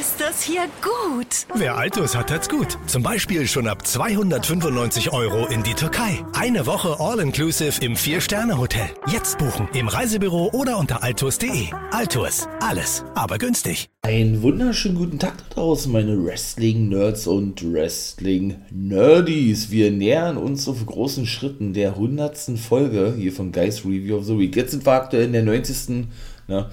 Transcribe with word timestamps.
Ist 0.00 0.20
das 0.20 0.42
hier 0.42 0.62
gut? 0.80 1.26
Wer 1.54 1.76
Altus 1.76 2.16
hat, 2.16 2.30
hat's 2.30 2.48
gut. 2.48 2.78
Zum 2.86 3.02
Beispiel 3.02 3.46
schon 3.46 3.68
ab 3.68 3.86
295 3.86 5.12
Euro 5.12 5.46
in 5.48 5.62
die 5.64 5.74
Türkei. 5.74 6.24
Eine 6.32 6.64
Woche 6.64 6.96
All-Inclusive 6.98 7.84
im 7.84 7.94
Vier-Sterne-Hotel. 7.94 8.88
Jetzt 9.08 9.36
buchen 9.36 9.68
im 9.74 9.88
Reisebüro 9.88 10.48
oder 10.54 10.78
unter 10.78 11.02
altus.de. 11.02 11.66
Altus, 11.90 12.48
alles, 12.60 13.04
aber 13.14 13.36
günstig. 13.36 13.90
Einen 14.00 14.40
wunderschönen 14.40 14.96
guten 14.96 15.18
Tag 15.18 15.36
da 15.36 15.56
draußen, 15.56 15.92
meine 15.92 16.24
Wrestling-Nerds 16.24 17.26
und 17.26 17.62
Wrestling-Nerdies. 17.62 19.70
Wir 19.70 19.90
nähern 19.90 20.38
uns 20.38 20.68
auf 20.68 20.86
großen 20.86 21.26
Schritten 21.26 21.74
der 21.74 21.90
100. 21.90 22.58
Folge 22.58 23.14
hier 23.18 23.32
von 23.32 23.52
Guys 23.52 23.84
Review 23.84 24.16
of 24.16 24.24
the 24.24 24.38
Week. 24.38 24.56
Jetzt 24.56 24.70
sind 24.70 24.86
wir 24.86 24.92
aktuell 24.92 25.24
in 25.24 25.34
der 25.34 25.42
90. 25.42 26.06
Ne? 26.48 26.70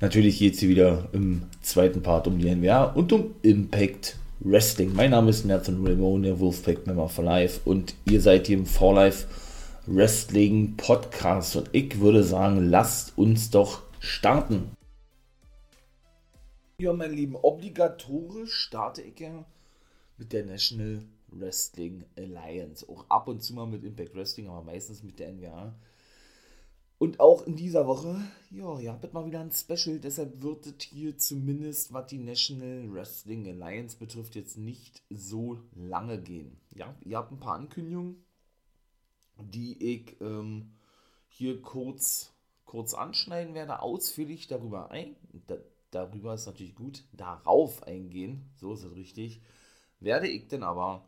Natürlich 0.00 0.38
geht 0.38 0.54
es 0.54 0.60
hier 0.60 0.68
wieder 0.68 1.08
im 1.12 1.42
zweiten 1.66 2.02
Part 2.02 2.26
um 2.28 2.38
die 2.38 2.54
NWA 2.54 2.84
und 2.84 3.12
um 3.12 3.34
Impact 3.42 4.16
Wrestling. 4.40 4.94
Mein 4.94 5.10
Name 5.10 5.30
ist 5.30 5.44
Nathan 5.44 5.84
Ramon, 5.84 6.22
der 6.22 6.38
Wolfpack 6.38 6.86
Member 6.86 7.08
for 7.08 7.24
Life 7.24 7.60
und 7.64 7.94
ihr 8.04 8.20
seid 8.20 8.46
hier 8.46 8.58
im 8.58 8.66
For 8.66 8.94
Life 8.94 9.26
Wrestling 9.86 10.76
Podcast 10.76 11.56
und 11.56 11.68
ich 11.72 11.98
würde 12.00 12.22
sagen, 12.22 12.70
lasst 12.70 13.18
uns 13.18 13.50
doch 13.50 13.82
starten. 13.98 14.70
Ja, 16.80 16.92
meine 16.92 17.14
Lieben, 17.14 17.34
obligatorisch 17.34 18.54
starte 18.54 19.02
ich 19.02 19.18
ja 19.18 19.44
mit 20.18 20.32
der 20.32 20.44
National 20.44 21.02
Wrestling 21.28 22.04
Alliance. 22.16 22.86
Auch 22.88 23.06
ab 23.08 23.26
und 23.26 23.42
zu 23.42 23.54
mal 23.54 23.66
mit 23.66 23.82
Impact 23.82 24.14
Wrestling, 24.14 24.48
aber 24.48 24.62
meistens 24.62 25.02
mit 25.02 25.18
der 25.18 25.32
NWA. 25.32 25.74
Und 26.98 27.20
auch 27.20 27.46
in 27.46 27.56
dieser 27.56 27.86
Woche, 27.86 28.22
ja, 28.50 28.78
ihr 28.78 28.90
habt 28.90 29.12
mal 29.12 29.26
wieder 29.26 29.40
ein 29.40 29.52
Special, 29.52 29.98
deshalb 29.98 30.40
wird 30.40 30.66
es 30.66 30.82
hier 30.84 31.18
zumindest, 31.18 31.92
was 31.92 32.06
die 32.06 32.18
National 32.18 32.90
Wrestling 32.90 33.46
Alliance 33.46 33.98
betrifft, 33.98 34.34
jetzt 34.34 34.56
nicht 34.56 35.02
so 35.10 35.58
lange 35.74 36.20
gehen. 36.20 36.58
Ja, 36.74 36.94
ihr 37.04 37.18
habt 37.18 37.32
ein 37.32 37.40
paar 37.40 37.56
Ankündigungen, 37.56 38.24
die 39.38 39.76
ich 39.94 40.18
ähm, 40.22 40.72
hier 41.28 41.60
kurz, 41.60 42.32
kurz 42.64 42.94
anschneiden 42.94 43.54
werde, 43.54 43.82
ausführlich 43.82 44.46
darüber 44.46 44.90
ein. 44.90 45.16
Da, 45.46 45.58
darüber 45.90 46.32
ist 46.32 46.46
natürlich 46.46 46.74
gut, 46.74 47.04
darauf 47.12 47.82
eingehen, 47.82 48.50
so 48.56 48.72
ist 48.72 48.84
es 48.84 48.94
richtig. 48.94 49.42
Werde 50.00 50.28
ich 50.28 50.48
denn 50.48 50.62
aber, 50.62 51.06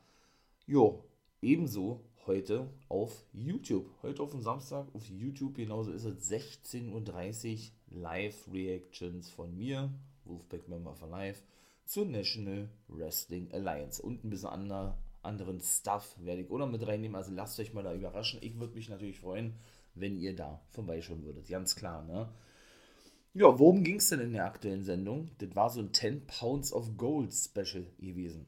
jo, 0.67 1.05
ebenso 1.41 2.05
heute 2.29 2.69
auf 2.91 3.25
YouTube. 3.33 3.87
Heute 4.03 4.23
auf 4.23 4.33
dem 4.33 4.43
Samstag 4.43 4.87
auf 4.95 5.09
YouTube, 5.09 5.55
genauso 5.55 5.93
ist 5.93 6.05
es 6.05 6.31
16.30 6.31 6.91
Uhr 6.91 8.01
Live-Reactions 8.03 9.31
von 9.31 9.57
mir, 9.57 9.91
Wolfpack 10.27 10.69
Member 10.69 10.95
for 10.95 11.09
Life, 11.09 11.43
zur 11.87 12.05
National 12.05 12.69
Wrestling 12.89 13.51
Alliance. 13.51 14.03
Und 14.03 14.25
ein 14.25 14.31
bisschen 14.31 14.51
ander, 14.51 14.98
anderen 15.23 15.59
Stuff 15.61 16.17
werde 16.20 16.43
ich 16.43 16.51
auch 16.51 16.59
noch 16.59 16.70
mit 16.70 16.87
reinnehmen, 16.87 17.17
also 17.17 17.33
lasst 17.33 17.59
euch 17.61 17.73
mal 17.73 17.83
da 17.83 17.95
überraschen. 17.95 18.41
Ich 18.42 18.61
würde 18.61 18.75
mich 18.75 18.91
natürlich 18.91 19.20
freuen, 19.20 19.55
wenn 19.95 20.19
ihr 20.19 20.37
da 20.37 20.61
vorbeischauen 20.69 21.25
würdet, 21.25 21.48
ganz 21.48 21.77
klar, 21.77 22.05
ne? 22.05 22.29
Ja, 23.33 23.59
worum 23.59 23.85
ging 23.85 23.97
es 23.97 24.11
denn 24.11 24.20
in 24.20 24.35
der 24.35 24.45
aktuellen 24.45 24.85
Sendung? 24.85 25.31
Das 25.39 25.57
war 25.57 25.70
so 25.70 25.81
ein 25.81 25.95
10 25.95 26.27
Pounds 26.27 26.75
of 26.75 26.98
Gold 26.98 27.33
Special 27.33 27.86
gewesen. 27.98 28.45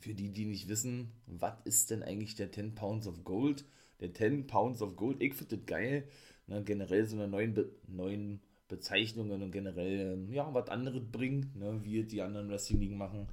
Für 0.00 0.14
die, 0.14 0.30
die 0.30 0.44
nicht 0.44 0.68
wissen, 0.68 1.12
was 1.26 1.54
ist 1.64 1.90
denn 1.90 2.02
eigentlich 2.02 2.34
der 2.34 2.52
10 2.52 2.74
Pounds 2.74 3.06
of 3.06 3.24
Gold? 3.24 3.64
Der 4.00 4.12
10 4.12 4.46
Pounds 4.46 4.82
of 4.82 4.96
Gold, 4.96 5.22
ich 5.22 5.34
finde 5.34 5.56
das 5.56 5.66
geil. 5.66 6.08
Ne, 6.46 6.62
generell 6.62 7.06
so 7.06 7.16
eine 7.16 7.28
neuen, 7.28 7.54
Be 7.54 7.70
neuen 7.86 8.40
Bezeichnungen 8.68 9.42
und 9.42 9.50
generell, 9.50 10.14
ähm, 10.14 10.32
ja, 10.32 10.52
was 10.52 10.68
anderes 10.68 11.02
bringen, 11.10 11.52
ne, 11.54 11.80
wie 11.82 12.02
die 12.04 12.22
anderen 12.22 12.50
Wrestling-Ligen 12.50 12.98
machen. 12.98 13.26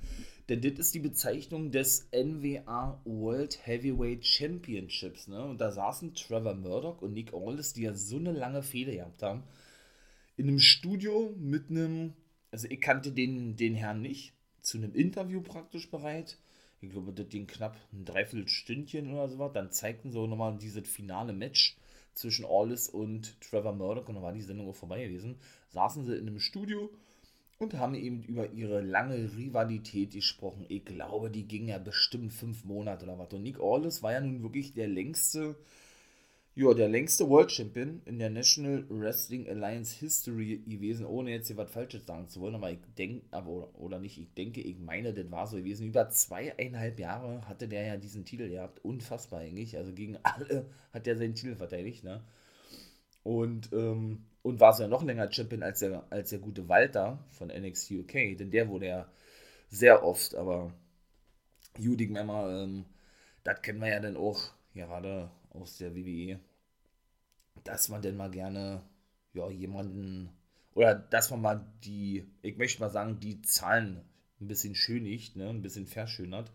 Denn 0.47 0.61
das 0.61 0.73
ist 0.73 0.93
die 0.93 0.99
Bezeichnung 0.99 1.71
des 1.71 2.07
NWA 2.11 3.01
World 3.03 3.65
Heavyweight 3.65 4.25
Championships. 4.25 5.27
Ne? 5.27 5.43
Und 5.43 5.59
da 5.59 5.71
saßen 5.71 6.13
Trevor 6.13 6.55
Murdoch 6.55 7.01
und 7.01 7.13
Nick 7.13 7.33
Aldis, 7.33 7.73
die 7.73 7.83
ja 7.83 7.93
so 7.93 8.17
eine 8.17 8.31
lange 8.31 8.63
Fehde 8.63 8.93
gehabt 8.93 9.23
haben, 9.23 9.43
in 10.37 10.47
einem 10.47 10.59
Studio 10.59 11.33
mit 11.37 11.69
einem, 11.69 12.13
also 12.51 12.67
ich 12.69 12.79
kannte 12.79 13.11
den, 13.11 13.55
den 13.55 13.75
Herrn 13.75 14.01
nicht, 14.01 14.33
zu 14.61 14.77
einem 14.77 14.93
Interview 14.93 15.41
praktisch 15.41 15.89
bereit 15.89 16.37
ich 16.81 16.89
glaube, 16.89 17.13
das 17.13 17.29
ging 17.29 17.47
knapp 17.47 17.77
ein 17.93 18.05
Dreiviertelstündchen 18.05 19.11
oder 19.13 19.27
so 19.27 19.39
was. 19.39 19.53
Dann 19.53 19.71
zeigten 19.71 20.11
sie 20.11 20.27
nochmal 20.27 20.57
dieses 20.57 20.87
finale 20.87 21.33
Match 21.33 21.77
zwischen 22.13 22.45
Allis 22.45 22.89
und 22.89 23.39
Trevor 23.41 23.73
Murdoch 23.73 24.07
und 24.07 24.15
dann 24.15 24.23
war 24.23 24.33
die 24.33 24.41
Sendung 24.41 24.69
auch 24.69 24.75
vorbei 24.75 25.03
gewesen. 25.03 25.37
Saßen 25.69 26.05
sie 26.05 26.15
in 26.15 26.27
einem 26.27 26.39
Studio 26.39 26.89
und 27.57 27.73
haben 27.75 27.95
eben 27.95 28.23
über 28.23 28.51
ihre 28.51 28.81
lange 28.81 29.35
Rivalität 29.35 30.11
gesprochen. 30.11 30.65
Ich 30.69 30.85
glaube, 30.85 31.29
die 31.29 31.47
ging 31.47 31.67
ja 31.67 31.77
bestimmt 31.77 32.33
fünf 32.33 32.65
Monate 32.65 33.05
oder 33.05 33.17
was. 33.17 33.33
Und 33.33 33.43
Nick 33.43 33.59
Aldis 33.59 34.03
war 34.03 34.11
ja 34.11 34.21
nun 34.21 34.43
wirklich 34.43 34.73
der 34.73 34.87
längste 34.87 35.55
ja, 36.57 36.73
der 36.73 36.87
längste 36.87 37.29
World 37.29 37.51
Champion 37.51 38.01
in 38.05 38.17
der 38.17 38.29
National 38.29 38.85
Wrestling 38.89 39.47
Alliance 39.49 39.99
History 39.99 40.63
gewesen, 40.65 41.05
ohne 41.05 41.31
jetzt 41.31 41.47
hier 41.47 41.57
was 41.57 41.69
Falsches 41.69 42.05
sagen 42.05 42.29
zu 42.29 42.39
wollen, 42.39 42.55
aber 42.55 42.71
ich 42.71 42.79
denke, 42.97 43.25
aber 43.31 43.77
oder 43.77 43.99
nicht, 43.99 44.17
ich 44.17 44.33
denke, 44.35 44.61
ich 44.61 44.79
meine, 44.79 45.13
das 45.13 45.29
war 45.31 45.47
so 45.47 45.57
gewesen. 45.57 45.85
Über 45.85 46.09
zweieinhalb 46.09 46.97
Jahre 46.97 47.45
hatte 47.45 47.67
der 47.67 47.85
ja 47.85 47.97
diesen 47.97 48.23
Titel 48.23 48.47
gehabt, 48.49 48.79
unfassbar 48.85 49.41
eigentlich. 49.41 49.75
Also 49.77 49.91
gegen 49.91 50.17
alle 50.23 50.67
hat 50.93 51.05
er 51.07 51.17
seinen 51.17 51.35
Titel 51.35 51.55
verteidigt, 51.55 52.05
ne? 52.05 52.23
Und, 53.23 53.73
ähm, 53.73 54.25
und 54.41 54.59
war 54.61 54.73
so 54.73 54.83
ja 54.83 54.89
noch 54.89 55.03
länger 55.03 55.29
Champion 55.31 55.63
als 55.63 55.79
der, 55.79 56.05
als 56.09 56.29
der 56.29 56.39
gute 56.39 56.69
Walter 56.69 57.19
von 57.31 57.49
NXT 57.49 57.91
UK, 57.91 58.37
denn 58.37 58.51
der 58.51 58.69
wurde 58.69 58.87
ja 58.87 59.11
sehr 59.69 60.05
oft, 60.05 60.35
aber 60.35 60.73
Judy 61.77 62.07
Memmer, 62.07 62.63
ähm, 62.63 62.85
das 63.43 63.61
kennen 63.61 63.81
wir 63.81 63.89
ja 63.89 63.99
dann 63.99 64.15
auch 64.15 64.51
gerade 64.73 65.29
aus 65.55 65.77
der 65.77 65.95
WWE, 65.95 66.39
dass 67.63 67.89
man 67.89 68.01
denn 68.01 68.17
mal 68.17 68.31
gerne 68.31 68.81
ja, 69.33 69.49
jemanden 69.49 70.29
oder 70.73 70.95
dass 70.95 71.31
man 71.31 71.41
mal 71.41 71.65
die, 71.83 72.25
ich 72.41 72.57
möchte 72.57 72.81
mal 72.81 72.89
sagen, 72.89 73.19
die 73.19 73.41
Zahlen 73.41 74.01
ein 74.41 74.47
bisschen 74.47 74.75
schönigt, 74.75 75.35
ne, 75.35 75.49
ein 75.49 75.61
bisschen 75.61 75.87
verschönert, 75.87 76.51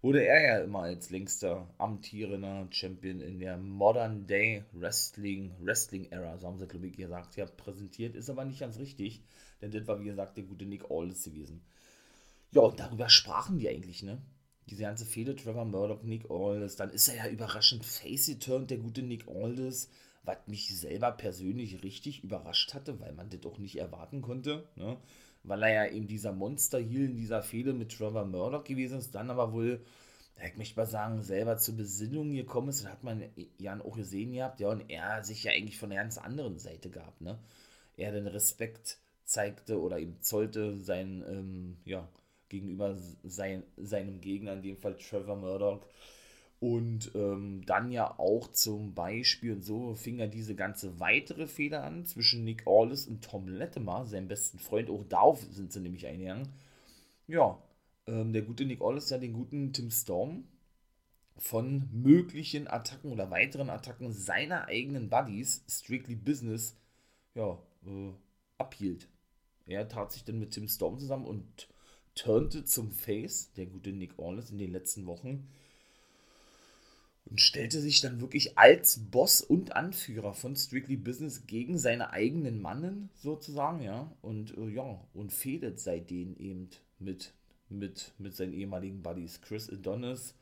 wurde 0.00 0.24
er 0.24 0.42
ja 0.42 0.64
immer 0.64 0.80
als 0.80 1.10
längster 1.10 1.68
amtierender 1.78 2.66
Champion 2.70 3.20
in 3.20 3.38
der 3.38 3.56
Modern 3.58 4.26
Day 4.26 4.64
Wrestling, 4.72 5.54
Wrestling 5.60 6.10
Era, 6.10 6.38
so 6.38 6.48
haben 6.48 6.58
sie, 6.58 6.66
glaube 6.66 6.88
ich, 6.88 6.96
gesagt, 6.96 7.36
ja, 7.36 7.46
präsentiert, 7.46 8.16
ist 8.16 8.30
aber 8.30 8.44
nicht 8.44 8.60
ganz 8.60 8.78
richtig, 8.78 9.22
denn 9.60 9.70
das 9.70 9.86
war, 9.86 10.00
wie 10.00 10.06
gesagt, 10.06 10.36
der 10.36 10.44
gute 10.44 10.64
Nick 10.64 10.90
Aldis 10.90 11.24
gewesen. 11.24 11.62
Ja, 12.52 12.62
und 12.62 12.80
darüber 12.80 13.08
sprachen 13.08 13.58
die 13.58 13.68
eigentlich, 13.68 14.02
ne? 14.02 14.20
Diese 14.72 14.84
ganze 14.84 15.04
Fehde 15.04 15.36
Trevor 15.36 15.66
Murdoch, 15.66 16.02
Nick 16.02 16.30
Aldis, 16.30 16.76
dann 16.76 16.90
ist 16.90 17.06
er 17.08 17.26
ja 17.26 17.28
überraschend 17.28 17.84
face-returned, 17.84 18.70
der 18.70 18.78
gute 18.78 19.02
Nick 19.02 19.28
Aldis, 19.28 19.90
was 20.24 20.38
mich 20.46 20.74
selber 20.74 21.12
persönlich 21.12 21.82
richtig 21.82 22.24
überrascht 22.24 22.72
hatte, 22.72 22.98
weil 22.98 23.12
man 23.12 23.28
das 23.28 23.44
auch 23.44 23.58
nicht 23.58 23.76
erwarten 23.76 24.22
konnte, 24.22 24.66
ne? 24.76 24.96
weil 25.42 25.62
er 25.64 25.72
ja 25.86 25.92
eben 25.92 26.06
dieser 26.06 26.32
Monster-Heel 26.32 27.04
in 27.04 27.16
dieser 27.16 27.42
Fehde 27.42 27.74
mit 27.74 27.92
Trevor 27.92 28.24
Murdoch 28.24 28.64
gewesen 28.64 28.98
ist, 28.98 29.14
dann 29.14 29.28
aber 29.28 29.52
wohl, 29.52 29.84
ich 30.42 30.56
möchte 30.56 30.80
mal 30.80 30.86
sagen, 30.86 31.22
selber 31.22 31.58
zur 31.58 31.76
Besinnung 31.76 32.32
gekommen 32.32 32.70
ist, 32.70 32.82
das 32.82 32.92
hat 32.92 33.04
man 33.04 33.22
ja 33.58 33.78
auch 33.78 33.96
gesehen 33.96 34.32
gehabt, 34.32 34.60
ja, 34.60 34.70
und 34.70 34.88
er 34.88 35.22
sich 35.22 35.44
ja 35.44 35.52
eigentlich 35.52 35.78
von 35.78 35.92
einer 35.92 36.00
ganz 36.00 36.16
anderen 36.16 36.58
Seite 36.58 36.88
gab, 36.88 37.20
ne? 37.20 37.38
Er 37.98 38.10
den 38.10 38.26
Respekt 38.26 38.96
zeigte 39.24 39.78
oder 39.78 39.98
ihm 39.98 40.22
zollte 40.22 40.78
sein, 40.78 41.22
ähm, 41.28 41.76
ja, 41.84 42.08
gegenüber 42.52 42.96
sein, 43.24 43.64
seinem 43.76 44.20
Gegner, 44.20 44.52
in 44.52 44.62
dem 44.62 44.76
Fall 44.76 44.96
Trevor 44.96 45.36
Murdoch. 45.36 45.84
Und 46.60 47.10
ähm, 47.16 47.62
dann 47.66 47.90
ja 47.90 48.18
auch 48.20 48.46
zum 48.52 48.94
Beispiel, 48.94 49.54
und 49.54 49.64
so 49.64 49.94
fing 49.94 50.20
ja 50.20 50.28
diese 50.28 50.54
ganze 50.54 51.00
weitere 51.00 51.48
Fehler 51.48 51.82
an 51.82 52.06
zwischen 52.06 52.44
Nick 52.44 52.68
Aldis 52.68 53.08
und 53.08 53.24
Tom 53.24 53.48
Latimer, 53.48 54.06
seinem 54.06 54.28
besten 54.28 54.60
Freund. 54.60 54.88
Auch 54.88 55.02
darauf 55.08 55.40
sind 55.50 55.72
sie 55.72 55.80
nämlich 55.80 56.06
eingegangen. 56.06 56.48
Ja, 57.26 57.60
ähm, 58.06 58.32
der 58.32 58.42
gute 58.42 58.64
Nick 58.64 58.80
Aldis 58.80 59.10
ja 59.10 59.18
den 59.18 59.32
guten 59.32 59.72
Tim 59.72 59.90
Storm 59.90 60.44
von 61.36 61.88
möglichen 61.90 62.68
Attacken 62.68 63.10
oder 63.10 63.30
weiteren 63.30 63.70
Attacken 63.70 64.12
seiner 64.12 64.66
eigenen 64.68 65.08
Buddies, 65.08 65.64
Strictly 65.68 66.14
Business, 66.14 66.76
ja, 67.34 67.58
äh, 67.84 68.12
abhielt. 68.58 69.08
Er 69.66 69.88
tat 69.88 70.12
sich 70.12 70.24
dann 70.24 70.38
mit 70.38 70.52
Tim 70.52 70.68
Storm 70.68 70.98
zusammen 70.98 71.26
und 71.26 71.68
turnte 72.14 72.64
zum 72.64 72.90
Face, 72.92 73.52
der 73.56 73.66
gute 73.66 73.92
Nick 73.92 74.18
Aldis 74.18 74.50
in 74.50 74.58
den 74.58 74.72
letzten 74.72 75.06
Wochen. 75.06 75.48
und 77.24 77.40
stellte 77.40 77.80
sich 77.80 78.00
dann 78.00 78.20
wirklich 78.20 78.58
als 78.58 78.98
Boss 79.10 79.40
und 79.40 79.74
Anführer 79.76 80.34
von 80.34 80.56
Strictly 80.56 80.96
Business 80.96 81.46
gegen 81.46 81.78
seine 81.78 82.10
eigenen 82.10 82.60
Mannen 82.60 83.10
sozusagen, 83.14 83.82
ja, 83.82 84.10
und 84.22 84.56
äh, 84.56 84.68
ja, 84.68 85.00
und 85.14 85.32
fehlt 85.32 85.78
seitdem 85.78 86.36
eben 86.36 86.68
mit, 86.98 87.32
mit, 87.68 88.12
mit 88.18 88.34
seinen 88.34 88.52
ehemaligen 88.52 89.02
Buddies. 89.02 89.40
Chris 89.40 89.70
Adonis, 89.70 90.34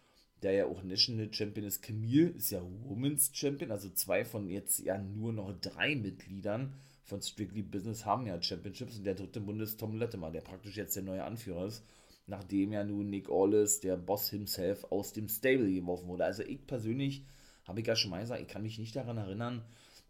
der 0.43 0.53
ja 0.53 0.67
auch 0.67 0.83
National 0.83 1.33
Champion 1.33 1.67
ist, 1.67 1.83
Camille 1.83 2.31
ist 2.31 2.51
ja 2.51 2.63
Women's 2.87 3.31
Champion, 3.33 3.71
also 3.71 3.91
zwei 3.91 4.25
von 4.25 4.49
jetzt 4.49 4.79
ja 4.81 4.99
nur 4.99 5.33
noch 5.33 5.53
drei 5.61 5.95
Mitgliedern 5.95 6.73
von 7.03 7.23
Strictly 7.23 7.63
Business 7.63 8.05
haben 8.05 8.27
ja 8.27 8.41
Championships 8.41 8.97
und 8.97 9.05
der 9.05 9.15
dritte 9.15 9.41
Bund 9.41 9.61
ist 9.61 9.79
Tom 9.79 9.97
Latimer, 9.97 10.31
der 10.31 10.43
praktisch 10.43 10.77
jetzt 10.77 10.97
der 10.97 11.03
neue 11.03 11.25
Anführer 11.25 11.67
ist 11.67 11.85
nachdem 12.31 12.73
ja 12.73 12.85
nun 12.85 13.11
Nick 13.11 13.29
Aldis, 13.29 13.81
der 13.81 13.97
Boss 13.97 14.31
himself, 14.31 14.85
aus 14.91 15.13
dem 15.13 15.29
Stable 15.29 15.71
geworfen 15.71 16.09
wurde. 16.09 16.25
Also 16.25 16.43
ich 16.43 16.67
persönlich, 16.67 17.27
habe 17.65 17.81
ich 17.81 17.87
ja 17.87 17.97
schon 17.97 18.11
mal 18.11 18.21
gesagt, 18.21 18.41
ich 18.41 18.49
kann 18.49 18.63
mich 18.63 18.79
nicht 18.79 18.97
daran 18.97 19.19
erinnern, 19.19 19.65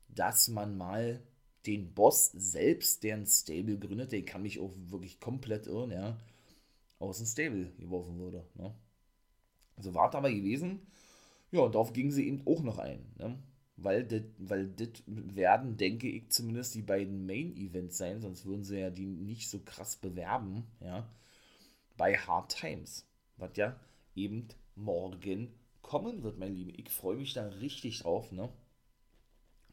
dass 0.08 0.48
man 0.48 0.76
mal 0.76 1.20
den 1.66 1.92
Boss 1.94 2.30
selbst, 2.32 3.02
der 3.02 3.16
ein 3.16 3.26
Stable 3.26 3.78
gründete, 3.78 4.16
ich 4.16 4.26
kann 4.26 4.42
mich 4.42 4.60
auch 4.60 4.72
wirklich 4.76 5.18
komplett 5.18 5.66
irren, 5.66 5.90
ja, 5.90 6.16
aus 6.98 7.18
dem 7.18 7.26
Stable 7.26 7.72
geworfen 7.78 8.18
wurde. 8.18 8.46
Ne? 8.54 8.74
Also 9.76 9.94
war 9.94 10.14
aber 10.14 10.30
gewesen. 10.30 10.86
Ja, 11.50 11.66
darauf 11.68 11.92
gingen 11.92 12.12
sie 12.12 12.28
eben 12.28 12.46
auch 12.46 12.62
noch 12.62 12.78
ein. 12.78 13.12
Ne? 13.18 13.38
Weil 13.82 14.04
das 14.04 14.22
weil 14.38 14.74
werden, 15.06 15.76
denke 15.76 16.08
ich, 16.08 16.30
zumindest 16.30 16.74
die 16.74 16.82
beiden 16.82 17.24
Main-Events 17.26 17.96
sein, 17.96 18.20
sonst 18.20 18.44
würden 18.44 18.64
sie 18.64 18.78
ja 18.78 18.90
die 18.90 19.06
nicht 19.06 19.48
so 19.48 19.60
krass 19.60 19.96
bewerben, 19.96 20.66
ja 20.80 21.08
bei 22.00 22.16
Hard 22.16 22.56
Times, 22.56 23.06
was 23.36 23.50
ja 23.56 23.78
eben 24.14 24.48
morgen 24.74 25.52
kommen 25.82 26.22
wird, 26.22 26.38
mein 26.38 26.54
Lieben. 26.54 26.72
Ich 26.74 26.88
freue 26.88 27.18
mich 27.18 27.34
da 27.34 27.46
richtig 27.46 27.98
drauf, 27.98 28.32
ne? 28.32 28.48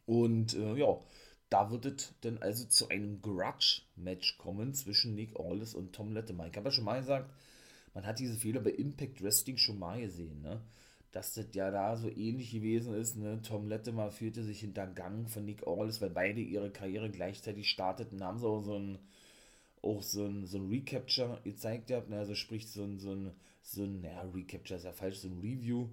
Und 0.05 0.53
äh, 0.53 0.75
ja, 0.75 0.99
da 1.49 1.71
wird 1.71 1.85
es 1.85 2.13
dann 2.19 2.37
also 2.39 2.65
zu 2.65 2.89
einem 2.89 3.21
Grudge-Match 3.21 4.37
kommen 4.39 4.73
zwischen 4.73 5.15
Nick 5.15 5.39
Aldis 5.39 5.73
und 5.73 5.93
Tom 5.93 6.11
Latimer. 6.11 6.47
Ich 6.47 6.57
habe 6.57 6.67
ja 6.67 6.71
schon 6.73 6.83
mal 6.83 6.99
gesagt, 6.99 7.33
man 7.93 8.05
hat 8.05 8.19
diese 8.19 8.35
Fehler 8.35 8.59
bei 8.59 8.71
Impact 8.71 9.23
Wrestling 9.23 9.55
schon 9.55 9.79
mal 9.79 10.01
gesehen, 10.01 10.41
ne? 10.41 10.59
Dass 11.17 11.33
das 11.33 11.47
ja 11.53 11.71
da 11.71 11.97
so 11.97 12.09
ähnlich 12.09 12.51
gewesen 12.51 12.93
ist, 12.93 13.17
ne? 13.17 13.41
Tom 13.41 13.67
Latimer 13.67 14.11
fühlte 14.11 14.43
sich 14.43 14.59
hintergangen 14.59 15.25
von 15.25 15.45
Nick 15.45 15.65
Aldis, 15.65 15.99
weil 15.99 16.11
beide 16.11 16.41
ihre 16.41 16.69
Karriere 16.69 17.09
gleichzeitig 17.09 17.67
starteten, 17.67 18.23
haben 18.23 18.37
so, 18.37 18.61
so 18.61 18.77
ein 18.77 18.99
auch 19.81 20.03
so 20.03 20.25
ein, 20.25 20.45
so 20.45 20.59
ein 20.59 20.69
Recapture 20.69 21.39
gezeigt 21.43 21.91
habt, 21.91 22.11
ne? 22.11 22.19
also 22.19 22.35
sprich 22.35 22.67
so 22.67 22.83
ein, 22.83 22.99
so 22.99 23.13
ein, 23.13 23.31
so 23.63 23.81
ein, 23.81 24.01
naja, 24.01 24.29
Recapture 24.31 24.77
ist 24.77 24.83
ja 24.83 24.91
falsch, 24.91 25.17
so 25.17 25.27
ein 25.27 25.39
Review, 25.39 25.87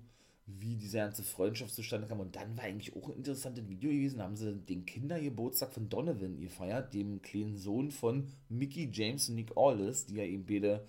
wie 0.46 0.76
diese 0.76 0.98
ganze 0.98 1.22
Freundschaft 1.22 1.74
zustande 1.74 2.06
kam. 2.06 2.20
Und 2.20 2.36
dann 2.36 2.54
war 2.58 2.64
eigentlich 2.64 2.94
auch 2.94 3.08
ein 3.08 3.16
interessantes 3.16 3.66
Video 3.66 3.90
gewesen, 3.90 4.18
da 4.18 4.24
haben 4.24 4.36
sie 4.36 4.52
den 4.52 4.84
Kindergeburtstag 4.84 5.72
von 5.72 5.88
Donovan 5.88 6.38
gefeiert, 6.38 6.92
dem 6.92 7.22
kleinen 7.22 7.56
Sohn 7.56 7.90
von 7.90 8.28
Mickey 8.50 8.90
James 8.92 9.30
und 9.30 9.36
Nick 9.36 9.56
Aldis, 9.56 10.04
die 10.04 10.16
ja 10.16 10.24
eben 10.24 10.44
beide 10.44 10.84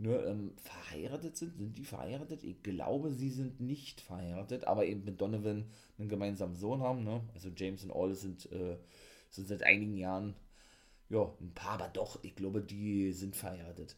nur 0.00 0.26
ähm, 0.26 0.52
verheiratet 0.56 1.36
sind. 1.36 1.56
Sind 1.56 1.76
die 1.76 1.84
verheiratet? 1.84 2.42
Ich 2.42 2.62
glaube, 2.62 3.12
sie 3.12 3.30
sind 3.30 3.60
nicht 3.60 4.00
verheiratet, 4.00 4.64
aber 4.64 4.86
eben 4.86 5.04
mit 5.04 5.20
Donovan 5.20 5.66
einen 5.98 6.08
gemeinsamen 6.08 6.56
Sohn 6.56 6.80
haben. 6.80 7.04
Ne? 7.04 7.20
Also 7.34 7.50
James 7.54 7.84
und 7.84 7.92
Aldis 7.92 8.22
sind, 8.22 8.50
äh, 8.52 8.78
sind 9.28 9.48
seit 9.48 9.62
einigen 9.62 9.96
Jahren 9.96 10.34
ja, 11.10 11.32
ein 11.40 11.52
paar, 11.54 11.72
aber 11.72 11.88
doch, 11.88 12.22
ich 12.22 12.34
glaube, 12.36 12.62
die 12.62 13.12
sind 13.12 13.36
verheiratet. 13.36 13.96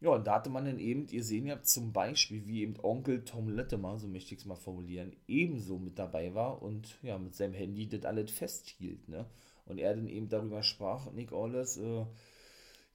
Ja, 0.00 0.10
und 0.10 0.26
da 0.28 0.36
hatte 0.36 0.50
man 0.50 0.64
dann 0.64 0.78
eben, 0.78 1.08
ihr 1.08 1.24
seht 1.24 1.44
ja 1.44 1.60
zum 1.62 1.92
Beispiel, 1.92 2.46
wie 2.46 2.62
eben 2.62 2.76
Onkel 2.80 3.24
Tom 3.24 3.48
Latimer, 3.48 3.98
so 3.98 4.06
möchte 4.06 4.34
ich 4.34 4.40
es 4.40 4.46
mal 4.46 4.54
formulieren, 4.54 5.16
ebenso 5.26 5.78
mit 5.78 5.98
dabei 5.98 6.34
war 6.34 6.62
und 6.62 6.96
ja, 7.02 7.18
mit 7.18 7.34
seinem 7.34 7.54
Handy 7.54 7.88
das 7.88 8.04
alles 8.04 8.30
festhielt, 8.30 9.08
ne? 9.08 9.26
Und 9.66 9.78
er 9.78 9.94
dann 9.94 10.06
eben 10.06 10.28
darüber 10.28 10.62
sprach, 10.62 11.12
Nick 11.12 11.32
Orles, 11.32 11.76
äh, 11.78 12.06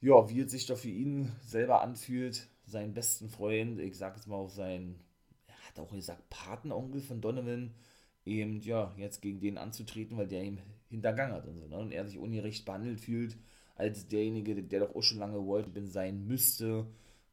ja, 0.04 0.28
wie 0.28 0.40
es 0.40 0.50
sich 0.50 0.66
doch 0.66 0.76
für 0.76 0.90
ihn 0.90 1.32
selber 1.40 1.80
anfühlt, 1.80 2.46
seinen 2.66 2.92
besten 2.92 3.30
Freund, 3.30 3.80
ich 3.80 3.96
sag 3.96 4.14
jetzt 4.16 4.26
mal 4.26 4.36
auch 4.36 4.50
seinen, 4.50 5.00
er 5.46 5.68
hat 5.68 5.78
auch 5.78 5.90
gesagt, 5.90 6.28
Patenonkel 6.28 7.00
von 7.00 7.22
Donovan, 7.22 7.74
eben, 8.26 8.60
ja, 8.60 8.92
jetzt 8.98 9.22
gegen 9.22 9.40
den 9.40 9.56
anzutreten, 9.56 10.18
weil 10.18 10.28
der 10.28 10.44
ihm 10.44 10.58
hintergangen 10.90 11.34
hat 11.34 11.46
und 11.46 11.56
so, 11.56 11.66
ne? 11.66 11.78
Und 11.78 11.90
er 11.90 12.06
sich 12.06 12.18
ungerecht 12.18 12.66
behandelt 12.66 13.00
fühlt, 13.00 13.38
als 13.76 14.06
derjenige, 14.06 14.62
der 14.62 14.80
doch 14.80 14.94
auch 14.94 15.02
schon 15.02 15.18
lange 15.18 15.42
World 15.44 15.68
sein 15.90 16.26
müsste 16.26 16.86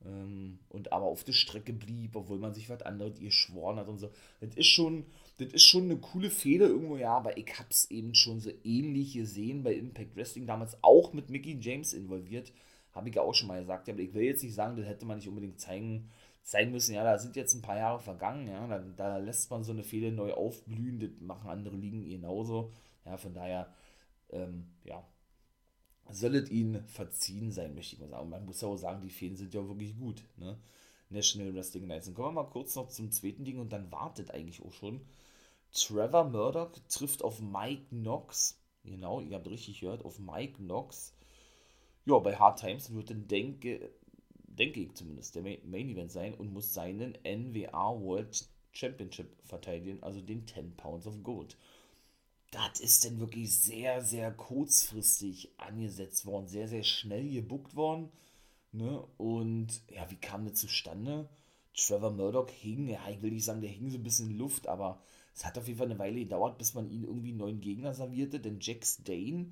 ähm, 0.06 0.60
und 0.70 0.92
aber 0.92 1.06
auf 1.06 1.24
der 1.24 1.34
Strecke 1.34 1.74
blieb, 1.74 2.16
obwohl 2.16 2.40
man 2.40 2.54
sich 2.54 2.70
was 2.70 2.82
anderes 2.82 3.20
geschworen 3.20 3.78
hat 3.78 3.88
und 3.88 4.00
so. 4.00 4.10
Das 4.40 4.56
ist 4.56 4.68
schon, 4.68 5.06
das 5.38 5.54
ist 5.54 5.64
schon 5.64 5.84
eine 5.86 5.98
coole 5.98 6.30
Fehde 6.30 6.66
irgendwo, 6.66 6.98
ja, 6.98 7.16
aber 7.16 7.38
ich 7.38 7.60
hab's 7.60 7.90
eben 7.92 8.16
schon 8.16 8.40
so 8.40 8.52
ähnlich 8.64 9.14
gesehen 9.14 9.64
bei 9.64 9.74
Impact 9.74 10.16
Wrestling, 10.16 10.48
damals 10.48 10.78
auch 10.84 11.14
mit 11.14 11.30
Mickey 11.30 11.58
James 11.60 11.94
involviert, 11.94 12.52
habe 12.94 13.10
ich 13.10 13.16
ja 13.16 13.22
auch 13.22 13.34
schon 13.34 13.48
mal 13.48 13.60
gesagt, 13.60 13.90
aber 13.90 14.00
ich 14.00 14.14
will 14.14 14.24
jetzt 14.24 14.44
nicht 14.44 14.56
sagen, 14.56 14.76
das 14.76 14.86
hätte 14.86 15.06
man 15.06 15.18
nicht 15.18 15.28
unbedingt 15.28 15.60
zeigen 15.60 16.10
zeigen 16.44 16.72
müssen, 16.72 16.96
ja, 16.96 17.04
da 17.04 17.18
sind 17.18 17.36
jetzt 17.36 17.54
ein 17.54 17.62
paar 17.62 17.78
Jahre 17.78 18.00
vergangen, 18.00 18.48
ja, 18.48 18.68
da, 18.68 18.80
da 18.80 19.18
lässt 19.18 19.52
man 19.52 19.64
so 19.64 19.72
eine 19.72 19.84
Fehde 19.84 20.12
neu 20.12 20.34
aufblühen, 20.34 21.00
das 21.00 21.12
machen 21.20 21.50
andere 21.50 21.76
Ligen 21.76 22.04
genauso. 22.10 22.72
Ja, 23.06 23.18
von 23.18 23.34
daher, 23.34 23.74
ähm, 24.32 24.68
ja, 24.84 25.04
soll 26.14 26.36
es 26.36 26.50
ihnen 26.50 26.84
verziehen 26.86 27.52
sein, 27.52 27.76
möchte 27.76 27.96
ich 27.96 28.02
mal 28.02 28.10
sagen. 28.10 28.30
Man 28.30 28.46
muss 28.46 28.62
ja 28.62 28.68
auch 28.68 28.78
sagen, 28.78 29.02
die 29.02 29.10
Fäden 29.10 29.38
sind 29.38 29.54
ja 29.54 29.68
wirklich 29.68 29.98
gut, 29.98 30.24
ne? 30.38 30.58
National 31.10 31.54
Wrestling 31.54 31.88
Nights. 31.88 32.06
Dann 32.06 32.16
kommen 32.16 32.36
wir 32.36 32.44
mal 32.44 32.50
kurz 32.50 32.76
noch 32.76 32.88
zum 32.88 33.12
zweiten 33.12 33.44
Ding 33.44 33.60
und 33.60 33.74
dann 33.74 33.92
wartet 33.92 34.32
eigentlich 34.32 34.62
auch 34.64 34.72
schon. 34.72 35.02
Trevor 35.74 36.26
Murdoch 36.30 36.72
trifft 36.90 37.24
auf 37.24 37.42
Mike 37.42 37.84
Knox. 37.90 38.58
Genau, 38.84 39.22
ihr 39.22 39.36
habt 39.36 39.48
richtig 39.48 39.82
gehört, 39.82 40.04
auf 40.04 40.20
Mike 40.20 40.58
Knox. 40.58 41.14
Ja, 42.06 42.18
bei 42.20 42.36
Hard 42.36 42.60
Times 42.60 42.94
wird 42.94 43.10
dann, 43.10 43.28
denke, 43.28 43.92
denke 44.48 44.82
ich 44.82 44.94
zumindest, 44.96 45.36
der 45.36 45.44
Main 45.44 45.90
Event 45.90 46.12
sein 46.12 46.34
und 46.34 46.52
muss 46.52 46.74
seinen 46.74 47.18
NWA 47.24 48.00
World 48.00 48.48
Championship 48.72 49.36
verteidigen, 49.44 50.02
also 50.02 50.22
den 50.22 50.48
10 50.48 50.76
Pounds 50.78 51.06
of 51.08 51.22
Gold. 51.24 51.58
Das 52.52 52.82
ist 52.82 53.06
dann 53.06 53.20
wirklich 53.20 53.58
sehr, 53.58 54.02
sehr 54.02 54.32
kurzfristig 54.32 55.50
angesetzt 55.58 56.26
worden, 56.26 56.48
sehr, 56.48 56.68
sehr 56.68 56.84
schnell 56.84 57.30
gebuckt 57.30 57.76
worden. 57.76 58.10
Ne? 58.74 59.02
Und 59.18 59.82
ja, 59.90 60.10
wie 60.12 60.18
kam 60.18 60.46
das 60.46 60.56
zustande? 60.56 61.30
Trevor 61.74 62.12
Murdoch 62.12 62.50
hing, 62.50 62.88
ja, 62.90 63.00
ich 63.10 63.22
will 63.22 63.32
nicht 63.32 63.46
sagen, 63.46 63.62
der 63.62 63.70
hing 63.70 63.90
so 63.90 63.98
ein 63.98 64.04
bisschen 64.04 64.32
in 64.32 64.38
Luft, 64.38 64.68
aber 64.68 65.02
es 65.34 65.46
hat 65.46 65.58
auf 65.58 65.68
jeden 65.68 65.78
Fall 65.78 65.90
eine 65.90 66.00
Weile 66.00 66.20
gedauert, 66.20 66.58
bis 66.58 66.74
man 66.74 66.90
ihn 66.90 67.04
irgendwie 67.04 67.30
einen 67.30 67.38
neuen 67.38 67.62
Gegner 67.62 67.94
servierte, 67.94 68.40
denn 68.40 68.60
Jack 68.60 68.86
Stane 68.86 69.52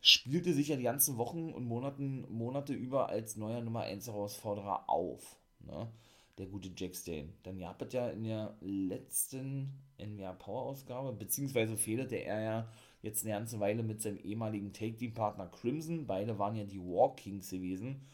spielte 0.00 0.52
sich 0.52 0.68
ja 0.68 0.76
die 0.76 0.84
ganzen 0.84 1.16
Wochen 1.16 1.52
und 1.52 1.64
Monaten, 1.64 2.26
Monate 2.30 2.74
über 2.74 3.08
als 3.08 3.36
neuer 3.36 3.62
Nummer 3.62 3.82
1 3.82 4.06
Herausforderer 4.06 4.88
auf. 4.88 5.36
Ne? 5.60 5.90
Der 6.38 6.46
gute 6.46 6.70
Jack 6.74 6.94
Stane. 6.94 7.30
Dann 7.42 7.58
gab 7.58 7.82
es 7.82 7.92
ja 7.92 8.08
in 8.08 8.24
der 8.24 8.56
letzten 8.60 9.72
NWA 9.98 10.32
Power 10.32 10.62
Ausgabe, 10.62 11.12
beziehungsweise 11.12 11.76
fehlete 11.76 12.16
er 12.16 12.40
ja 12.40 12.68
jetzt 13.02 13.24
eine 13.24 13.34
ganze 13.34 13.60
Weile 13.60 13.82
mit 13.82 14.00
seinem 14.00 14.18
ehemaligen 14.18 14.72
Take-Team-Partner 14.72 15.48
Crimson. 15.48 16.06
Beide 16.06 16.38
waren 16.38 16.56
ja 16.56 16.64
die 16.64 16.80
War 16.80 17.14
Kings 17.16 17.50
gewesen. 17.50 18.06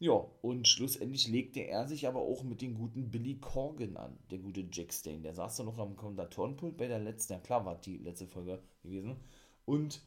Ja, 0.00 0.24
und 0.42 0.68
schlussendlich 0.68 1.26
legte 1.26 1.60
er 1.60 1.88
sich 1.88 2.06
aber 2.06 2.20
auch 2.20 2.44
mit 2.44 2.62
dem 2.62 2.74
guten 2.74 3.10
Billy 3.10 3.36
Corgan 3.40 3.96
an, 3.96 4.16
der 4.30 4.38
gute 4.38 4.64
Jack 4.70 4.92
Stane. 4.92 5.20
Der 5.20 5.34
saß 5.34 5.56
da 5.56 5.64
noch 5.64 5.78
am 5.78 5.96
Kommentatorenpult 5.96 6.76
bei 6.76 6.86
der 6.86 7.00
letzten, 7.00 7.32
ja 7.32 7.40
klar 7.40 7.64
war 7.64 7.80
die 7.80 7.98
letzte 7.98 8.28
Folge 8.28 8.62
gewesen. 8.84 9.16
Und 9.64 10.00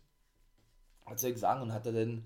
hat 1.06 1.20
sie 1.20 1.34
gesagt 1.34 1.62
und 1.62 1.74
hatte 1.74 1.92
dann, 1.92 2.10
ähm, 2.10 2.24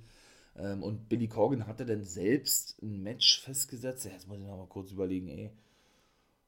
und 0.56 1.10
Billy 1.10 1.28
Corgan 1.28 1.68
hatte 1.68 1.86
dann 1.86 2.04
selbst 2.04 2.82
ein 2.82 3.04
Match 3.04 3.42
festgesetzt. 3.42 4.06
Jetzt 4.06 4.28
muss 4.28 4.40
ich 4.40 4.46
noch 4.46 4.58
mal 4.58 4.68
kurz 4.68 4.92
überlegen, 4.92 5.28
ey. 5.28 5.52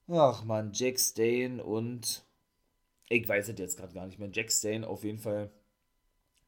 Ach 0.08 0.46
man, 0.46 0.72
Jack 0.74 1.00
Stane 1.00 1.62
und 1.62 2.24
ich 3.10 3.28
weiß 3.28 3.50
es 3.50 3.60
jetzt 3.60 3.78
gerade 3.78 3.94
gar 3.94 4.06
nicht 4.06 4.20
mehr. 4.20 4.30
Jack 4.32 4.52
Stane 4.52 4.88
auf 4.88 5.04
jeden 5.04 5.20
Fall 5.20 5.52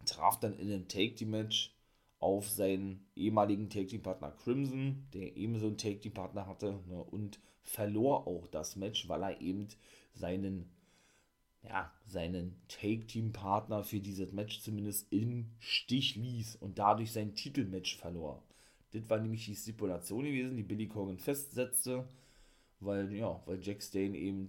traf 0.06 0.40
dann 0.40 0.58
in 0.58 0.72
einem 0.72 0.88
Take-Team-Match 0.88 1.76
auf 2.20 2.50
seinen 2.50 3.06
ehemaligen 3.16 3.70
Take-Team-Partner 3.70 4.32
Crimson, 4.32 5.08
der 5.14 5.36
ebenso 5.38 5.68
einen 5.68 5.78
Take-Team-Partner 5.78 6.48
hatte, 6.48 6.80
ne, 6.88 7.04
und 7.04 7.40
verlor 7.64 8.28
auch 8.28 8.48
das 8.48 8.76
Match, 8.76 9.08
weil 9.08 9.24
er 9.24 9.42
eben 9.42 9.68
seinen 10.14 10.70
ja, 11.64 11.92
seinen 12.08 12.56
Take-Team-Partner 12.68 13.84
für 13.84 14.00
dieses 14.00 14.32
Match 14.32 14.62
zumindest 14.62 15.12
im 15.12 15.52
Stich 15.60 16.16
ließ 16.16 16.56
und 16.58 16.80
dadurch 16.80 17.12
sein 17.12 17.36
Titelmatch 17.36 17.98
verlor. 17.98 18.44
Das 18.92 19.08
war 19.10 19.20
nämlich 19.20 19.46
die 19.46 19.56
Stipulation 19.56 20.24
gewesen, 20.24 20.56
die 20.56 20.64
Billy 20.64 20.88
Corgan 20.88 21.18
festsetzte, 21.18 22.08
weil, 22.80 23.14
ja, 23.14 23.42
weil 23.46 23.60
Jack 23.62 23.84
Stane 23.84 24.18
eben, 24.18 24.48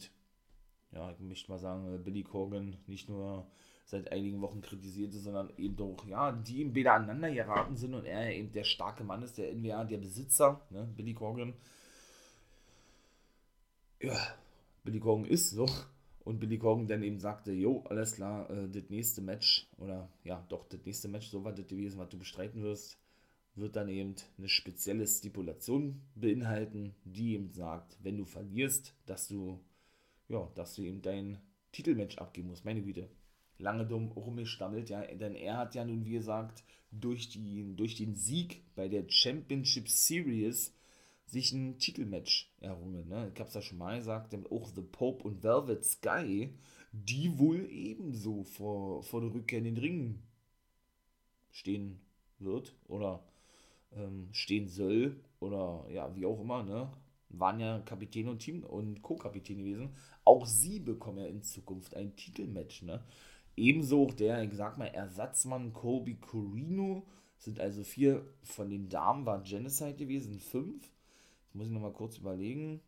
ja, 0.92 1.10
ich 1.10 1.20
möchte 1.20 1.50
mal 1.50 1.58
sagen, 1.58 1.94
äh, 1.94 1.98
Billy 1.98 2.22
Corgan 2.22 2.76
nicht 2.86 3.08
nur 3.08 3.46
seit 3.84 4.10
einigen 4.12 4.40
Wochen 4.40 4.62
kritisierte, 4.62 5.18
sondern 5.18 5.50
eben 5.58 5.76
doch, 5.76 6.06
ja, 6.06 6.32
die 6.32 6.60
ihm 6.60 6.72
beide 6.72 6.92
aneinander 6.92 7.32
geraten 7.32 7.76
sind 7.76 7.92
und 7.92 8.04
er 8.06 8.34
eben 8.34 8.52
der 8.52 8.64
starke 8.64 9.02
Mann 9.02 9.22
ist, 9.22 9.36
der 9.36 9.52
NWA, 9.52 9.84
der 9.84 9.98
Besitzer, 9.98 10.60
ne, 10.70 10.88
Billy 10.96 11.12
Corgan. 11.12 11.54
Ja, 14.00 14.16
Billy 14.84 15.00
Corgan 15.00 15.26
ist 15.26 15.50
so. 15.50 15.66
Und 16.30 16.38
Billy 16.38 16.58
Corgan 16.58 16.86
dann 16.86 17.02
eben 17.02 17.18
sagte, 17.18 17.50
jo, 17.50 17.82
alles 17.88 18.14
klar, 18.14 18.48
äh, 18.50 18.68
das 18.68 18.88
nächste 18.88 19.20
Match, 19.20 19.66
oder 19.78 20.08
ja, 20.22 20.46
doch, 20.48 20.64
das 20.68 20.78
nächste 20.84 21.08
Match, 21.08 21.26
so 21.26 21.42
war 21.42 21.52
das 21.52 21.66
gewesen, 21.66 21.98
was 21.98 22.08
du 22.08 22.18
bestreiten 22.18 22.62
wirst, 22.62 23.00
wird 23.56 23.74
dann 23.74 23.88
eben 23.88 24.14
eine 24.38 24.48
spezielle 24.48 25.08
Stipulation 25.08 26.02
beinhalten, 26.14 26.94
die 27.02 27.34
eben 27.34 27.50
sagt, 27.50 27.98
wenn 28.04 28.16
du 28.16 28.24
verlierst, 28.24 28.94
dass 29.06 29.26
du, 29.26 29.58
ja, 30.28 30.48
dass 30.54 30.76
du 30.76 30.82
eben 30.82 31.02
dein 31.02 31.40
Titelmatch 31.72 32.18
abgeben 32.18 32.50
musst. 32.50 32.64
Meine 32.64 32.82
Güte, 32.82 33.10
lange 33.58 33.84
dumm 33.84 34.12
rumgestammelt, 34.12 34.88
ja, 34.88 35.04
denn 35.04 35.34
er 35.34 35.56
hat 35.56 35.74
ja 35.74 35.84
nun, 35.84 36.04
wie 36.04 36.12
gesagt, 36.12 36.62
durch, 36.92 37.28
die, 37.30 37.74
durch 37.74 37.96
den 37.96 38.14
Sieg 38.14 38.62
bei 38.76 38.86
der 38.86 39.02
Championship 39.08 39.88
Series 39.88 40.72
sich 41.30 41.52
ein 41.52 41.78
Titelmatch 41.78 42.52
errungen. 42.60 43.08
Ne? 43.08 43.30
Ich 43.34 43.40
hab's 43.40 43.54
ja 43.54 43.62
schon 43.62 43.78
mal 43.78 43.98
gesagt, 43.98 44.34
auch 44.50 44.68
The 44.68 44.82
Pope 44.82 45.24
und 45.24 45.42
Velvet 45.42 45.84
Sky, 45.84 46.52
die 46.92 47.38
wohl 47.38 47.68
ebenso 47.70 48.44
vor, 48.44 49.02
vor 49.02 49.20
der 49.20 49.32
Rückkehr 49.32 49.58
in 49.58 49.64
den 49.64 49.76
Ring 49.76 50.22
stehen 51.50 52.00
wird 52.38 52.74
oder 52.88 53.22
ähm, 53.92 54.28
stehen 54.32 54.68
soll 54.68 55.20
oder 55.40 55.86
ja, 55.90 56.14
wie 56.16 56.26
auch 56.26 56.40
immer, 56.40 56.62
ne? 56.62 56.90
Waren 57.32 57.60
ja 57.60 57.78
Kapitän 57.80 58.28
und 58.28 58.40
Team 58.40 58.64
und 58.64 59.02
Co-Kapitän 59.02 59.58
gewesen. 59.58 59.90
Auch 60.24 60.46
sie 60.46 60.80
bekommen 60.80 61.18
ja 61.18 61.26
in 61.26 61.42
Zukunft 61.42 61.94
ein 61.94 62.16
Titelmatch, 62.16 62.82
ne? 62.82 63.04
Ebenso 63.56 64.04
auch 64.04 64.14
der, 64.14 64.42
ich 64.42 64.54
sag 64.54 64.78
mal, 64.78 64.86
Ersatzmann 64.86 65.72
Colby 65.72 66.16
Corino. 66.16 67.06
Sind 67.38 67.60
also 67.60 67.84
vier 67.84 68.26
von 68.42 68.68
den 68.68 68.88
Damen, 68.88 69.26
war 69.26 69.42
Genocide 69.42 69.94
gewesen, 69.94 70.38
fünf. 70.40 70.90
Muss 71.52 71.66
ich 71.66 71.72
nochmal 71.72 71.92
kurz 71.92 72.18
überlegen. 72.18 72.80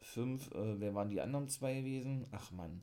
Fünf, 0.00 0.50
äh, 0.52 0.80
wer 0.80 0.94
waren 0.94 1.10
die 1.10 1.20
anderen 1.20 1.48
zwei 1.48 1.80
gewesen? 1.80 2.26
Ach 2.30 2.50
man. 2.52 2.82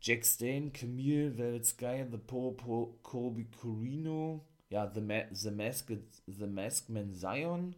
Jack 0.00 0.24
Stain, 0.24 0.72
Camille, 0.72 1.36
Velvet 1.36 1.66
Sky, 1.66 2.04
The 2.10 2.18
Pope, 2.18 2.98
Colby 3.02 3.46
Corino, 3.46 4.44
ja, 4.70 4.90
The, 4.92 5.00
Ma 5.00 5.22
The, 5.32 5.50
Masked, 5.50 6.22
The 6.26 6.46
Masked 6.46 6.90
Man 6.90 7.12
Zion 7.14 7.74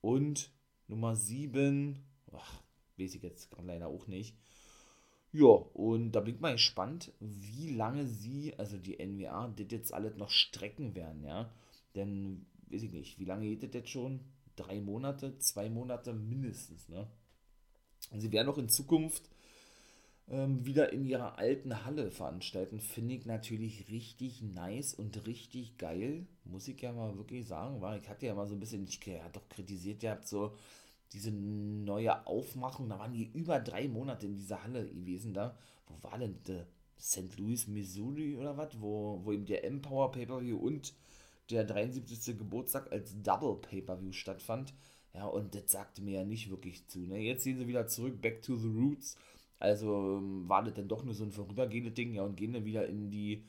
und 0.00 0.50
Nummer 0.88 1.16
7, 1.16 1.98
ach, 2.32 2.62
weiß 2.98 3.14
ich 3.14 3.22
jetzt 3.22 3.50
leider 3.62 3.88
auch 3.88 4.06
nicht. 4.06 4.36
Ja, 5.32 5.46
und 5.46 6.12
da 6.12 6.20
bin 6.20 6.36
ich 6.36 6.40
mal 6.40 6.52
gespannt, 6.52 7.12
wie 7.20 7.70
lange 7.70 8.06
sie, 8.06 8.54
also 8.58 8.78
die 8.78 8.98
NWA, 9.04 9.48
das 9.48 9.66
jetzt 9.70 9.92
alles 9.92 10.16
noch 10.16 10.30
strecken 10.30 10.94
werden, 10.94 11.24
ja. 11.24 11.50
Denn, 11.94 12.46
weiß 12.70 12.82
ich 12.84 12.92
nicht, 12.92 13.18
wie 13.18 13.24
lange 13.24 13.46
geht 13.46 13.62
das 13.62 13.74
jetzt 13.74 13.90
schon? 13.90 14.20
Drei 14.56 14.80
Monate, 14.80 15.38
zwei 15.38 15.68
Monate 15.68 16.12
mindestens, 16.12 16.88
ne? 16.88 17.06
Sie 18.16 18.32
werden 18.32 18.48
auch 18.48 18.58
in 18.58 18.68
Zukunft 18.68 19.28
ähm, 20.28 20.64
wieder 20.64 20.92
in 20.92 21.04
ihrer 21.04 21.38
alten 21.38 21.84
Halle 21.84 22.10
veranstalten, 22.10 22.80
finde 22.80 23.14
ich 23.14 23.26
natürlich 23.26 23.88
richtig 23.88 24.42
nice 24.42 24.94
und 24.94 25.26
richtig 25.26 25.78
geil, 25.78 26.26
muss 26.44 26.68
ich 26.68 26.80
ja 26.80 26.92
mal 26.92 27.16
wirklich 27.16 27.46
sagen, 27.46 27.80
weil 27.80 28.00
ich 28.00 28.08
hatte 28.08 28.26
ja 28.26 28.34
mal 28.34 28.48
so 28.48 28.54
ein 28.54 28.60
bisschen, 28.60 28.84
ich 28.84 29.04
ja 29.06 29.28
doch 29.28 29.48
kritisiert, 29.48 30.02
ihr 30.02 30.10
habt 30.10 30.26
so 30.26 30.56
diese 31.12 31.30
neue 31.30 32.26
Aufmachung, 32.26 32.88
da 32.88 32.98
waren 32.98 33.12
die 33.12 33.30
über 33.32 33.60
drei 33.60 33.88
Monate 33.88 34.26
in 34.26 34.34
dieser 34.34 34.62
Halle 34.64 34.86
gewesen 34.88 35.32
da, 35.32 35.56
wo 35.86 36.02
war 36.02 36.18
denn 36.18 36.42
der 36.46 36.66
St. 36.98 37.38
Louis, 37.38 37.68
Missouri 37.68 38.36
oder 38.36 38.56
was, 38.56 38.80
wo, 38.80 39.20
wo 39.22 39.32
eben 39.32 39.46
der 39.46 39.64
Empower 39.64 40.10
Pay-Per-View 40.10 40.56
und 40.56 40.94
der 41.50 41.64
73. 41.64 42.38
Geburtstag 42.38 42.90
als 42.92 43.20
Double 43.22 43.56
Pay-Per-View 43.56 44.12
stattfand, 44.12 44.74
ja, 45.14 45.26
und 45.26 45.54
das 45.54 45.70
sagte 45.70 46.02
mir 46.02 46.20
ja 46.20 46.24
nicht 46.24 46.50
wirklich 46.50 46.86
zu, 46.88 47.00
ne, 47.00 47.18
jetzt 47.18 47.44
sehen 47.44 47.58
sie 47.58 47.68
wieder 47.68 47.86
zurück, 47.86 48.20
back 48.20 48.42
to 48.42 48.56
the 48.56 48.68
roots, 48.68 49.16
also 49.58 50.18
ähm, 50.18 50.48
war 50.48 50.62
das 50.62 50.74
dann 50.74 50.88
doch 50.88 51.04
nur 51.04 51.14
so 51.14 51.24
ein 51.24 51.32
vorübergehendes 51.32 51.94
Ding, 51.94 52.14
ja, 52.14 52.22
und 52.22 52.36
gehen 52.36 52.52
dann 52.52 52.64
wieder 52.64 52.86
in 52.86 53.10
die, 53.10 53.44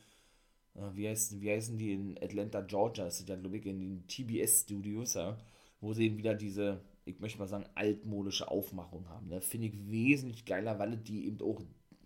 äh, 0.76 0.82
wie, 0.94 1.10
heißen, 1.10 1.42
wie 1.42 1.52
heißen 1.52 1.78
die, 1.78 1.94
in 1.94 2.18
Atlanta, 2.22 2.62
Georgia, 2.62 3.06
das 3.06 3.18
sind 3.18 3.30
ja, 3.30 3.36
glaube 3.36 3.58
ich, 3.58 3.66
in 3.66 3.80
den 3.80 4.08
TBS-Studios, 4.08 5.16
ja, 5.16 5.38
wo 5.82 5.94
sie 5.94 6.06
eben 6.06 6.18
wieder 6.18 6.34
diese, 6.34 6.82
ich 7.06 7.20
möchte 7.20 7.40
mal 7.40 7.48
sagen, 7.48 7.66
altmodische 7.76 8.50
Aufmachung 8.50 9.08
haben. 9.10 9.28
Ne? 9.28 9.42
Finde 9.42 9.68
ich 9.68 9.90
wesentlich 9.90 10.46
geiler, 10.46 10.80
weil 10.80 10.98
die 10.98 11.28
eben 11.28 11.42
auch, 11.42 11.62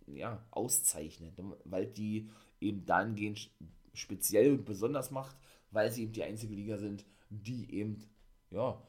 ja, 0.08 0.44
auszeichnet, 0.52 1.38
ne? 1.38 1.58
weil 1.66 1.88
die 1.88 2.30
eben 2.60 2.86
dahingehend 2.86 3.50
speziell 3.94 4.52
und 4.52 4.66
besonders 4.66 5.12
macht, 5.12 5.36
weil 5.72 5.92
sie 5.92 6.04
eben 6.04 6.14
die 6.14 6.24
einzige 6.24 6.54
Liga 6.54 6.78
sind, 6.78 7.06
die 7.30 7.74
eben, 7.74 8.04
ja, 8.50 8.82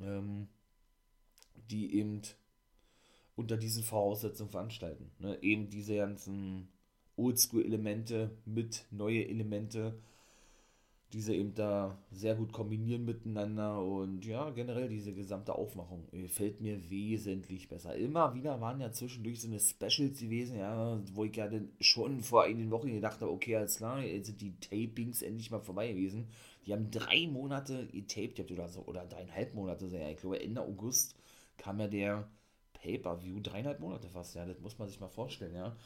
ähm, 0.00 0.48
die 1.70 1.94
eben 1.96 2.22
unter 3.34 3.56
diesen 3.56 3.82
Voraussetzungen 3.82 4.50
veranstalten. 4.50 5.10
Ne? 5.18 5.38
Eben 5.42 5.68
diese 5.68 5.96
ganzen 5.96 6.68
Oldschool-Elemente 7.16 8.30
mit 8.44 8.86
neue 8.90 9.26
Elemente, 9.26 10.00
diese 11.12 11.34
eben 11.34 11.54
da 11.54 11.98
sehr 12.10 12.34
gut 12.34 12.52
kombinieren 12.52 13.04
miteinander 13.04 13.82
und 13.82 14.24
ja, 14.24 14.48
generell 14.50 14.88
diese 14.88 15.12
gesamte 15.12 15.54
Aufmachung 15.54 16.06
gefällt 16.10 16.60
mir 16.60 16.90
wesentlich 16.90 17.68
besser. 17.68 17.94
Immer 17.94 18.34
wieder 18.34 18.60
waren 18.60 18.80
ja 18.80 18.90
zwischendurch 18.92 19.42
so 19.42 19.48
eine 19.48 19.60
Specials 19.60 20.20
gewesen, 20.20 20.58
ja, 20.58 20.98
wo 21.12 21.24
ich 21.24 21.36
ja 21.36 21.48
dann 21.48 21.68
schon 21.80 22.20
vor 22.22 22.44
einigen 22.44 22.70
Wochen 22.70 22.92
gedacht 22.92 23.20
habe, 23.20 23.30
okay, 23.30 23.56
alles 23.56 23.76
klar, 23.76 24.02
jetzt 24.02 24.26
sind 24.26 24.40
die 24.40 24.58
Tapings 24.58 25.20
endlich 25.22 25.50
mal 25.50 25.60
vorbei 25.60 25.92
gewesen. 25.92 26.28
Die 26.66 26.72
haben 26.72 26.90
drei 26.90 27.26
Monate 27.26 27.86
getaped 27.88 28.50
oder 28.50 28.68
so, 28.68 28.80
oder 28.86 29.04
dreieinhalb 29.04 29.54
Monate, 29.54 29.86
ja, 29.88 30.08
ich 30.08 30.18
glaube 30.18 30.40
Ende 30.40 30.62
August 30.62 31.14
kam 31.58 31.78
ja 31.80 31.88
der 31.88 32.28
Pay-Per-View, 32.74 33.40
dreieinhalb 33.40 33.80
Monate 33.80 34.08
fast, 34.08 34.34
ja, 34.34 34.46
das 34.46 34.60
muss 34.60 34.78
man 34.78 34.88
sich 34.88 34.98
mal 34.98 35.08
vorstellen, 35.08 35.54
ja. 35.54 35.76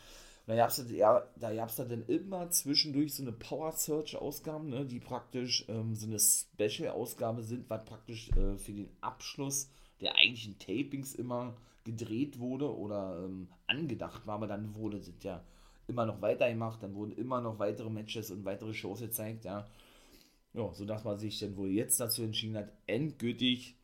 Da 0.46 0.54
gab 0.54 0.70
es 0.70 0.84
ja, 0.90 1.26
da 1.40 1.66
dann 1.66 2.04
immer 2.06 2.50
zwischendurch 2.50 3.14
so 3.14 3.22
eine 3.22 3.32
Power 3.32 3.72
Search-Ausgaben, 3.72 4.68
ne, 4.68 4.86
die 4.86 5.00
praktisch 5.00 5.64
ähm, 5.68 5.96
so 5.96 6.06
eine 6.06 6.20
Special-Ausgabe 6.20 7.42
sind, 7.42 7.68
was 7.68 7.84
praktisch 7.84 8.30
äh, 8.30 8.56
für 8.56 8.72
den 8.72 8.88
Abschluss 9.00 9.68
der 10.00 10.14
eigentlichen 10.14 10.56
Tapings 10.58 11.16
immer 11.16 11.56
gedreht 11.82 12.38
wurde 12.38 12.76
oder 12.76 13.24
ähm, 13.24 13.48
angedacht 13.66 14.26
war, 14.26 14.36
aber 14.36 14.46
dann 14.46 14.74
wurde 14.76 14.98
das 14.98 15.10
ja 15.22 15.42
immer 15.88 16.06
noch 16.06 16.20
weitergemacht, 16.20 16.82
dann 16.82 16.94
wurden 16.94 17.12
immer 17.12 17.40
noch 17.40 17.58
weitere 17.58 17.90
Matches 17.90 18.30
und 18.30 18.44
weitere 18.44 18.74
Shows 18.74 19.00
gezeigt, 19.00 19.44
ja. 19.44 19.66
Ja, 20.52 20.72
sodass 20.72 21.04
man 21.04 21.18
sich 21.18 21.38
dann 21.38 21.56
wohl 21.56 21.68
jetzt 21.70 22.00
dazu 22.00 22.22
entschieden 22.22 22.56
hat, 22.56 22.72
endgültig 22.86 23.76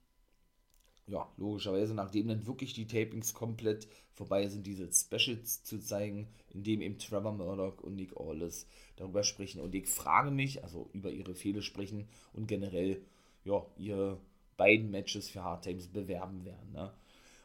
ja, 1.13 1.31
logischerweise, 1.37 1.93
nachdem 1.95 2.29
dann 2.29 2.47
wirklich 2.47 2.73
die 2.73 2.87
Tapings 2.87 3.35
komplett 3.35 3.87
vorbei 4.15 4.49
sind, 4.49 4.67
diese 4.67 4.91
Specials 4.91 5.63
zu 5.63 5.79
zeigen, 5.79 6.27
in 6.49 6.65
dem 6.65 6.81
eben 6.81 6.99
Trevor 6.99 7.33
Murdoch 7.33 7.83
und 7.83 7.97
Nick 7.97 8.17
Aldis 8.19 8.67
darüber 8.97 9.23
sprechen. 9.23 9.61
Und 9.61 9.75
ich 9.75 9.89
frage 9.89 10.31
mich, 10.31 10.65
also 10.65 10.89
über 10.95 11.11
ihre 11.11 11.35
Fehler 11.35 11.61
sprechen 11.61 12.09
und 12.33 12.47
generell, 12.47 13.03
ja, 13.45 13.63
ihre 13.77 14.21
beiden 14.57 14.91
Matches 14.91 15.29
für 15.29 15.45
Hard 15.45 15.65
Times 15.65 15.89
bewerben 15.89 16.47
werden, 16.47 16.73
ne? 16.73 16.93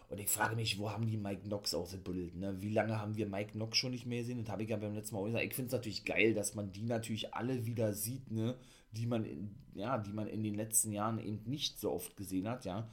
Und 0.10 0.22
ich 0.22 0.30
frage 0.30 0.56
mich, 0.56 0.80
wo 0.80 0.90
haben 0.90 1.06
die 1.06 1.18
Mike 1.18 1.42
Knox 1.42 1.74
ausgebildet? 1.74 2.34
Ne? 2.34 2.62
Wie 2.62 2.70
lange 2.70 2.98
haben 2.98 3.18
wir 3.18 3.28
Mike 3.28 3.52
Knox 3.52 3.78
schon 3.78 3.92
nicht 3.92 4.06
mehr 4.06 4.20
gesehen? 4.20 4.40
Das 4.40 4.50
habe 4.50 4.64
ich 4.64 4.70
ja 4.70 4.78
beim 4.78 4.96
letzten 4.96 5.16
Mal 5.16 5.22
auch 5.22 5.26
gesagt. 5.26 5.44
Ich 5.44 5.54
finde 5.54 5.68
es 5.68 5.74
natürlich 5.74 6.06
geil, 6.06 6.34
dass 6.34 6.56
man 6.56 6.72
die 6.72 6.84
natürlich 6.84 7.34
alle 7.34 7.66
wieder 7.66 7.92
sieht, 7.92 8.32
ne? 8.32 8.56
die 8.94 9.06
man 9.06 9.26
in, 9.26 9.54
ja, 9.74 9.98
die 9.98 10.14
man 10.14 10.28
in 10.28 10.44
den 10.44 10.56
letzten 10.56 10.94
Jahren 10.94 11.20
eben 11.20 11.42
nicht 11.44 11.82
so 11.82 11.92
oft 11.92 12.16
gesehen 12.16 12.48
hat, 12.48 12.64
ja 12.64 12.88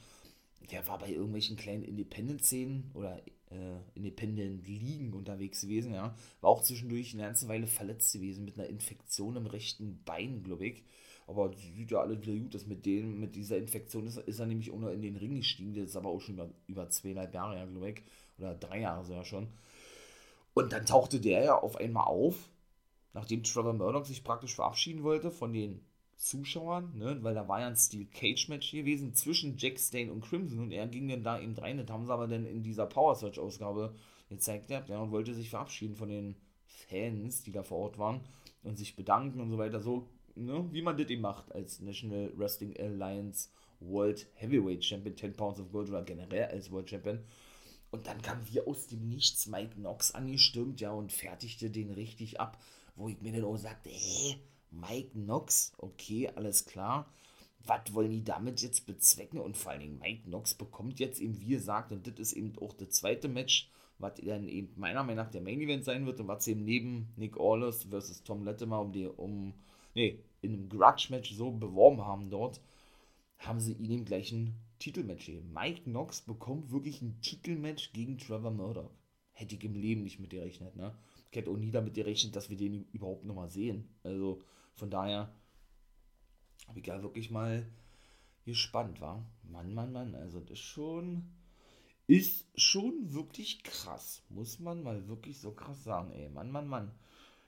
der 0.71 0.87
war 0.87 0.99
bei 0.99 1.11
irgendwelchen 1.11 1.57
kleinen 1.57 1.83
Independent-Szenen 1.83 2.91
oder 2.95 3.21
äh, 3.51 3.79
Independent-Ligen 3.95 5.13
unterwegs 5.13 5.63
gewesen, 5.63 5.95
ja. 5.95 6.15
War 6.41 6.51
auch 6.51 6.63
zwischendurch 6.63 7.15
eine 7.15 7.25
ganze 7.25 7.49
Weile 7.49 7.67
verletzt 7.67 8.13
gewesen 8.13 8.45
mit 8.45 8.59
einer 8.59 8.69
Infektion 8.69 9.37
im 9.37 9.47
rechten 9.47 10.03
Bein, 10.05 10.43
glaube 10.43 10.67
ich. 10.67 10.85
Aber 11.27 11.53
sieht 11.55 11.91
ja 11.91 12.01
alle 12.01 12.21
wieder 12.21 12.39
gut, 12.39 12.55
dass 12.55 12.67
mit 12.67 12.85
dem, 12.85 13.19
mit 13.19 13.35
dieser 13.35 13.57
Infektion 13.57 14.07
ist, 14.07 14.19
ist 14.19 14.39
er 14.39 14.47
nämlich 14.47 14.71
auch 14.71 14.79
noch 14.79 14.91
in 14.91 15.03
den 15.03 15.17
Ring 15.17 15.37
gestiegen. 15.37 15.75
Das 15.75 15.85
ist 15.85 15.97
aber 15.97 16.11
auch 16.11 16.21
schon 16.21 16.35
über, 16.35 16.51
über 16.67 16.91
zweieinhalb 16.91 17.33
Jahre, 17.33 17.57
ja, 17.57 17.65
glaube 17.65 17.91
ich. 17.91 18.03
Oder 18.39 18.55
drei 18.55 18.81
Jahre 18.81 19.05
sogar 19.05 19.25
schon. 19.25 19.49
Und 20.53 20.73
dann 20.73 20.87
tauchte 20.87 21.21
der 21.21 21.45
ja 21.45 21.59
auf 21.59 21.77
einmal 21.77 22.05
auf, 22.05 22.51
nachdem 23.13 23.43
Trevor 23.43 23.73
Murdoch 23.73 24.05
sich 24.05 24.23
praktisch 24.23 24.55
verabschieden 24.55 25.03
wollte 25.03 25.31
von 25.31 25.53
den 25.53 25.81
Zuschauern, 26.17 26.97
ne? 26.97 27.19
weil 27.23 27.35
da 27.35 27.49
war 27.49 27.61
ja 27.61 27.67
ein 27.67 27.77
Steel 27.77 28.07
Cage 28.07 28.49
Match 28.49 28.71
gewesen 28.71 29.15
zwischen 29.15 29.57
Jack 29.57 29.79
Stain 29.79 30.11
und 30.11 30.23
Crimson 30.23 30.59
und 30.61 30.73
er 30.73 30.87
ging 30.87 31.09
dann 31.09 31.23
da 31.23 31.41
eben 31.41 31.55
rein. 31.55 31.79
Das 31.79 31.89
haben 31.89 32.07
sie 32.07 32.13
aber 32.13 32.27
dann 32.27 32.47
in 32.47 32.63
dieser 32.63 32.87
Power 32.87 33.15
Search 33.15 33.39
Ausgabe 33.39 33.95
gezeigt 34.29 34.69
gehabt, 34.69 34.89
ja, 34.89 34.99
und 34.99 35.11
wollte 35.11 35.35
sich 35.35 35.51
verabschieden 35.51 35.97
von 35.97 36.09
den 36.09 36.37
Fans, 36.67 37.43
die 37.43 37.53
da 37.53 37.63
vor 37.63 37.79
Ort 37.79 37.99
waren 37.99 38.21
und 38.63 38.77
sich 38.77 38.97
bedanken 38.97 39.41
und 39.41 39.51
so 39.51 39.59
weiter, 39.59 39.81
so, 39.81 40.09
ne? 40.35 40.67
wie 40.73 40.83
man 40.83 40.97
das 40.97 41.09
eben 41.09 41.23
macht 41.23 41.53
als 41.53 41.81
National 41.81 42.33
Wrestling 42.37 42.77
Alliance 42.79 43.51
World 43.81 44.27
Heavyweight 44.35 44.85
Champion, 44.85 45.17
10 45.17 45.35
Pounds 45.35 45.61
of 45.61 45.71
Gold 45.71 45.91
oder 45.91 46.03
generell 46.03 46.47
als 46.47 46.71
World 46.71 46.89
Champion. 46.89 47.21
Und 47.91 48.07
dann 48.07 48.21
kam 48.23 48.41
wie 48.51 48.61
aus 48.61 48.89
dem 48.89 49.09
Nichts 49.09 49.47
Mike 49.47 49.77
Knox 49.77 50.13
angestürmt, 50.13 50.81
ja, 50.81 50.91
und 50.93 51.13
fertigte 51.13 51.71
den 51.71 51.91
richtig 51.91 52.41
ab, 52.41 52.61
wo 52.97 53.09
ich 53.09 53.21
mir 53.21 53.33
dann 53.33 53.45
auch 53.45 53.57
sagte, 53.57 53.89
hä, 53.89 54.37
Mike 54.81 55.11
Knox, 55.13 55.73
okay, 55.79 56.31
alles 56.35 56.65
klar. 56.67 57.07
was 57.67 57.95
wollen 57.95 58.11
die 58.11 58.25
damit 58.25 58.61
jetzt 58.63 58.87
bezwecken? 58.87 59.41
Und 59.41 59.57
vor 59.57 59.73
allen 59.73 59.81
Dingen 59.81 59.99
Mike 59.99 60.25
Knox 60.25 60.55
bekommt 60.55 61.01
jetzt 61.01 61.21
eben, 61.21 61.41
wie 61.41 61.49
gesagt, 61.49 61.93
und 61.93 62.07
das 62.07 62.19
ist 62.19 62.33
eben 62.35 62.53
auch 62.61 62.75
das 62.75 62.91
zweite 62.91 63.29
Match, 63.29 63.71
was 63.99 64.15
dann 64.23 64.49
eben 64.49 64.73
meiner 64.77 65.03
Meinung 65.03 65.25
nach 65.25 65.31
der 65.31 65.41
Main 65.41 65.61
Event 65.61 65.85
sein 65.85 66.05
wird 66.07 66.21
und 66.21 66.29
was 66.29 66.47
eben 66.47 66.65
neben 66.65 67.09
Nick 67.17 67.39
Aldis 67.39 67.85
versus 67.85 68.23
Tom 68.23 68.45
Latimer 68.45 68.81
um 68.81 68.93
die, 68.93 69.07
um, 69.07 69.55
nee, 69.95 70.19
in 70.43 70.53
einem 70.53 70.69
Grudge-Match 70.69 71.33
so 71.33 71.51
beworben 71.51 72.03
haben 72.03 72.29
dort, 72.29 72.61
haben 73.39 73.61
sie 73.61 73.73
ihm 73.73 73.89
den 73.89 74.05
gleichen 74.05 74.55
Titelmatch 74.79 75.27
gegeben. 75.27 75.53
Mike 75.55 75.83
Knox 75.85 76.21
bekommt 76.21 76.71
wirklich 76.71 77.01
ein 77.01 77.21
Titelmatch 77.23 77.93
gegen 77.93 78.19
Trevor 78.19 78.51
Murdoch. 78.51 78.91
Hätte 79.33 79.55
ich 79.55 79.65
im 79.65 79.75
Leben 79.75 80.03
nicht 80.03 80.21
mit 80.21 80.31
gerechnet, 80.31 80.77
ne? 80.77 80.95
Ich 81.31 81.37
hätte 81.37 81.51
auch 81.51 81.57
nie 81.57 81.73
damit 81.73 81.95
gerechnet, 81.95 82.37
dass 82.37 82.51
wir 82.51 82.57
den 82.57 82.87
überhaupt 82.93 83.25
nochmal 83.25 83.51
sehen. 83.51 83.89
Also 84.05 84.41
von 84.77 84.91
daher 84.91 85.33
habe 86.69 86.81
ich 86.81 86.87
ja 86.87 87.03
wirklich 87.03 87.31
mal 87.31 87.67
gespannt, 88.45 89.01
war. 89.01 89.25
Mann, 89.51 89.75
Mann, 89.75 89.93
Mann, 89.93 90.15
also 90.15 90.41
das 90.41 90.59
ist 90.59 90.65
schon, 90.65 91.25
ist 92.07 92.47
schon 92.57 93.13
wirklich 93.13 93.63
krass, 93.63 94.23
muss 94.29 94.59
man 94.59 94.83
mal 94.83 95.09
wirklich 95.09 95.41
so 95.41 95.53
krass 95.53 95.83
sagen, 95.85 96.13
ey, 96.13 96.29
Mann, 96.29 96.51
Mann, 96.51 96.69
Mann. 96.69 96.91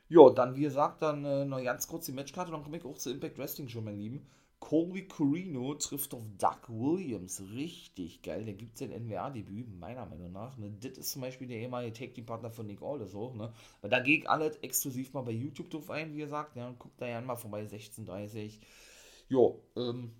Ja, 0.08 0.30
dann 0.30 0.54
wie 0.54 0.62
gesagt, 0.62 1.02
dann 1.02 1.24
äh, 1.24 1.44
noch 1.44 1.62
ganz 1.62 1.88
kurz 1.88 2.06
die 2.06 2.12
Matchkarte, 2.12 2.52
dann 2.52 2.62
komme 2.62 2.76
ich 2.76 2.84
auch 2.84 2.96
zur 2.96 3.12
Impact 3.12 3.38
Wrestling 3.38 3.68
schon, 3.68 3.84
mein 3.84 3.98
Lieben. 3.98 4.26
Colby 4.58 5.06
Corino 5.06 5.74
trifft 5.74 6.14
auf 6.14 6.24
Doug 6.38 6.68
Williams. 6.68 7.42
Richtig 7.54 8.22
geil. 8.22 8.44
Der 8.44 8.54
gibt 8.54 8.78
sein 8.78 8.90
NWA-Debüt, 8.90 9.68
meiner 9.78 10.06
Meinung 10.06 10.32
nach. 10.32 10.56
Ne? 10.56 10.72
Das 10.80 10.92
ist 10.92 11.12
zum 11.12 11.22
Beispiel 11.22 11.46
der 11.46 11.58
ehemalige 11.58 11.92
Take-Team-Partner 11.92 12.50
von 12.50 12.66
Nick 12.66 12.82
Aldis 12.82 13.14
auch. 13.14 13.34
Ne? 13.34 13.52
Aber 13.80 13.88
da 13.88 14.00
gehe 14.00 14.18
ich 14.18 14.28
alles 14.28 14.56
exklusiv 14.56 15.12
mal 15.12 15.22
bei 15.22 15.32
YouTube 15.32 15.70
drauf 15.70 15.90
ein, 15.90 16.14
wie 16.14 16.20
gesagt. 16.20 16.56
Ja, 16.56 16.74
guckt 16.78 17.00
da 17.00 17.06
ja 17.06 17.20
mal 17.20 17.36
vorbei, 17.36 17.64
16.30 17.64 18.58
Jo, 19.28 19.60
ähm, 19.76 20.12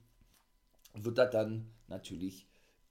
wird 0.95 1.19
das 1.19 1.31
dann 1.31 1.71
natürlich 1.87 2.47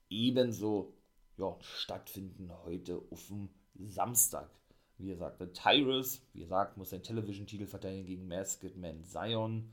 ebenso 0.08 0.94
ja, 1.36 1.56
stattfinden 1.60 2.50
heute 2.64 3.02
auf 3.10 3.26
dem 3.28 3.48
Samstag. 3.88 4.50
Wie 4.98 5.08
gesagt, 5.08 5.42
Tyrus, 5.52 6.22
wie 6.32 6.40
gesagt, 6.40 6.78
muss 6.78 6.90
sein 6.90 7.02
Television-Titel 7.02 7.66
verteidigen 7.66 8.06
gegen 8.06 8.28
Masked 8.28 8.76
Man 8.76 9.04
Zion. 9.04 9.70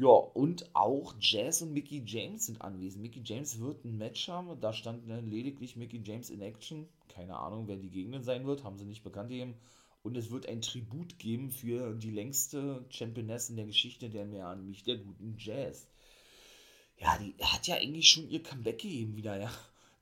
Ja, 0.00 0.10
und 0.10 0.76
auch 0.76 1.16
Jazz 1.18 1.60
und 1.60 1.72
Mickey 1.72 2.04
James 2.06 2.46
sind 2.46 2.62
anwesend. 2.62 3.02
Mickey 3.02 3.20
James 3.24 3.58
wird 3.58 3.84
ein 3.84 3.98
Match 3.98 4.28
haben. 4.28 4.60
Da 4.60 4.72
stand 4.72 5.08
ne, 5.08 5.20
lediglich 5.20 5.74
Mickey 5.74 6.00
James 6.04 6.30
in 6.30 6.40
Action. 6.40 6.86
Keine 7.08 7.36
Ahnung, 7.36 7.66
wer 7.66 7.74
die 7.74 7.90
Gegner 7.90 8.22
sein 8.22 8.46
wird. 8.46 8.62
Haben 8.62 8.78
sie 8.78 8.84
nicht 8.84 9.02
bekannt 9.02 9.30
gegeben. 9.30 9.56
Und 10.04 10.16
es 10.16 10.30
wird 10.30 10.46
ein 10.46 10.62
Tribut 10.62 11.18
geben 11.18 11.50
für 11.50 11.96
die 11.96 12.12
längste 12.12 12.84
Championess 12.90 13.50
in 13.50 13.56
der 13.56 13.66
Geschichte 13.66 14.08
der 14.08 14.26
MWA, 14.26 14.54
nämlich 14.54 14.84
der 14.84 14.98
guten 14.98 15.34
Jazz. 15.36 15.88
Ja, 16.98 17.18
die 17.18 17.34
hat 17.42 17.66
ja 17.66 17.74
eigentlich 17.74 18.08
schon 18.08 18.30
ihr 18.30 18.44
Comeback 18.44 18.78
gegeben 18.78 19.16
wieder, 19.16 19.36
ja. 19.36 19.50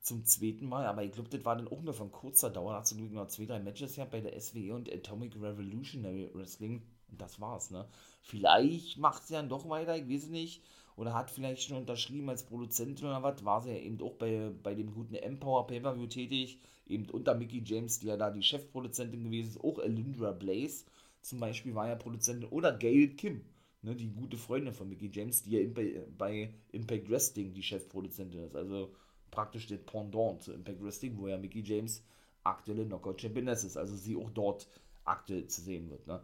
Zum 0.01 0.25
zweiten 0.25 0.69
Mal. 0.69 0.85
Aber 0.85 1.03
ich 1.03 1.11
glaube, 1.11 1.29
das 1.29 1.43
war 1.43 1.55
dann 1.55 1.69
auch 1.69 1.81
nur 1.81 1.95
von 1.95 2.11
kurzer 2.11 2.51
Dauer. 2.51 2.75
Hat 2.75 2.85
sie 2.85 3.01
nur 3.01 3.27
zwei, 3.29 3.45
drei 3.45 3.59
Matches 3.59 3.95
ja 3.95 4.05
bei 4.05 4.21
der 4.21 4.39
SWE 4.39 4.75
und 4.75 4.93
Atomic 4.93 5.35
Revolutionary 5.41 6.29
Wrestling. 6.35 6.83
Und 7.09 7.21
das 7.21 7.39
war's, 7.39 7.71
ne? 7.71 7.87
Vielleicht 8.21 8.97
macht 8.97 9.25
sie 9.25 9.33
dann 9.33 9.49
doch 9.49 9.69
weiter, 9.69 9.95
ich 9.95 10.09
weiß 10.09 10.27
nicht. 10.27 10.63
Oder 10.97 11.13
hat 11.13 11.29
vielleicht 11.29 11.61
schon 11.61 11.77
unterschrieben 11.77 12.29
als 12.29 12.43
Produzentin 12.43 13.05
oder 13.05 13.21
was. 13.21 13.45
War 13.45 13.61
sie 13.61 13.69
ja 13.69 13.77
eben 13.77 14.01
auch 14.01 14.15
bei, 14.15 14.51
bei 14.63 14.73
dem 14.73 14.93
guten 14.93 15.13
Empower 15.13 15.67
Pay-Per-View 15.67 16.07
tätig. 16.07 16.59
Eben 16.87 17.07
unter 17.11 17.35
Mickey 17.35 17.61
James, 17.63 17.99
die 17.99 18.07
ja 18.07 18.17
da 18.17 18.31
die 18.31 18.41
Chefproduzentin 18.41 19.23
gewesen 19.23 19.49
ist. 19.49 19.63
Auch 19.63 19.77
Alindra 19.77 20.31
Blaze 20.31 20.85
zum 21.21 21.39
Beispiel 21.39 21.75
war 21.75 21.87
ja 21.87 21.95
Produzentin. 21.95 22.49
Oder 22.49 22.75
Gail 22.75 23.09
Kim, 23.09 23.45
ne, 23.83 23.95
die 23.95 24.09
gute 24.09 24.37
Freundin 24.37 24.73
von 24.73 24.89
Mickey 24.89 25.11
James, 25.13 25.43
die 25.43 25.51
ja 25.51 25.67
bei, 25.69 26.03
bei 26.17 26.51
Impact 26.71 27.09
Wrestling 27.11 27.53
die 27.53 27.63
Chefproduzentin 27.63 28.43
ist. 28.43 28.55
Also 28.55 28.91
praktisch 29.29 29.67
der 29.67 29.77
Pendant 29.77 30.41
zu 30.41 30.51
Impact 30.51 30.83
Wrestling, 30.83 31.17
wo 31.19 31.27
ja 31.27 31.37
Mickey 31.37 31.61
James 31.61 32.03
aktuelle 32.43 32.85
Knockout 32.85 33.21
Championess 33.21 33.63
ist. 33.63 33.77
Also 33.77 33.95
sie 33.95 34.15
auch 34.15 34.31
dort 34.31 34.67
aktuell 35.05 35.45
zu 35.45 35.61
sehen 35.61 35.91
wird. 35.91 36.07
Ne? 36.07 36.21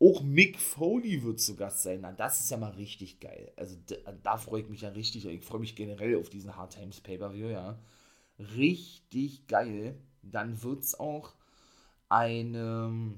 Auch 0.00 0.22
Mick 0.22 0.60
Foley 0.60 1.22
wird 1.24 1.40
zu 1.40 1.56
Gast 1.56 1.82
sein. 1.82 2.00
Na, 2.02 2.12
das 2.12 2.40
ist 2.40 2.50
ja 2.50 2.56
mal 2.56 2.70
richtig 2.70 3.18
geil. 3.18 3.52
Also 3.56 3.76
da, 3.86 4.12
da 4.22 4.36
freue 4.36 4.62
ich 4.62 4.68
mich 4.68 4.82
ja 4.82 4.90
richtig. 4.90 5.26
Ich 5.26 5.44
freue 5.44 5.60
mich 5.60 5.74
generell 5.74 6.16
auf 6.16 6.28
diesen 6.28 6.56
Hard 6.56 6.74
Times 6.74 7.00
Pay-Per-View, 7.00 7.48
ja. 7.48 7.78
Richtig 8.56 9.48
geil. 9.48 9.96
Dann 10.22 10.62
wird 10.62 10.84
es 10.84 10.98
auch 10.98 11.34
eine, 12.08 13.14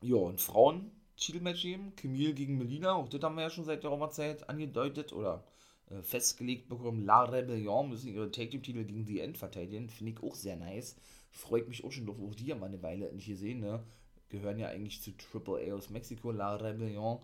ja, 0.00 0.28
ein 0.28 0.38
Frauen-Titelmatch 0.38 1.62
geben. 1.62 1.96
Camille 1.96 2.34
gegen 2.34 2.58
Melina. 2.58 2.94
Auch 2.94 3.08
das 3.08 3.22
haben 3.22 3.34
wir 3.34 3.42
ja 3.42 3.50
schon 3.50 3.64
seit 3.64 3.82
der 3.82 4.10
Zeit 4.10 4.48
angedeutet 4.48 5.12
oder 5.12 5.44
äh, 5.90 6.02
festgelegt 6.02 6.68
bekommen. 6.68 7.04
La 7.04 7.24
Rebellion 7.24 7.88
müssen 7.88 8.14
ihre 8.14 8.30
Take-Team-Titel 8.30 8.84
gegen 8.84 9.06
The 9.06 9.20
End 9.20 9.38
verteidigen. 9.38 9.88
Finde 9.90 10.12
ich 10.12 10.22
auch 10.22 10.36
sehr 10.36 10.56
nice. 10.56 10.96
Freut 11.30 11.68
mich 11.68 11.82
auch 11.82 11.90
schon 11.90 12.06
drauf. 12.06 12.20
Auch 12.20 12.34
die 12.36 12.52
haben 12.52 12.60
wir 12.60 12.66
eine 12.66 12.82
Weile 12.82 13.12
nicht 13.12 13.26
gesehen, 13.26 13.60
ne? 13.60 13.82
Gehören 14.32 14.58
ja 14.58 14.68
eigentlich 14.68 15.00
zu 15.00 15.12
AAA 15.12 15.74
aus 15.74 15.90
Mexiko, 15.90 16.32
La 16.32 16.56
Rebellion. 16.56 17.20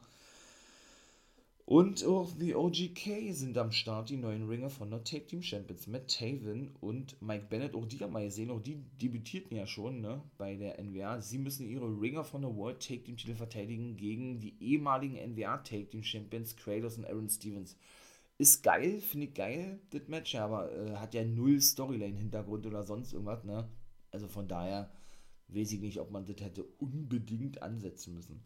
Und 1.65 2.03
auch 2.07 2.33
die 2.33 2.55
OGK 2.55 3.31
sind 3.35 3.59
am 3.59 3.73
Start, 3.73 4.09
die 4.09 4.17
neuen 4.17 4.49
Ringer 4.49 4.71
von 4.71 4.91
der 4.91 5.05
Take 5.05 5.27
Team 5.27 5.43
Champions. 5.43 5.87
Matt 5.87 6.09
Taven 6.09 6.71
und 6.81 7.21
Mike 7.21 7.45
Bennett, 7.51 7.75
auch 7.75 7.85
die 7.85 7.99
haben 7.99 8.15
wir 8.15 8.23
gesehen, 8.23 8.51
auch 8.51 8.63
die 8.63 8.77
debütierten 9.03 9.55
ja 9.55 9.67
schon 9.67 10.01
ne, 10.01 10.23
bei 10.39 10.55
der 10.57 10.83
NWA. 10.83 11.21
Sie 11.21 11.37
müssen 11.37 11.69
ihre 11.69 12.01
Ringer 12.01 12.25
von 12.25 12.41
der 12.41 12.57
World 12.57 12.81
Take 12.81 13.05
Team 13.05 13.19
Titel 13.19 13.35
verteidigen 13.35 13.99
gegen 13.99 14.41
die 14.41 14.55
ehemaligen 14.61 15.17
NWA 15.17 15.59
Take 15.59 15.91
Team 15.91 16.03
Champions 16.03 16.57
Kratos 16.57 16.97
und 16.97 17.05
Aaron 17.05 17.29
Stevens. 17.29 17.77
Ist 18.39 18.63
geil, 18.63 19.01
finde 19.01 19.27
ich 19.27 19.35
geil, 19.35 19.79
das 19.91 20.09
Match, 20.09 20.37
aber 20.37 20.73
äh, 20.73 20.95
hat 20.95 21.13
ja 21.13 21.23
null 21.23 21.61
Storyline-Hintergrund 21.61 22.65
oder 22.65 22.83
sonst 22.83 23.13
irgendwas, 23.13 23.45
ne? 23.45 23.69
Also 24.11 24.27
von 24.27 24.49
daher 24.49 24.89
weiß 25.49 25.73
ich 25.73 25.81
nicht, 25.81 26.01
ob 26.01 26.11
man 26.11 26.27
das 26.27 26.41
hätte 26.41 26.65
unbedingt 26.79 27.63
ansetzen 27.63 28.15
müssen. 28.15 28.43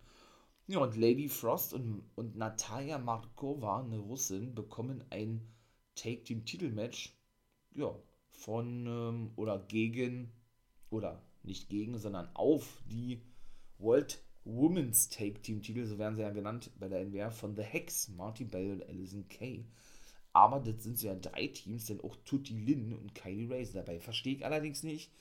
Ja, 0.67 0.79
und 0.79 0.97
Lady 0.97 1.29
Frost 1.29 1.75
und, 1.75 2.03
und 2.15 2.37
Natalia 2.37 2.99
Markova, 2.99 3.81
eine 3.81 3.99
Russin, 3.99 4.55
bekommen 4.55 5.05
ein 5.11 5.41
Take-Team-Titelmatch, 5.97 7.13
ja, 7.75 7.95
von 8.31 8.87
ähm, 8.87 9.33
oder 9.37 9.59
gegen, 9.59 10.33
oder 10.91 11.23
nicht 11.43 11.69
gegen, 11.69 11.99
sondern 11.99 12.29
auf 12.35 12.83
die 12.87 13.23
World 13.79 14.23
Women's 14.45 15.09
Take-Team-Titel, 15.09 15.85
so 15.85 15.99
werden 15.99 16.17
sie 16.17 16.23
ja 16.23 16.31
genannt 16.31 16.71
bei 16.79 16.89
der 16.89 17.01
NWR, 17.01 17.31
von 17.31 17.55
The 17.55 17.63
Hex, 17.63 18.09
Marty 18.09 18.45
Bell 18.45 18.73
und 18.73 18.89
Alison 18.89 19.29
Kay. 19.29 19.65
Aber 20.33 20.61
das 20.61 20.83
sind 20.83 21.01
ja 21.03 21.15
drei 21.15 21.49
Teams, 21.49 21.87
denn 21.87 22.01
auch 22.01 22.17
Tutti 22.25 22.55
Lynn 22.55 22.93
und 22.95 23.15
Kylie 23.15 23.51
Ray 23.51 23.69
dabei. 23.73 24.01
Verstehe 24.01 24.35
ich 24.35 24.45
allerdings 24.45 24.83
nicht, 24.83 25.13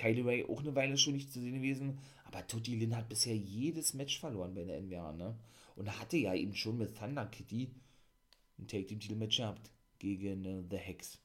Kylie 0.00 0.24
Ray 0.24 0.44
auch 0.44 0.60
eine 0.60 0.74
Weile 0.74 0.96
schon 0.96 1.12
nicht 1.12 1.30
zu 1.30 1.40
sehen 1.40 1.54
gewesen. 1.54 1.98
Aber 2.24 2.46
Tutti 2.46 2.76
Lin 2.76 2.96
hat 2.96 3.08
bisher 3.08 3.36
jedes 3.36 3.92
Match 3.92 4.18
verloren 4.18 4.54
bei 4.54 4.64
der 4.64 4.80
NWA, 4.80 5.12
ne? 5.12 5.36
Und 5.76 6.00
hatte 6.00 6.16
ja 6.16 6.34
eben 6.34 6.54
schon 6.54 6.78
mit 6.78 6.96
Thunder 6.96 7.26
Kitty 7.26 7.70
ein 8.58 8.66
Take-Team-Titelmatch 8.66 9.36
gehabt 9.38 9.70
gegen 9.98 10.44
äh, 10.44 10.62
The 10.70 10.76
Hex. 10.76 11.18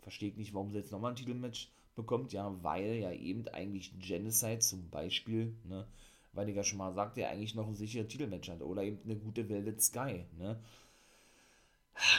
Versteht 0.00 0.36
nicht, 0.36 0.54
warum 0.54 0.70
sie 0.70 0.78
jetzt 0.78 0.92
nochmal 0.92 1.12
ein 1.12 1.16
Titelmatch 1.16 1.68
bekommt. 1.94 2.32
Ja, 2.32 2.54
weil 2.62 2.94
ja 2.96 3.12
eben 3.12 3.46
eigentlich 3.48 3.92
Genocide 3.98 4.60
zum 4.60 4.88
Beispiel, 4.90 5.54
ne? 5.64 5.86
Weil 6.32 6.48
ich 6.48 6.56
ja 6.56 6.64
schon 6.64 6.78
mal 6.78 6.92
sagte, 6.92 7.20
er 7.20 7.30
eigentlich 7.30 7.54
noch 7.54 7.68
ein 7.68 7.76
sicheres 7.76 8.08
Titelmatch 8.08 8.48
hat. 8.48 8.62
Oder 8.62 8.82
eben 8.84 8.98
eine 9.04 9.16
gute 9.16 9.48
Velvet 9.48 9.82
Sky, 9.82 10.24
ne? 10.38 10.58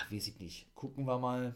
Weiß 0.10 0.28
ich 0.28 0.40
nicht. 0.40 0.74
Gucken 0.76 1.06
wir 1.06 1.18
mal 1.20 1.56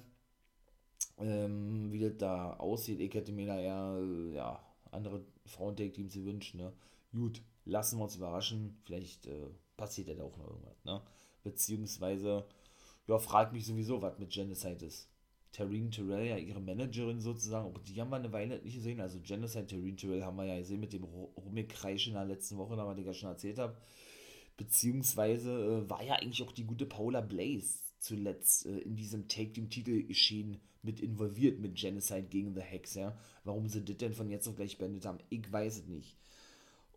ähm, 1.21 1.91
wie 1.91 1.99
das 1.99 2.17
da 2.17 2.53
aussieht. 2.53 2.99
Ich 2.99 3.13
hätte 3.13 3.31
mir 3.31 3.47
da 3.47 3.59
eher 3.59 4.33
ja, 4.33 4.63
andere 4.91 5.21
Frauentag-Teams 5.45 6.13
gewünscht. 6.13 6.55
Ne? 6.55 6.73
Gut, 7.11 7.41
lassen 7.65 7.99
wir 7.99 8.03
uns 8.03 8.15
überraschen. 8.15 8.77
Vielleicht 8.83 9.27
äh, 9.27 9.47
passiert 9.77 10.07
ja 10.07 10.15
da 10.15 10.23
auch 10.23 10.37
noch 10.37 10.47
irgendwas. 10.47 10.83
Ne? 10.85 11.01
Beziehungsweise, 11.43 12.45
ja, 13.07 13.17
fragt 13.19 13.53
mich 13.53 13.65
sowieso, 13.65 14.01
was 14.01 14.19
mit 14.19 14.31
Genocide 14.31 14.85
ist. 14.85 15.09
Tareen 15.51 15.89
Terrell, 15.89 16.27
ja, 16.27 16.37
ihre 16.37 16.61
Managerin 16.61 17.21
sozusagen, 17.21 17.65
auch 17.65 17.79
die 17.79 17.99
haben 17.99 18.11
wir 18.11 18.17
eine 18.17 18.31
Weile 18.31 18.61
nicht 18.61 18.75
gesehen. 18.75 19.01
Also 19.01 19.19
Genocide, 19.19 19.65
Tareen 19.65 19.97
Terrell 19.97 20.23
haben 20.23 20.37
wir 20.37 20.45
ja 20.45 20.59
gesehen 20.59 20.79
mit 20.79 20.93
dem 20.93 21.03
Rumgekreisch 21.03 22.07
in 22.07 22.13
der 22.13 22.25
letzten 22.25 22.57
Woche, 22.57 22.75
da 22.75 22.85
was 22.85 22.99
ich 22.99 23.05
ja 23.05 23.13
schon 23.13 23.29
erzählt 23.29 23.57
habe. 23.57 23.75
Beziehungsweise 24.57 25.51
äh, 25.85 25.89
war 25.89 26.03
ja 26.03 26.15
eigentlich 26.15 26.43
auch 26.43 26.51
die 26.51 26.65
gute 26.65 26.85
Paula 26.85 27.21
Blaze 27.21 27.79
zuletzt 27.97 28.67
äh, 28.67 28.77
in 28.79 28.95
diesem 28.95 29.27
Take 29.27 29.53
Team 29.53 29.69
Titel 29.69 30.03
geschehen 30.03 30.59
mit 30.81 30.99
involviert 30.99 31.59
mit 31.59 31.75
Genocide 31.75 32.23
gegen 32.23 32.55
The 32.55 32.61
Hex, 32.61 32.95
ja. 32.95 33.17
Warum 33.43 33.67
sie 33.67 33.83
das 33.83 33.97
denn 33.97 34.13
von 34.13 34.29
jetzt 34.29 34.47
auf 34.47 34.55
gleich 34.55 34.77
beendet 34.77 35.05
haben, 35.05 35.19
ich 35.29 35.51
weiß 35.51 35.79
es 35.79 35.87
nicht. 35.87 36.17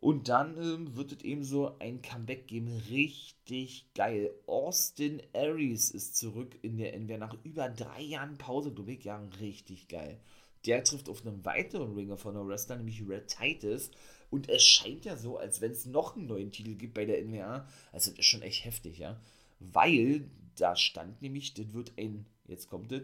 Und 0.02 0.28
dann 0.28 0.56
ähm, 0.60 0.96
wird 0.96 1.12
es 1.12 1.22
eben 1.22 1.44
so 1.44 1.78
ein 1.78 2.02
Comeback 2.02 2.48
geben, 2.48 2.66
richtig 2.90 3.86
geil. 3.94 4.32
Austin 4.48 5.22
Aries 5.32 5.92
ist 5.92 6.16
zurück 6.16 6.58
in 6.62 6.76
der 6.76 6.94
NWR 6.94 7.18
nach 7.18 7.36
über 7.44 7.68
drei 7.68 8.02
Jahren 8.02 8.36
Pause, 8.36 8.72
glaube 8.72 8.92
ich, 8.92 9.04
ja, 9.04 9.24
richtig 9.40 9.86
geil. 9.86 10.18
Der 10.66 10.82
trifft 10.82 11.08
auf 11.08 11.24
einen 11.24 11.44
weiteren 11.44 11.94
Ringer 11.94 12.16
von 12.16 12.34
der 12.34 12.44
Wrestler, 12.44 12.76
nämlich 12.76 13.08
Red 13.08 13.28
Titus. 13.28 13.92
Und 14.28 14.48
es 14.48 14.64
scheint 14.64 15.04
ja 15.04 15.16
so, 15.16 15.36
als 15.36 15.60
wenn 15.60 15.70
es 15.70 15.86
noch 15.86 16.16
einen 16.16 16.26
neuen 16.26 16.50
Titel 16.50 16.74
gibt 16.74 16.94
bei 16.94 17.04
der 17.04 17.22
NWA. 17.24 17.68
Also 17.92 18.10
das 18.10 18.18
ist 18.18 18.26
schon 18.26 18.42
echt 18.42 18.64
heftig, 18.64 18.98
ja. 18.98 19.20
Weil 19.60 20.28
da 20.56 20.74
stand 20.74 21.22
nämlich, 21.22 21.54
das 21.54 21.72
wird 21.74 21.92
ein, 21.96 22.26
jetzt 22.48 22.68
kommt 22.68 22.90
das, 22.90 23.02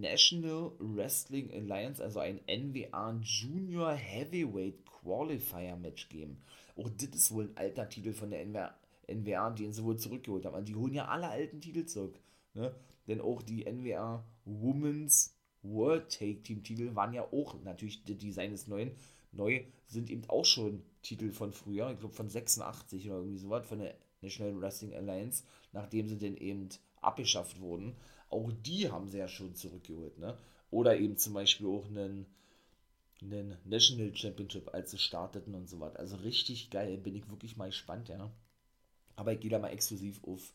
National 0.00 0.72
Wrestling 0.78 1.52
Alliance, 1.52 2.02
also 2.02 2.20
ein 2.20 2.40
NWA 2.46 3.18
Junior 3.22 3.92
Heavyweight 3.92 4.84
Qualifier 4.86 5.76
Match 5.76 6.08
geben. 6.08 6.42
Auch 6.76 6.88
das 6.90 7.08
ist 7.08 7.32
wohl 7.32 7.44
ein 7.44 7.56
alter 7.56 7.88
Titel 7.88 8.12
von 8.12 8.30
der 8.30 8.44
NWA, 8.44 8.74
NWA 9.08 9.50
den 9.50 9.72
sie 9.72 9.84
wohl 9.84 9.96
zurückgeholt 9.96 10.44
haben. 10.44 10.54
Also 10.54 10.66
die 10.66 10.74
holen 10.74 10.94
ja 10.94 11.06
alle 11.06 11.28
alten 11.28 11.60
Titel 11.60 11.84
zurück. 11.84 12.18
Ne? 12.54 12.74
Denn 13.06 13.20
auch 13.20 13.42
die 13.42 13.64
NWA 13.64 14.24
Women's 14.44 15.36
World 15.62 16.10
Take 16.10 16.42
Team 16.42 16.62
Titel 16.62 16.94
waren 16.94 17.14
ja 17.14 17.22
auch 17.22 17.62
natürlich 17.62 18.04
der 18.04 18.16
Design 18.16 18.50
des 18.50 18.66
neuen. 18.66 18.92
Neu 19.32 19.64
sind 19.86 20.10
eben 20.10 20.28
auch 20.28 20.44
schon 20.44 20.82
Titel 21.02 21.30
von 21.30 21.52
früher, 21.52 21.90
ich 21.90 21.98
glaube 21.98 22.14
von 22.14 22.28
86 22.28 23.06
oder 23.06 23.18
irgendwie 23.18 23.38
sowas, 23.38 23.66
von 23.66 23.78
der 23.78 23.94
National 24.20 24.60
Wrestling 24.60 24.94
Alliance, 24.94 25.44
nachdem 25.72 26.08
sie 26.08 26.18
dann 26.18 26.36
eben 26.36 26.68
abgeschafft 27.00 27.60
wurden. 27.60 27.94
Auch 28.30 28.50
die 28.52 28.90
haben 28.90 29.08
sie 29.08 29.18
ja 29.18 29.28
schon 29.28 29.54
zurückgeholt, 29.54 30.18
ne? 30.18 30.36
Oder 30.70 30.98
eben 30.98 31.16
zum 31.16 31.34
Beispiel 31.34 31.66
auch 31.66 31.86
einen, 31.86 32.26
einen 33.22 33.56
National 33.64 34.14
Championship, 34.16 34.72
als 34.74 34.90
sie 34.90 34.98
starteten 34.98 35.54
und 35.54 35.68
so 35.68 35.80
weiter. 35.80 35.98
Also 35.98 36.16
richtig 36.16 36.70
geil, 36.70 36.98
bin 36.98 37.14
ich 37.14 37.28
wirklich 37.28 37.56
mal 37.56 37.68
gespannt, 37.68 38.08
ja. 38.08 38.30
Aber 39.16 39.32
ich 39.32 39.40
gehe 39.40 39.50
da 39.50 39.58
mal 39.58 39.68
exklusiv 39.68 40.22
auf, 40.24 40.52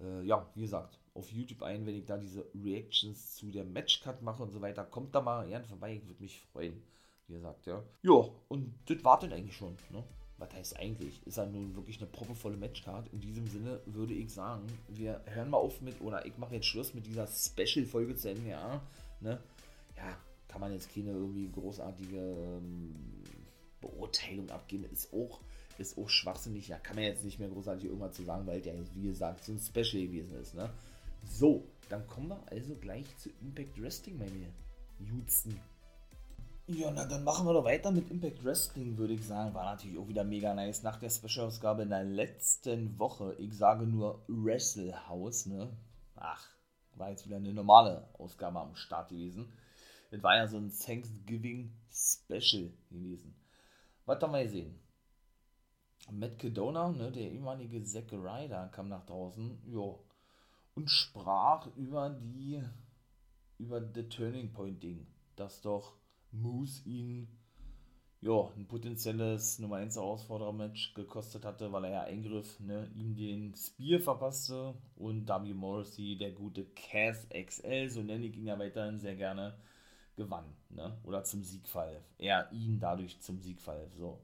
äh, 0.00 0.22
ja, 0.24 0.50
wie 0.54 0.62
gesagt, 0.62 0.98
auf 1.14 1.32
YouTube 1.32 1.62
ein, 1.62 1.86
wenn 1.86 1.96
ich 1.96 2.04
da 2.04 2.18
diese 2.18 2.46
Reactions 2.54 3.36
zu 3.36 3.50
der 3.50 3.64
Matchcut 3.64 4.20
mache 4.22 4.42
und 4.42 4.50
so 4.50 4.60
weiter. 4.60 4.84
Kommt 4.84 5.14
da 5.14 5.22
mal 5.22 5.48
gern 5.48 5.64
vorbei, 5.64 5.94
ich 5.94 6.06
würde 6.06 6.22
mich 6.22 6.42
freuen. 6.52 6.82
Wie 7.28 7.34
gesagt, 7.34 7.66
ja. 7.66 7.82
Ja, 8.02 8.28
und 8.48 8.74
das 8.86 9.02
wartet 9.02 9.32
eigentlich 9.32 9.56
schon, 9.56 9.76
ne? 9.90 10.04
Was 10.38 10.52
heißt 10.52 10.76
eigentlich? 10.78 11.26
Ist 11.26 11.38
ja 11.38 11.46
nun 11.46 11.74
wirklich 11.74 11.98
eine 11.98 12.06
proppevolle 12.06 12.56
Matchcard. 12.56 13.08
In 13.12 13.20
diesem 13.20 13.46
Sinne 13.48 13.80
würde 13.86 14.14
ich 14.14 14.32
sagen, 14.32 14.66
wir 14.88 15.22
hören 15.26 15.50
mal 15.50 15.58
auf 15.58 15.80
mit, 15.80 16.00
oder 16.00 16.26
ich 16.26 16.36
mache 16.36 16.54
jetzt 16.54 16.66
Schluss 16.66 16.92
mit 16.92 17.06
dieser 17.06 17.26
Special-Folge 17.26 18.16
zu 18.16 18.34
NWA. 18.34 18.82
Ne? 19.20 19.40
Ja, 19.96 20.18
kann 20.48 20.60
man 20.60 20.72
jetzt 20.72 20.94
keine 20.94 21.12
irgendwie 21.12 21.50
großartige 21.50 22.18
ähm, 22.18 22.94
Beurteilung 23.80 24.50
abgeben. 24.50 24.84
Ist 24.92 25.12
auch 25.12 25.40
ist 25.78 25.98
auch 25.98 26.08
schwachsinnig. 26.08 26.68
Ja, 26.68 26.78
kann 26.78 26.96
man 26.96 27.04
jetzt 27.04 27.24
nicht 27.24 27.38
mehr 27.38 27.48
großartig 27.48 27.84
irgendwas 27.84 28.16
zu 28.16 28.24
sagen, 28.24 28.46
weil 28.46 28.60
der, 28.60 28.74
wie 28.94 29.08
gesagt, 29.08 29.44
so 29.44 29.52
ein 29.52 29.60
Special 29.60 30.06
gewesen 30.06 30.40
ist. 30.40 30.54
Ne? 30.54 30.70
So, 31.24 31.64
dann 31.88 32.06
kommen 32.06 32.28
wir 32.28 32.42
also 32.50 32.74
gleich 32.76 33.04
zu 33.18 33.30
Impact 33.40 33.80
Wrestling, 33.80 34.18
meine 34.18 34.52
Jutsen. 34.98 35.58
Ja, 36.68 36.90
na 36.90 37.04
dann 37.04 37.22
machen 37.22 37.46
wir 37.46 37.52
doch 37.52 37.64
weiter 37.64 37.92
mit 37.92 38.10
Impact 38.10 38.44
Wrestling, 38.44 38.96
würde 38.98 39.14
ich 39.14 39.24
sagen. 39.24 39.54
War 39.54 39.66
natürlich 39.66 39.96
auch 39.98 40.08
wieder 40.08 40.24
mega 40.24 40.52
nice. 40.52 40.82
Nach 40.82 40.96
der 40.96 41.10
Special-Ausgabe 41.10 41.82
in 41.82 41.90
der 41.90 42.02
letzten 42.02 42.98
Woche, 42.98 43.36
ich 43.38 43.56
sage 43.56 43.86
nur 43.86 44.24
Wrestle 44.26 45.08
House, 45.08 45.46
ne? 45.46 45.76
Ach, 46.16 46.44
war 46.96 47.10
jetzt 47.10 47.24
wieder 47.24 47.36
eine 47.36 47.54
normale 47.54 48.08
Ausgabe 48.14 48.58
am 48.58 48.74
Start 48.74 49.10
gewesen. 49.10 49.52
Das 50.10 50.20
war 50.24 50.36
ja 50.36 50.48
so 50.48 50.56
ein 50.56 50.72
Thanksgiving 50.72 51.72
Special 51.88 52.72
gewesen. 52.90 53.36
Was 54.04 54.20
haben 54.20 54.32
wir 54.32 54.42
gesehen? 54.42 54.76
Matt 56.10 56.36
Kedona, 56.36 56.88
ne, 56.90 57.12
der 57.12 57.30
ehemalige 57.30 57.84
Zack 57.84 58.12
Ryder, 58.12 58.70
kam 58.72 58.88
nach 58.88 59.06
draußen, 59.06 59.62
jo, 59.66 60.04
und 60.74 60.90
sprach 60.90 61.68
über 61.76 62.10
die, 62.10 62.60
über 63.58 63.80
The 63.80 64.08
Turning 64.08 64.52
Point 64.52 64.82
Ding, 64.82 65.06
dass 65.36 65.60
doch 65.60 65.94
Moose 66.32 66.82
ihn, 66.88 67.28
ja, 68.20 68.50
ein 68.56 68.66
potenzielles 68.66 69.58
Nummer 69.58 69.76
1 69.76 69.96
Herausforderer-Match 69.96 70.94
gekostet 70.94 71.44
hatte, 71.44 71.72
weil 71.72 71.84
er 71.84 71.90
ja 71.90 72.02
Eingriff, 72.02 72.60
ne, 72.60 72.90
ihm 72.94 73.14
den 73.14 73.54
Spear 73.54 74.00
verpasste 74.00 74.74
und 74.96 75.28
W. 75.28 75.54
Morrissey, 75.54 76.16
der 76.16 76.32
gute 76.32 76.64
Cass 76.74 77.26
XL, 77.30 77.88
so 77.90 78.02
nenne 78.02 78.26
ich 78.26 78.36
ihn 78.36 78.46
ja 78.46 78.58
weiterhin 78.58 78.98
sehr 78.98 79.16
gerne, 79.16 79.54
gewann, 80.16 80.46
ne, 80.70 80.96
oder 81.04 81.24
zum 81.24 81.42
Sieg 81.42 81.68
verhalf. 81.68 82.02
Er 82.18 82.50
ihn 82.52 82.80
dadurch 82.80 83.20
zum 83.20 83.40
Sieg 83.40 83.60
verhalf, 83.60 83.92
so. 83.96 84.18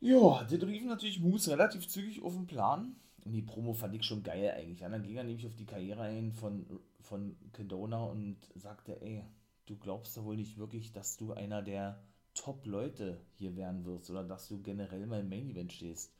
Ja, 0.00 0.44
der 0.44 0.62
rief 0.66 0.84
natürlich 0.84 1.20
Moose 1.20 1.50
relativ 1.50 1.86
zügig 1.86 2.22
auf 2.22 2.34
den 2.34 2.46
Plan. 2.46 2.96
Und 3.24 3.32
die 3.32 3.42
Promo 3.42 3.74
fand 3.74 3.94
ich 3.94 4.04
schon 4.04 4.22
geil 4.22 4.50
eigentlich. 4.56 4.80
Ja, 4.80 4.88
dann 4.88 5.02
ging 5.02 5.16
er 5.16 5.24
nämlich 5.24 5.46
auf 5.46 5.54
die 5.56 5.66
Karriere 5.66 6.02
ein 6.02 6.32
von, 6.32 6.64
von 7.00 7.36
Kedona 7.52 8.02
und 8.04 8.36
sagte, 8.54 9.00
ey, 9.02 9.24
du 9.70 9.76
glaubst 9.76 10.16
doch 10.16 10.24
wohl 10.24 10.36
nicht 10.36 10.58
wirklich, 10.58 10.90
dass 10.90 11.16
du 11.16 11.32
einer 11.32 11.62
der 11.62 12.02
Top-Leute 12.34 13.20
hier 13.36 13.54
werden 13.54 13.84
wirst 13.84 14.10
oder 14.10 14.24
dass 14.24 14.48
du 14.48 14.60
generell 14.60 15.06
mal 15.06 15.20
im 15.20 15.28
Main-Event 15.28 15.72
stehst. 15.72 16.12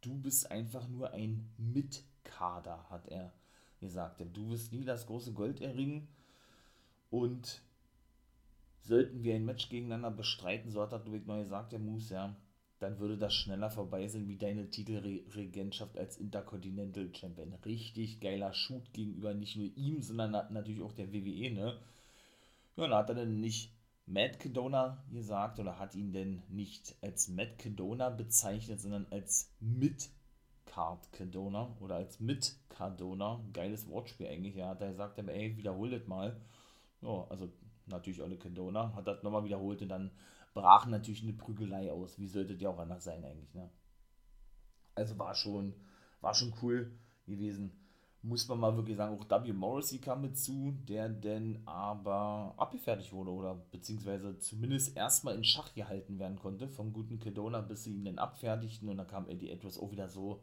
Du 0.00 0.18
bist 0.18 0.50
einfach 0.50 0.88
nur 0.88 1.12
ein 1.12 1.48
Mitkader, 1.58 2.90
hat 2.90 3.06
er 3.06 3.32
gesagt. 3.78 4.20
Du 4.32 4.50
wirst 4.50 4.72
nie 4.72 4.84
das 4.84 5.06
große 5.06 5.32
Gold 5.32 5.60
erringen 5.60 6.08
und 7.08 7.62
sollten 8.80 9.22
wir 9.22 9.36
ein 9.36 9.44
Match 9.44 9.68
gegeneinander 9.68 10.10
bestreiten, 10.10 10.72
so 10.72 10.82
hat 10.82 10.92
er, 10.92 10.98
du 10.98 11.12
mal 11.24 11.44
gesagt, 11.44 11.70
der 11.70 11.78
Moose, 11.78 12.14
ja, 12.14 12.36
dann 12.80 12.98
würde 12.98 13.16
das 13.16 13.32
schneller 13.32 13.70
vorbei 13.70 14.08
sein 14.08 14.26
wie 14.26 14.38
deine 14.38 14.70
Titelregentschaft 14.70 15.96
als 15.96 16.16
Intercontinental 16.16 17.14
Champion. 17.14 17.52
Richtig 17.64 18.18
geiler 18.18 18.52
Shoot 18.52 18.92
gegenüber 18.92 19.34
nicht 19.34 19.56
nur 19.56 19.70
ihm, 19.76 20.02
sondern 20.02 20.32
natürlich 20.52 20.82
auch 20.82 20.92
der 20.92 21.12
WWE, 21.12 21.52
ne? 21.52 21.78
Ja, 22.76 22.88
da 22.88 22.98
hat 22.98 23.08
er 23.10 23.14
denn 23.14 23.40
nicht 23.40 23.74
Matt 24.06 24.40
Cadona 24.40 25.04
gesagt 25.10 25.58
oder 25.60 25.78
hat 25.78 25.94
ihn 25.94 26.12
denn 26.12 26.42
nicht 26.48 26.96
als 27.02 27.28
Matt 27.28 27.58
Cadona 27.58 28.10
bezeichnet, 28.10 28.80
sondern 28.80 29.06
als 29.10 29.54
Mid-Card 29.60 31.12
Cadona 31.12 31.76
oder 31.80 31.96
als 31.96 32.18
Mid-Cardona. 32.18 33.44
Geiles 33.52 33.88
Wortspiel 33.88 34.26
eigentlich, 34.26 34.56
ja. 34.56 34.74
Sagt 34.94 35.18
er, 35.18 35.28
ey, 35.28 35.56
wiederhol 35.56 35.90
das 35.90 36.06
mal. 36.06 36.40
Ja, 37.02 37.26
also 37.28 37.52
natürlich 37.86 38.22
alle 38.22 38.38
Cadona, 38.38 38.94
hat 38.94 39.06
das 39.06 39.22
nochmal 39.22 39.44
wiederholt 39.44 39.82
und 39.82 39.88
dann 39.88 40.10
brach 40.54 40.86
natürlich 40.86 41.22
eine 41.22 41.32
Prügelei 41.32 41.90
aus. 41.92 42.18
Wie 42.18 42.28
sollte 42.28 42.56
die 42.56 42.66
auch 42.66 42.78
anders 42.78 43.04
sein 43.04 43.24
eigentlich, 43.24 43.52
ne? 43.54 43.70
Also 44.94 45.18
war 45.18 45.34
schon, 45.34 45.74
war 46.20 46.34
schon 46.34 46.54
cool 46.62 46.98
gewesen. 47.26 47.81
Muss 48.24 48.46
man 48.46 48.60
mal 48.60 48.76
wirklich 48.76 48.96
sagen, 48.96 49.18
auch 49.18 49.44
W. 49.44 49.52
Morrissey 49.52 49.98
kam 49.98 50.20
mit 50.20 50.38
zu, 50.38 50.72
der 50.88 51.08
denn 51.08 51.60
aber 51.66 52.54
abgefertigt 52.56 53.12
wurde 53.12 53.32
oder 53.32 53.54
beziehungsweise 53.72 54.38
zumindest 54.38 54.96
erstmal 54.96 55.34
in 55.34 55.42
Schach 55.42 55.74
gehalten 55.74 56.20
werden 56.20 56.38
konnte 56.38 56.68
vom 56.68 56.92
guten 56.92 57.18
Kedona, 57.18 57.60
bis 57.60 57.84
sie 57.84 57.94
ihn 57.94 58.04
dann 58.04 58.18
abfertigten 58.18 58.88
und 58.88 58.98
dann 58.98 59.08
kam 59.08 59.28
Eddie 59.28 59.50
Edwards 59.50 59.78
auch 59.78 59.90
wieder 59.90 60.08
so, 60.08 60.40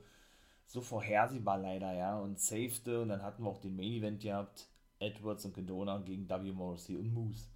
so 0.68 0.82
vorhersehbar 0.82 1.58
leider, 1.58 1.94
ja, 1.94 2.20
und 2.20 2.40
safete 2.40 3.02
und 3.02 3.10
dann 3.10 3.24
hatten 3.24 3.44
wir 3.44 3.50
auch 3.50 3.62
den 3.62 3.78
Main 3.78 3.94
Event 3.94 4.22
gehabt, 4.22 4.68
Edwards 5.00 5.46
und 5.46 5.54
Kedona 5.54 6.00
gegen 6.00 6.28
W. 6.28 6.52
Morrissey 6.52 6.98
und 6.98 7.14
Moose 7.14 7.48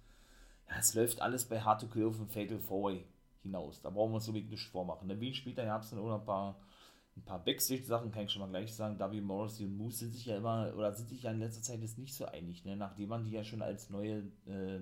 ja, 0.68 0.78
es 0.78 0.94
läuft 0.94 1.20
alles 1.20 1.44
bei 1.44 1.60
Hard 1.60 1.80
to 1.80 1.88
Kill 1.88 2.06
auf 2.06 2.20
ein 2.20 2.28
Fatal 2.28 2.58
4 2.58 3.04
hinaus. 3.42 3.80
Da 3.82 3.90
brauchen 3.90 4.12
wir 4.12 4.16
uns 4.16 4.24
so 4.24 4.34
wirklich 4.34 4.50
nicht 4.50 4.68
vormachen. 4.68 5.10
Ein 5.10 5.20
wenig 5.20 5.36
später 5.36 5.64
gab 5.64 5.82
es 5.82 5.90
dann 5.90 5.98
auch 5.98 6.08
noch 6.08 6.20
ein 6.20 6.26
paar, 6.26 6.60
ein 7.16 7.24
paar 7.24 7.44
Backstage-Sachen, 7.44 8.10
kann 8.10 8.24
ich 8.24 8.32
schon 8.32 8.42
mal 8.42 8.48
gleich 8.48 8.74
sagen. 8.74 8.98
W. 8.98 9.20
Morrissey 9.20 9.66
und 9.66 9.76
Moose 9.76 9.98
sind 9.98 10.14
sich 10.14 10.26
ja 10.26 10.36
immer, 10.36 10.72
oder 10.76 10.92
sind 10.92 11.08
sich 11.08 11.22
ja 11.22 11.30
in 11.30 11.38
letzter 11.38 11.62
Zeit 11.62 11.80
jetzt 11.80 11.98
nicht 11.98 12.14
so 12.14 12.26
einig, 12.26 12.64
ne? 12.64 12.76
nachdem 12.76 13.08
man 13.08 13.24
die 13.24 13.30
ja 13.30 13.44
schon 13.44 13.62
als 13.62 13.90
neue, 13.90 14.24
äh, 14.46 14.80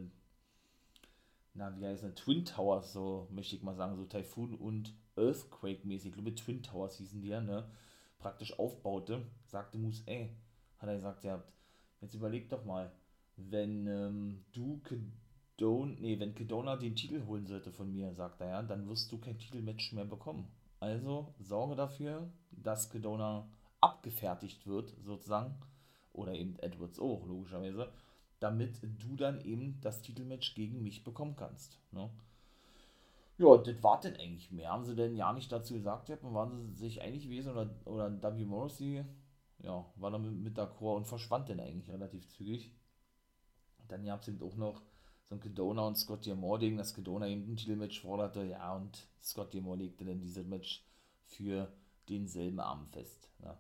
na, 1.55 1.77
wie 1.79 1.87
heißt 1.87 2.05
das, 2.05 2.15
Twin 2.15 2.45
Towers, 2.45 2.93
so 2.93 3.29
möchte 3.31 3.57
ich 3.57 3.63
mal 3.63 3.75
sagen, 3.75 3.97
so 3.97 4.05
Typhoon 4.05 4.55
und 4.55 4.95
Earthquake-mäßig, 5.17 6.09
ich 6.09 6.15
glaube 6.15 6.35
Twin 6.35 6.63
Towers 6.63 6.97
hießen 6.97 7.21
die 7.21 7.29
ja, 7.29 7.41
ne? 7.41 7.71
praktisch 8.19 8.59
aufbaute, 8.59 9.27
sagte 9.45 9.79
Moose, 9.79 10.03
ey, 10.07 10.31
hat 10.79 10.89
er 10.89 10.97
gesagt, 10.97 11.25
ihr 11.25 11.33
habt, 11.33 11.53
jetzt 12.01 12.15
überlegt 12.15 12.53
doch 12.53 12.65
mal, 12.65 12.91
wenn 13.37 13.87
ähm, 13.87 14.45
du 14.53 14.81
Kedona, 14.83 15.95
nee, 16.01 16.19
wenn 16.19 16.35
Kedona 16.35 16.77
den 16.77 16.97
Titel 16.97 17.27
holen 17.27 17.47
sollte 17.47 17.73
von 17.73 17.93
mir, 17.93 18.15
sagt 18.15 18.41
er 18.41 18.49
ja, 18.49 18.63
dann 18.63 18.89
wirst 18.89 19.11
du 19.13 19.19
kein 19.19 19.39
Titelmatch 19.39 19.93
mehr 19.93 20.05
bekommen. 20.05 20.49
Also 20.83 21.33
sorge 21.39 21.77
dafür, 21.77 22.29
dass 22.51 22.91
Kedona 22.91 23.49
abgefertigt 23.81 24.67
wird, 24.67 24.93
sozusagen, 25.05 25.55
oder 26.13 26.35
eben 26.35 26.59
Edwards 26.59 26.99
auch, 26.99 27.25
logischerweise, 27.25 27.93
damit 28.41 28.81
du 28.83 29.15
dann 29.15 29.41
eben 29.43 29.81
das 29.81 30.03
Titelmatch 30.03 30.57
gegen 30.57 30.83
mich 30.83 31.05
bekommen 31.05 31.37
kannst. 31.37 31.79
Ne? 31.93 32.11
Ja, 33.39 33.57
das 33.59 33.81
war 33.85 34.01
denn 34.01 34.17
eigentlich 34.17 34.51
mehr. 34.51 34.71
Haben 34.71 34.85
sie 34.85 34.97
denn 34.97 35.15
ja 35.15 35.33
nicht 35.33 35.53
dazu 35.53 35.75
gesagt, 35.75 36.09
ja, 36.09 36.17
waren 36.21 36.75
sie 36.75 36.75
sich 36.75 37.01
einig 37.01 37.23
gewesen 37.23 37.53
oder, 37.53 37.71
oder 37.85 38.21
W. 38.21 38.45
Morrissey, 38.45 39.05
ja, 39.61 39.87
war 39.95 40.11
dann 40.11 40.23
mit, 40.23 40.33
mit 40.33 40.59
d'accord 40.59 40.97
und 40.97 41.07
verschwand 41.07 41.49
dann 41.49 41.61
eigentlich 41.61 41.93
relativ 41.93 42.29
zügig. 42.29 42.75
Dann 43.87 44.05
gab 44.05 44.23
es 44.23 44.27
eben 44.27 44.43
auch 44.43 44.57
noch 44.57 44.83
so 45.25 45.35
ein 45.35 45.41
Kedona 45.41 45.87
und 45.87 45.97
Scott 45.97 46.27
Diamore 46.27 46.59
Ding, 46.59 46.77
dass 46.77 46.95
Kedona 46.95 47.27
eben 47.29 47.53
ein 47.53 47.57
Titelmatch 47.57 48.01
forderte, 48.01 48.45
ja, 48.45 48.75
und 48.75 49.07
Scott 49.23 49.53
Diamore 49.53 49.79
legte 49.79 50.05
dann 50.05 50.21
dieses 50.21 50.47
Match 50.47 50.85
für 51.27 51.73
denselben 52.09 52.61
Abend 52.61 52.91
fest. 52.91 53.31
Ja, 53.43 53.59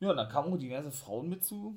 ja 0.00 0.14
dann 0.14 0.28
kamen 0.28 0.52
auch 0.52 0.58
diverse 0.58 0.90
Frauen 0.90 1.28
mit 1.28 1.44
zu, 1.44 1.76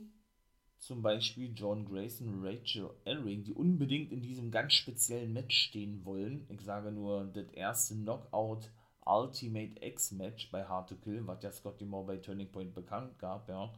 zum 0.77 1.01
Beispiel 1.01 1.53
John 1.56 1.86
Grayson, 1.86 2.45
Rachel 2.45 2.91
Elring, 3.06 3.43
die 3.43 3.53
unbedingt 3.53 4.12
in 4.12 4.21
diesem 4.21 4.51
ganz 4.51 4.73
speziellen 4.73 5.34
Match 5.34 5.58
stehen 5.58 6.06
wollen. 6.06 6.45
Ich 6.49 6.62
sage 6.62 6.91
nur, 6.91 7.25
das 7.25 7.49
erste 7.53 7.95
Knockout 7.95 8.69
Ultimate 9.08 9.82
X-Match 9.82 10.51
bei 10.51 10.65
Hard 10.65 10.89
to 10.89 10.95
Kill, 10.95 11.25
was 11.25 11.41
ja 11.41 11.51
Scotty 11.51 11.86
Moore 11.86 12.06
bei 12.06 12.17
Turning 12.17 12.51
Point 12.51 12.73
bekannt 12.73 13.17
gab, 13.19 13.47
ja. 13.49 13.71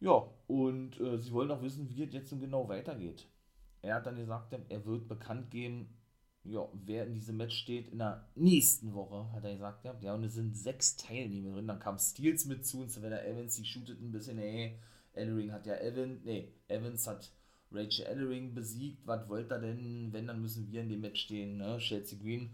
Ja, 0.00 0.28
und 0.48 1.00
äh, 1.00 1.18
sie 1.18 1.32
wollen 1.32 1.50
auch 1.50 1.62
wissen, 1.62 1.88
wie 1.88 2.02
es 2.02 2.12
jetzt 2.12 2.30
genau 2.30 2.68
weitergeht. 2.68 3.26
Er 3.82 3.96
hat 3.96 4.06
dann 4.06 4.16
gesagt, 4.16 4.52
er 4.68 4.86
wird 4.86 5.08
bekannt 5.08 5.50
geben, 5.50 5.88
ja, 6.44 6.68
wer 6.72 7.06
in 7.06 7.14
diesem 7.14 7.36
Match 7.36 7.56
steht 7.56 7.88
in 7.88 7.98
der 7.98 8.28
nächsten 8.34 8.94
Woche, 8.94 9.30
hat 9.32 9.44
er 9.44 9.52
gesagt. 9.52 9.84
Ja, 10.02 10.14
und 10.14 10.24
es 10.24 10.34
sind 10.34 10.56
sechs 10.56 10.96
Teilnehmerinnen. 10.96 11.68
Dann 11.68 11.78
kam 11.78 11.98
Steels 11.98 12.46
mit 12.46 12.66
zu 12.66 12.80
und 12.80 12.90
Savannah 12.90 13.22
Evans, 13.22 13.56
die 13.56 13.64
shootet 13.64 14.00
ein 14.00 14.10
bisschen, 14.10 14.38
ey, 14.38 14.78
Ellering 15.12 15.52
hat 15.52 15.66
ja 15.66 15.76
Evan, 15.76 16.20
nee, 16.24 16.52
Evans 16.68 17.06
hat 17.06 17.30
Rachel 17.70 18.06
Ellering 18.06 18.54
besiegt. 18.54 19.06
Was 19.06 19.28
wollte 19.28 19.54
er 19.54 19.60
denn, 19.60 20.12
wenn, 20.12 20.26
dann 20.26 20.42
müssen 20.42 20.70
wir 20.70 20.80
in 20.80 20.88
dem 20.88 21.00
Match 21.00 21.22
stehen, 21.22 21.58
ne? 21.58 21.78
Chelsea 21.78 22.18
Green 22.18 22.50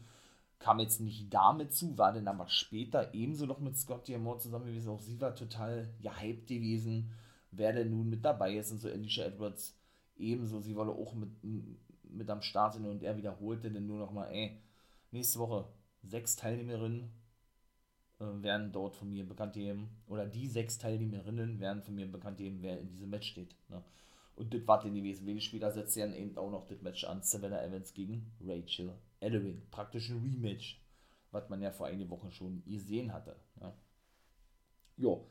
kam 0.58 0.80
jetzt 0.80 1.00
nicht 1.00 1.32
damit 1.32 1.72
zu, 1.72 1.96
war 1.96 2.12
dann 2.12 2.28
aber 2.28 2.48
später 2.48 3.14
ebenso 3.14 3.46
noch 3.46 3.60
mit 3.60 3.76
Scott 3.78 4.08
Diamond 4.08 4.42
zusammen 4.42 4.66
gewesen. 4.66 4.90
Auch 4.90 5.00
sie 5.00 5.20
war 5.20 5.34
total 5.34 5.88
gehypt 6.02 6.48
gewesen, 6.48 7.12
wer 7.52 7.72
denn 7.72 7.90
nun 7.90 8.10
mit 8.10 8.24
dabei 8.24 8.56
ist 8.56 8.72
und 8.72 8.78
so 8.78 8.88
Alicia 8.88 9.26
Edwards 9.26 9.77
ebenso. 10.18 10.60
Sie 10.60 10.76
wolle 10.76 10.92
auch 10.92 11.14
mit 11.14 11.30
mit 12.10 12.30
am 12.30 12.42
Start 12.42 12.74
sind 12.74 12.86
und 12.86 13.02
er 13.02 13.16
wiederholte 13.16 13.70
dann 13.70 13.86
nur 13.86 13.98
noch 13.98 14.12
mal, 14.12 14.26
ey, 14.30 14.60
nächste 15.10 15.38
Woche 15.38 15.68
sechs 16.02 16.36
Teilnehmerinnen 16.36 17.10
äh, 18.20 18.24
werden 18.42 18.72
dort 18.72 18.96
von 18.96 19.08
mir 19.08 19.26
bekannt 19.26 19.54
geben, 19.54 19.88
oder 20.06 20.26
die 20.26 20.48
sechs 20.48 20.78
Teilnehmerinnen 20.78 21.60
werden 21.60 21.82
von 21.82 21.94
mir 21.94 22.10
bekannt 22.10 22.38
geben, 22.38 22.58
wer 22.62 22.78
in 22.80 22.88
diesem 22.88 23.10
Match 23.10 23.28
steht. 23.28 23.54
Ne? 23.68 23.82
Und 24.36 24.54
das 24.54 24.66
war 24.66 24.80
dann 24.80 24.94
gewesen. 24.94 25.26
Wenig 25.26 25.44
später 25.44 25.72
setzt 25.72 25.96
er 25.96 26.06
dann 26.06 26.16
eben 26.16 26.36
auch 26.38 26.50
noch 26.50 26.66
das 26.66 26.80
Match 26.80 27.04
an, 27.04 27.22
Savannah 27.22 27.62
Evans 27.62 27.92
gegen 27.92 28.30
Rachel 28.40 28.94
Ellering. 29.20 29.62
Praktisch 29.70 30.10
ein 30.10 30.22
Rematch, 30.22 30.80
was 31.32 31.48
man 31.48 31.60
ja 31.60 31.72
vor 31.72 31.88
einigen 31.88 32.08
Wochen 32.10 32.30
schon 32.30 32.62
gesehen 32.64 33.12
hatte. 33.12 33.36
Ne? 33.60 33.72
Jo. 34.96 35.26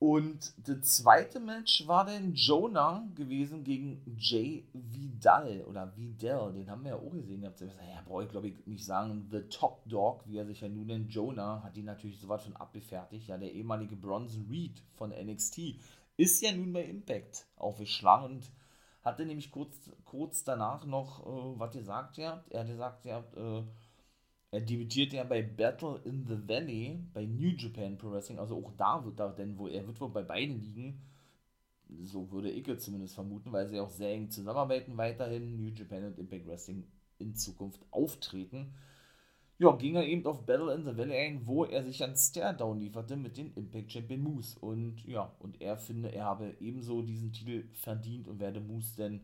Und 0.00 0.54
das 0.66 0.96
zweite 0.96 1.40
Match 1.40 1.86
war 1.86 2.06
dann 2.06 2.32
Jonah 2.32 3.06
gewesen 3.14 3.64
gegen 3.64 4.00
Jay 4.16 4.66
Vidal 4.72 5.62
oder 5.68 5.94
Vidal, 5.94 6.54
den 6.54 6.70
haben 6.70 6.84
wir 6.84 6.92
ja 6.92 6.96
auch 6.96 7.12
gesehen. 7.12 7.42
Ihr 7.42 7.48
habt 7.48 7.58
gesagt, 7.58 7.78
ja, 7.86 8.00
brauche 8.06 8.24
ich 8.24 8.30
glaube 8.30 8.48
ich 8.48 8.66
nicht 8.66 8.86
sagen, 8.86 9.28
The 9.30 9.42
Top 9.50 9.86
Dog, 9.86 10.26
wie 10.26 10.38
er 10.38 10.46
sich 10.46 10.62
ja 10.62 10.70
nun 10.70 10.86
nennt. 10.86 11.12
Jonah 11.12 11.62
hat 11.62 11.76
ihn 11.76 11.84
natürlich 11.84 12.18
so 12.18 12.30
was 12.30 12.44
von 12.44 12.56
abgefertigt. 12.56 13.28
Ja, 13.28 13.36
der 13.36 13.52
ehemalige 13.52 13.94
Bronson 13.94 14.46
Reed 14.48 14.82
von 14.94 15.10
NXT 15.10 15.76
ist 16.16 16.40
ja 16.40 16.50
nun 16.52 16.72
bei 16.72 16.84
Impact 16.84 17.44
aufgeschlagen 17.56 18.36
und 18.36 18.50
hatte 19.02 19.26
nämlich 19.26 19.50
kurz, 19.50 19.90
kurz 20.06 20.44
danach 20.44 20.86
noch 20.86 21.26
äh, 21.26 21.60
was 21.60 21.74
gesagt, 21.74 22.16
ja. 22.16 22.42
Er 22.48 22.60
hat 22.60 22.68
gesagt, 22.68 23.04
ja, 23.04 23.18
äh, 23.36 23.64
er 24.50 24.60
debütiert 24.60 25.12
ja 25.12 25.24
bei 25.24 25.42
Battle 25.42 26.00
in 26.04 26.26
the 26.26 26.48
Valley 26.48 26.98
bei 27.12 27.24
New 27.24 27.50
Japan 27.56 27.96
Pro 27.96 28.10
Wrestling, 28.10 28.38
also 28.38 28.56
auch 28.56 28.72
da 28.76 29.04
wird 29.04 29.20
er 29.20 29.30
denn 29.30 29.56
wohl, 29.58 29.70
er 29.70 29.86
wird 29.86 30.00
wohl 30.00 30.10
bei 30.10 30.22
beiden 30.22 30.60
liegen, 30.60 31.00
so 32.04 32.30
würde 32.30 32.50
ich 32.50 32.78
zumindest 32.78 33.14
vermuten, 33.14 33.52
weil 33.52 33.68
sie 33.68 33.80
auch 33.80 33.90
sehr 33.90 34.12
eng 34.12 34.30
zusammenarbeiten 34.30 34.96
weiterhin, 34.96 35.56
New 35.56 35.72
Japan 35.72 36.04
und 36.04 36.18
Impact 36.18 36.46
Wrestling 36.46 36.84
in 37.18 37.34
Zukunft 37.34 37.80
auftreten. 37.90 38.72
Ja, 39.58 39.72
ging 39.72 39.94
er 39.94 40.06
eben 40.06 40.24
auf 40.24 40.46
Battle 40.46 40.72
in 40.74 40.84
the 40.84 40.96
Valley 40.96 41.16
ein, 41.16 41.46
wo 41.46 41.64
er 41.64 41.82
sich 41.82 42.02
an 42.02 42.16
Stairdown 42.16 42.80
lieferte 42.80 43.16
mit 43.16 43.36
dem 43.36 43.52
Impact 43.56 43.92
Champion 43.92 44.22
Moose. 44.22 44.58
Und 44.58 45.04
ja, 45.04 45.34
und 45.38 45.60
er 45.60 45.76
finde, 45.76 46.14
er 46.14 46.24
habe 46.24 46.56
ebenso 46.60 47.02
diesen 47.02 47.32
Titel 47.32 47.64
verdient 47.72 48.26
und 48.26 48.40
werde 48.40 48.60
Moose 48.60 48.96
denn 48.96 49.20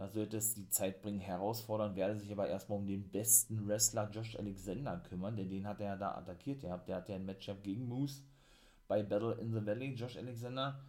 da 0.00 0.08
sollte 0.08 0.38
es 0.38 0.54
die 0.54 0.66
Zeit 0.70 1.02
bringen, 1.02 1.20
herausfordern, 1.20 1.94
werde 1.94 2.16
sich 2.16 2.32
aber 2.32 2.48
erstmal 2.48 2.78
um 2.78 2.86
den 2.86 3.10
besten 3.10 3.68
Wrestler 3.68 4.08
Josh 4.10 4.34
Alexander 4.34 4.96
kümmern, 4.96 5.36
denn 5.36 5.50
den 5.50 5.66
hat 5.66 5.78
er 5.78 5.88
ja 5.88 5.96
da 5.96 6.14
attackiert 6.14 6.62
gehabt. 6.62 6.88
Der 6.88 6.96
hat 6.96 7.10
ja 7.10 7.16
ein 7.16 7.26
Matchup 7.26 7.62
gegen 7.62 7.86
Moose 7.86 8.22
bei 8.88 9.02
Battle 9.02 9.34
in 9.34 9.52
the 9.52 9.66
Valley, 9.66 9.92
Josh 9.92 10.16
Alexander. 10.16 10.80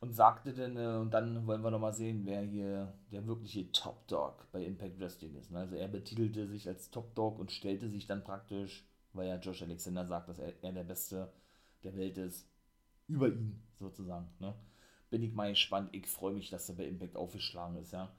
Und 0.00 0.12
sagte 0.12 0.52
dann, 0.52 0.76
äh, 0.76 0.98
und 1.00 1.14
dann 1.14 1.46
wollen 1.46 1.62
wir 1.62 1.70
nochmal 1.70 1.94
sehen, 1.94 2.26
wer 2.26 2.42
hier 2.42 2.92
der 3.10 3.26
wirkliche 3.26 3.72
Top 3.72 4.06
Dog 4.06 4.46
bei 4.52 4.62
Impact 4.66 5.00
Wrestling 5.00 5.34
ist. 5.36 5.50
Also 5.54 5.76
er 5.76 5.88
betitelte 5.88 6.46
sich 6.46 6.68
als 6.68 6.90
Top 6.90 7.14
Dog 7.14 7.38
und 7.38 7.50
stellte 7.50 7.88
sich 7.88 8.06
dann 8.06 8.22
praktisch, 8.22 8.86
weil 9.14 9.28
ja 9.28 9.36
Josh 9.36 9.62
Alexander 9.62 10.04
sagt, 10.04 10.28
dass 10.28 10.40
er, 10.40 10.52
er 10.62 10.72
der 10.72 10.84
Beste 10.84 11.32
der 11.84 11.96
Welt 11.96 12.18
ist, 12.18 12.46
über 13.08 13.28
ihn 13.28 13.62
sozusagen. 13.78 14.28
Ne? 14.40 14.54
Bin 15.08 15.22
ich 15.22 15.32
mal 15.32 15.48
gespannt. 15.48 15.88
Ich 15.92 16.06
freue 16.06 16.34
mich, 16.34 16.50
dass 16.50 16.68
er 16.68 16.74
bei 16.74 16.84
Impact 16.84 17.16
aufgeschlagen 17.16 17.78
ist, 17.78 17.94
ja. 17.94 18.12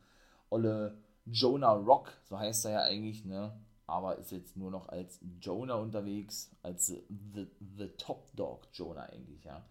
Olle 0.49 0.97
Jonah 1.25 1.73
Rock, 1.73 2.13
so 2.23 2.37
heißt 2.37 2.65
er 2.65 2.71
ja 2.71 2.81
eigentlich, 2.83 3.25
ne? 3.25 3.59
Aber 3.85 4.17
ist 4.17 4.31
jetzt 4.31 4.57
nur 4.57 4.71
noch 4.71 4.89
als 4.89 5.19
Jonah 5.41 5.75
unterwegs, 5.75 6.51
als 6.61 6.87
the, 6.87 7.47
the 7.77 7.87
Top 7.97 8.35
Dog 8.35 8.67
Jonah 8.73 9.03
eigentlich, 9.03 9.43
ja. 9.43 9.65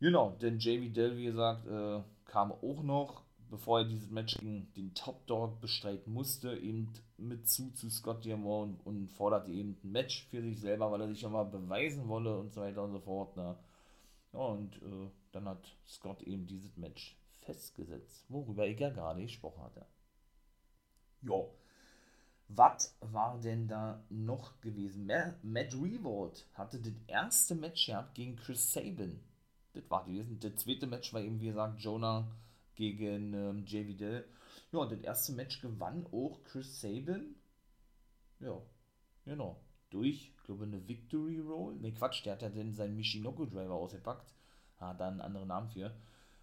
Genau, 0.00 0.30
denn 0.40 0.58
JV 0.58 0.92
Dell, 0.92 1.16
wie 1.16 1.24
gesagt, 1.24 1.66
äh, 1.66 2.00
kam 2.24 2.52
auch 2.52 2.82
noch, 2.82 3.22
bevor 3.50 3.80
er 3.80 3.84
dieses 3.86 4.10
Match 4.10 4.38
gegen 4.38 4.72
den 4.74 4.94
Top 4.94 5.26
Dog 5.26 5.60
bestreiten 5.60 6.12
musste, 6.12 6.56
eben 6.56 6.92
mit 7.16 7.48
zu 7.48 7.72
zu 7.72 7.90
Scott 7.90 8.24
Diamond 8.24 8.80
und, 8.84 8.98
und 9.00 9.08
forderte 9.08 9.50
eben 9.50 9.76
ein 9.82 9.92
Match 9.92 10.26
für 10.28 10.42
sich 10.42 10.60
selber, 10.60 10.90
weil 10.92 11.00
er 11.00 11.08
sich 11.08 11.22
nochmal 11.22 11.46
beweisen 11.46 12.08
wolle 12.08 12.38
und 12.38 12.52
so 12.52 12.60
weiter 12.60 12.84
und 12.84 12.92
so 12.92 13.00
fort. 13.00 13.36
Ne? 13.36 13.56
Ja, 14.32 14.38
und 14.38 14.76
äh, 14.76 15.10
dann 15.32 15.48
hat 15.48 15.76
Scott 15.86 16.22
eben 16.22 16.46
dieses 16.46 16.76
Match 16.76 17.17
festgesetzt, 17.48 18.26
worüber 18.28 18.66
ich 18.66 18.78
ja 18.78 18.90
gerade 18.90 19.22
gesprochen 19.22 19.62
hatte. 19.62 19.86
Jo. 21.22 21.54
Was 22.48 22.96
war 23.00 23.40
denn 23.40 23.68
da 23.68 24.04
noch 24.10 24.60
gewesen? 24.60 25.10
Matt 25.42 25.74
Revolt 25.74 26.46
hatte 26.54 26.78
das 26.78 26.92
erste 27.06 27.54
Match 27.54 27.86
gehabt 27.86 28.14
gegen 28.14 28.36
Chris 28.36 28.72
Sabin. 28.72 29.20
Das 29.72 29.90
war 29.90 30.04
gewesen. 30.04 30.38
Das 30.40 30.56
zweite 30.56 30.86
Match 30.86 31.12
war 31.12 31.20
eben, 31.20 31.40
wie 31.40 31.46
gesagt, 31.46 31.80
Jonah 31.80 32.30
gegen 32.74 33.34
ähm, 33.34 33.64
JV 33.66 33.96
Dill. 33.96 34.24
Ja, 34.72 34.86
das 34.86 35.00
erste 35.00 35.32
Match 35.32 35.60
gewann 35.60 36.06
auch 36.12 36.42
Chris 36.44 36.80
Sabin. 36.80 37.34
Ja, 38.40 38.60
genau. 39.24 39.60
Durch, 39.90 40.32
glaube 40.44 40.66
ich, 40.66 40.72
eine 40.72 40.88
Victory 40.88 41.40
Roll. 41.40 41.76
Ne, 41.76 41.92
Quatsch, 41.92 42.24
der 42.24 42.34
hat 42.34 42.42
ja 42.42 42.50
dann 42.50 42.74
seinen 42.74 42.96
Michinoku 42.96 43.46
Driver 43.46 43.74
ausgepackt. 43.74 44.32
Hat 44.76 45.00
da 45.00 45.08
einen 45.08 45.20
anderen 45.20 45.48
Namen 45.48 45.68
für 45.68 45.94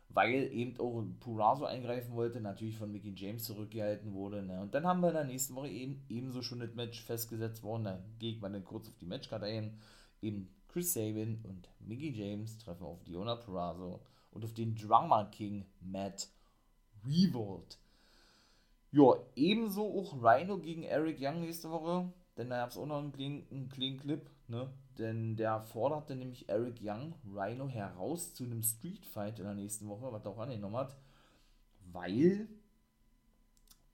weil 0.10 0.50
eben 0.54 0.80
auch 0.80 1.04
Purazo 1.20 1.65
eingreifen 1.65 2.15
wollte, 2.15 2.39
natürlich 2.39 2.78
von 2.78 2.91
Mickey 2.91 3.13
James 3.15 3.44
zurückgehalten 3.44 4.13
wurde. 4.13 4.44
Ne? 4.44 4.62
Und 4.62 4.74
dann 4.74 4.86
haben 4.86 5.02
wir 5.02 5.10
in 5.10 5.15
der 5.15 5.26
nächsten 5.26 5.56
Woche 5.56 5.70
eben 5.70 6.06
ebenso 6.10 6.41
schon 6.41 6.60
das 6.60 6.74
Match 6.74 7.04
festgesetzt 7.04 7.63
worden. 7.63 7.84
Da 7.84 8.00
gehe 8.20 8.32
ich 8.32 8.41
mal 8.41 8.52
dann 8.52 8.63
kurz 8.63 8.88
auf 8.88 8.98
die 8.98 9.06
Matchkarte 9.06 9.46
ein. 9.46 9.78
Eben 10.22 10.50
Chris 10.70 10.94
Sabin 10.94 11.39
und 11.44 11.70
Mickey 11.80 12.12
James 12.12 12.58
treffen 12.58 12.86
auf 12.86 13.04
Diona 13.04 13.36
Purazo 13.36 14.02
und 14.32 14.44
auf 14.44 14.54
den 14.54 14.76
Drama 14.76 15.26
King 15.26 15.65
Matt 15.82 16.30
Revolt. 17.06 17.78
Ja, 18.91 19.15
ebenso 19.36 20.00
auch 20.00 20.22
Rhino 20.24 20.58
gegen 20.58 20.84
Eric 20.84 21.18
Young 21.20 21.41
nächste 21.41 21.70
Woche, 21.70 22.12
denn 22.38 22.50
da 22.50 22.58
gab 22.58 22.70
es 22.70 22.78
auch 22.78 22.86
noch 22.86 23.00
einen 23.00 23.12
clean, 23.12 23.44
einen 23.52 23.70
clean 23.70 23.98
Clip, 23.98 24.30
ne? 24.48 24.70
Denn 24.98 25.36
der 25.36 25.62
forderte 25.62 26.16
nämlich 26.16 26.48
Eric 26.48 26.80
Young 26.82 27.16
Rhino 27.34 27.68
heraus 27.68 28.34
zu 28.34 28.46
einem 28.46 28.64
Streetfight 28.64 29.40
in 29.40 29.46
der 29.46 29.54
nächsten 29.54 29.88
Woche, 29.88 30.12
was 30.12 30.24
er 30.24 30.32
auch 30.32 30.40
angenommen 30.40 30.78
hat, 30.78 30.96
weil, 31.92 32.48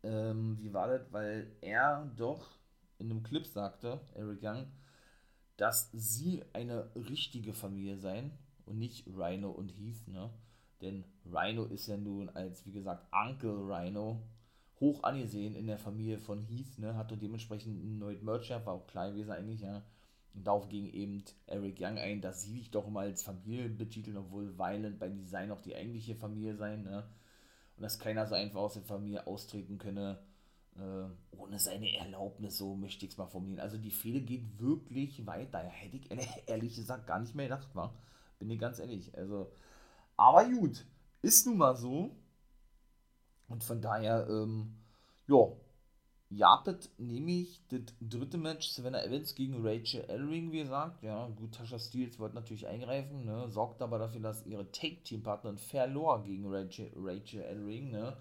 ähm, 0.04 0.58
wie 0.60 0.74
war 0.74 0.88
das, 0.88 1.12
weil 1.12 1.56
er 1.62 2.12
doch 2.16 2.52
in 3.00 3.10
einem 3.10 3.24
Clip 3.24 3.46
sagte, 3.48 4.00
Eric 4.14 4.44
Young, 4.44 4.68
dass 5.58 5.90
sie 5.92 6.44
eine 6.54 6.92
richtige 6.96 7.54
Familie 7.54 7.98
seien 7.98 8.32
und 8.66 8.78
nicht 8.78 9.08
Rhino 9.08 9.50
und 9.50 9.70
Heath, 9.70 10.08
ne? 10.08 10.30
Denn 10.82 11.04
Rhino 11.26 11.66
ist 11.66 11.88
ja 11.88 11.98
nun 11.98 12.30
als, 12.30 12.66
wie 12.66 12.72
gesagt, 12.72 13.08
Uncle 13.12 13.68
Rhino 13.68 14.22
hoch 14.80 15.04
angesehen 15.04 15.56
in 15.56 15.68
der 15.68 15.78
Familie 15.78 16.20
von 16.20 16.44
Heath, 16.44 16.78
ne? 16.78 16.96
Hatte 16.96 17.18
dementsprechend 17.18 17.84
ein 17.84 17.98
neues 17.98 18.22
Merch, 18.22 18.52
war 18.52 18.74
auch 18.74 18.88
klein 18.88 19.14
gewesen 19.14 19.32
eigentlich, 19.32 19.62
ja 19.62 19.84
und 20.34 20.48
darauf 20.48 20.70
ging 20.70 20.92
eben 20.92 21.24
Eric 21.48 21.80
Young 21.80 21.98
ein, 21.98 22.22
dass 22.22 22.44
sie 22.44 22.54
sich 22.54 22.72
doch 22.72 22.88
immer 22.88 23.02
als 23.02 23.24
Familie 23.24 23.70
betiteln, 23.70 24.18
obwohl 24.18 24.58
Violent 24.58 25.00
bei 25.00 25.10
Design 25.10 25.52
auch 25.52 25.62
die 25.62 25.76
eigentliche 25.76 26.16
Familie 26.16 26.56
sein. 26.56 26.84
Ne? 26.84 27.04
Und 27.76 27.84
dass 27.84 28.00
keiner 28.00 28.26
so 28.26 28.36
einfach 28.36 28.62
aus 28.62 28.74
der 28.74 28.84
Familie 28.84 29.28
austreten 29.28 29.78
könne, 29.78 30.20
äh, 30.78 31.38
ohne 31.38 31.60
seine 31.60 31.98
Erlaubnis, 31.98 32.58
so 32.58 32.76
möchte 32.76 33.06
ich 33.06 33.12
es 33.12 33.18
mal 33.18 33.28
formulieren. 33.28 33.60
Also 33.60 33.78
die 33.78 33.92
Fehde 33.92 34.22
geht 34.22 34.60
wirklich 34.60 35.26
weit. 35.28 35.54
Daher 35.54 35.70
hätte 35.70 35.98
ich 35.98 36.10
ehrlich 36.48 36.76
gesagt 36.76 37.08
gar 37.08 37.20
nicht 37.20 37.36
mehr 37.36 37.48
gedacht, 37.48 37.76
war. 37.76 37.94
Bin 38.40 38.50
ich 38.50 38.60
ganz 38.60 38.80
ehrlich. 38.80 39.16
Also, 39.18 39.52
aber 40.16 40.46
gut, 40.46 40.86
ist 41.22 41.46
nun 41.46 41.58
mal 41.58 41.76
so. 41.76 42.16
Und 43.50 43.64
von 43.66 43.82
daher, 43.82 44.28
ähm, 44.30 44.78
ja, 45.28 45.52
Japet 46.32 46.90
nehme 46.98 47.32
ich 47.32 47.62
das 47.68 47.82
dritte 48.00 48.38
Match 48.38 48.70
Savannah 48.70 49.04
Evans 49.04 49.36
gegen 49.36 49.66
Rachel 49.68 50.06
Ellering, 50.08 50.52
wie 50.54 50.60
gesagt. 50.60 51.04
Ja, 51.04 51.28
gut, 51.28 51.56
Tasha 51.56 51.78
Steels 51.78 52.20
wollte 52.20 52.36
natürlich 52.36 52.68
eingreifen, 52.68 53.26
ne, 53.26 53.50
sorgt 53.50 53.82
aber 53.82 54.00
dafür, 54.00 54.22
dass 54.22 54.46
ihre 54.46 54.72
Take-Team-Partnerin 54.72 55.58
verlor 55.58 56.24
gegen 56.24 56.46
Rachel, 56.48 56.90
Rachel 56.96 57.42
Ellering. 57.42 57.92
Ne. 57.92 58.16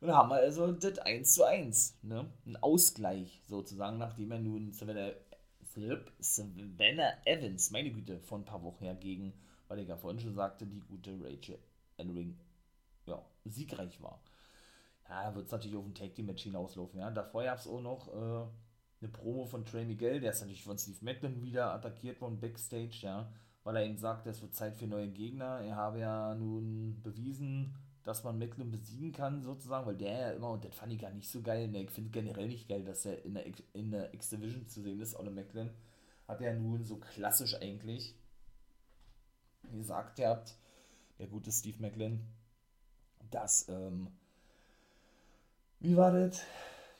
Und 0.00 0.08
da 0.08 0.16
haben 0.16 0.30
wir 0.30 0.36
also 0.36 0.72
das 0.72 0.98
1 0.98 1.34
zu 1.34 1.44
1, 1.44 1.98
ne, 2.02 2.28
ein 2.46 2.56
Ausgleich 2.56 3.40
sozusagen, 3.46 3.98
nachdem 3.98 4.32
er 4.32 4.40
nun 4.40 4.72
Savannah 4.72 5.12
Savannah 6.18 7.12
Evans, 7.26 7.70
meine 7.70 7.92
Güte, 7.92 8.18
vor 8.20 8.38
ein 8.38 8.44
paar 8.44 8.62
Wochen 8.62 8.84
her 8.84 8.94
gegen, 8.94 9.34
weil 9.68 9.78
ich 9.78 9.88
ja 9.88 9.96
vorhin 9.96 10.18
schon 10.18 10.34
sagte, 10.34 10.66
die 10.66 10.80
gute 10.80 11.12
Rachel 11.22 11.58
Enring 11.98 12.38
ja, 13.06 13.22
siegreich 13.44 14.02
war. 14.02 14.20
Ja, 15.08 15.34
wird 15.34 15.46
es 15.46 15.52
natürlich 15.52 15.76
auf 15.76 15.84
ein 15.84 15.94
Tag 15.94 16.14
Team 16.14 16.26
Match 16.26 16.42
hinauslaufen. 16.42 16.98
Ja. 16.98 17.10
Davor 17.10 17.44
gab 17.44 17.58
es 17.58 17.66
auch 17.66 17.80
noch 17.80 18.08
äh, 18.08 18.46
eine 19.00 19.10
Promo 19.12 19.44
von 19.44 19.64
Trey 19.64 19.84
Miguel, 19.84 20.20
der 20.20 20.32
ist 20.32 20.40
natürlich 20.40 20.64
von 20.64 20.78
Steve 20.78 20.98
Macklin 21.02 21.42
wieder 21.42 21.72
attackiert 21.72 22.20
worden 22.20 22.40
backstage, 22.40 22.98
ja, 23.02 23.30
weil 23.62 23.76
er 23.76 23.84
eben 23.84 23.98
sagt, 23.98 24.26
es 24.26 24.42
wird 24.42 24.54
Zeit 24.54 24.76
für 24.76 24.86
neue 24.86 25.08
Gegner. 25.08 25.60
Er 25.60 25.76
habe 25.76 26.00
ja 26.00 26.34
nun 26.34 27.00
bewiesen, 27.02 27.74
dass 28.02 28.24
man 28.24 28.38
Macklin 28.38 28.70
besiegen 28.70 29.12
kann, 29.12 29.42
sozusagen, 29.42 29.86
weil 29.86 29.96
der 29.96 30.18
ja 30.18 30.30
immer, 30.30 30.50
und 30.50 30.64
das 30.64 30.74
fand 30.74 30.92
ich 30.92 31.00
gar 31.00 31.10
nicht 31.10 31.28
so 31.28 31.42
geil, 31.42 31.68
ne, 31.68 31.82
ich 31.82 31.90
finde 31.90 32.10
generell 32.10 32.46
nicht 32.46 32.68
geil, 32.68 32.84
dass 32.84 33.04
er 33.04 33.24
in 33.24 33.34
der, 33.34 33.44
in 33.72 33.90
der 33.90 34.14
X-Division 34.14 34.68
zu 34.68 34.80
sehen 34.82 35.00
ist, 35.00 35.18
Ole 35.18 35.30
Macklin, 35.30 35.70
hat 36.28 36.40
er 36.40 36.54
nun 36.54 36.84
so 36.84 36.96
klassisch 36.96 37.54
eigentlich 37.60 38.14
gesagt, 39.72 40.20
ihr 40.20 40.28
habt, 40.28 40.56
der 41.18 41.26
gute 41.26 41.50
Steve 41.50 41.80
Macklin, 41.82 42.24
dass, 43.30 43.68
ähm, 43.68 44.08
wie 45.86 45.96
war 45.96 46.10
das? 46.10 46.42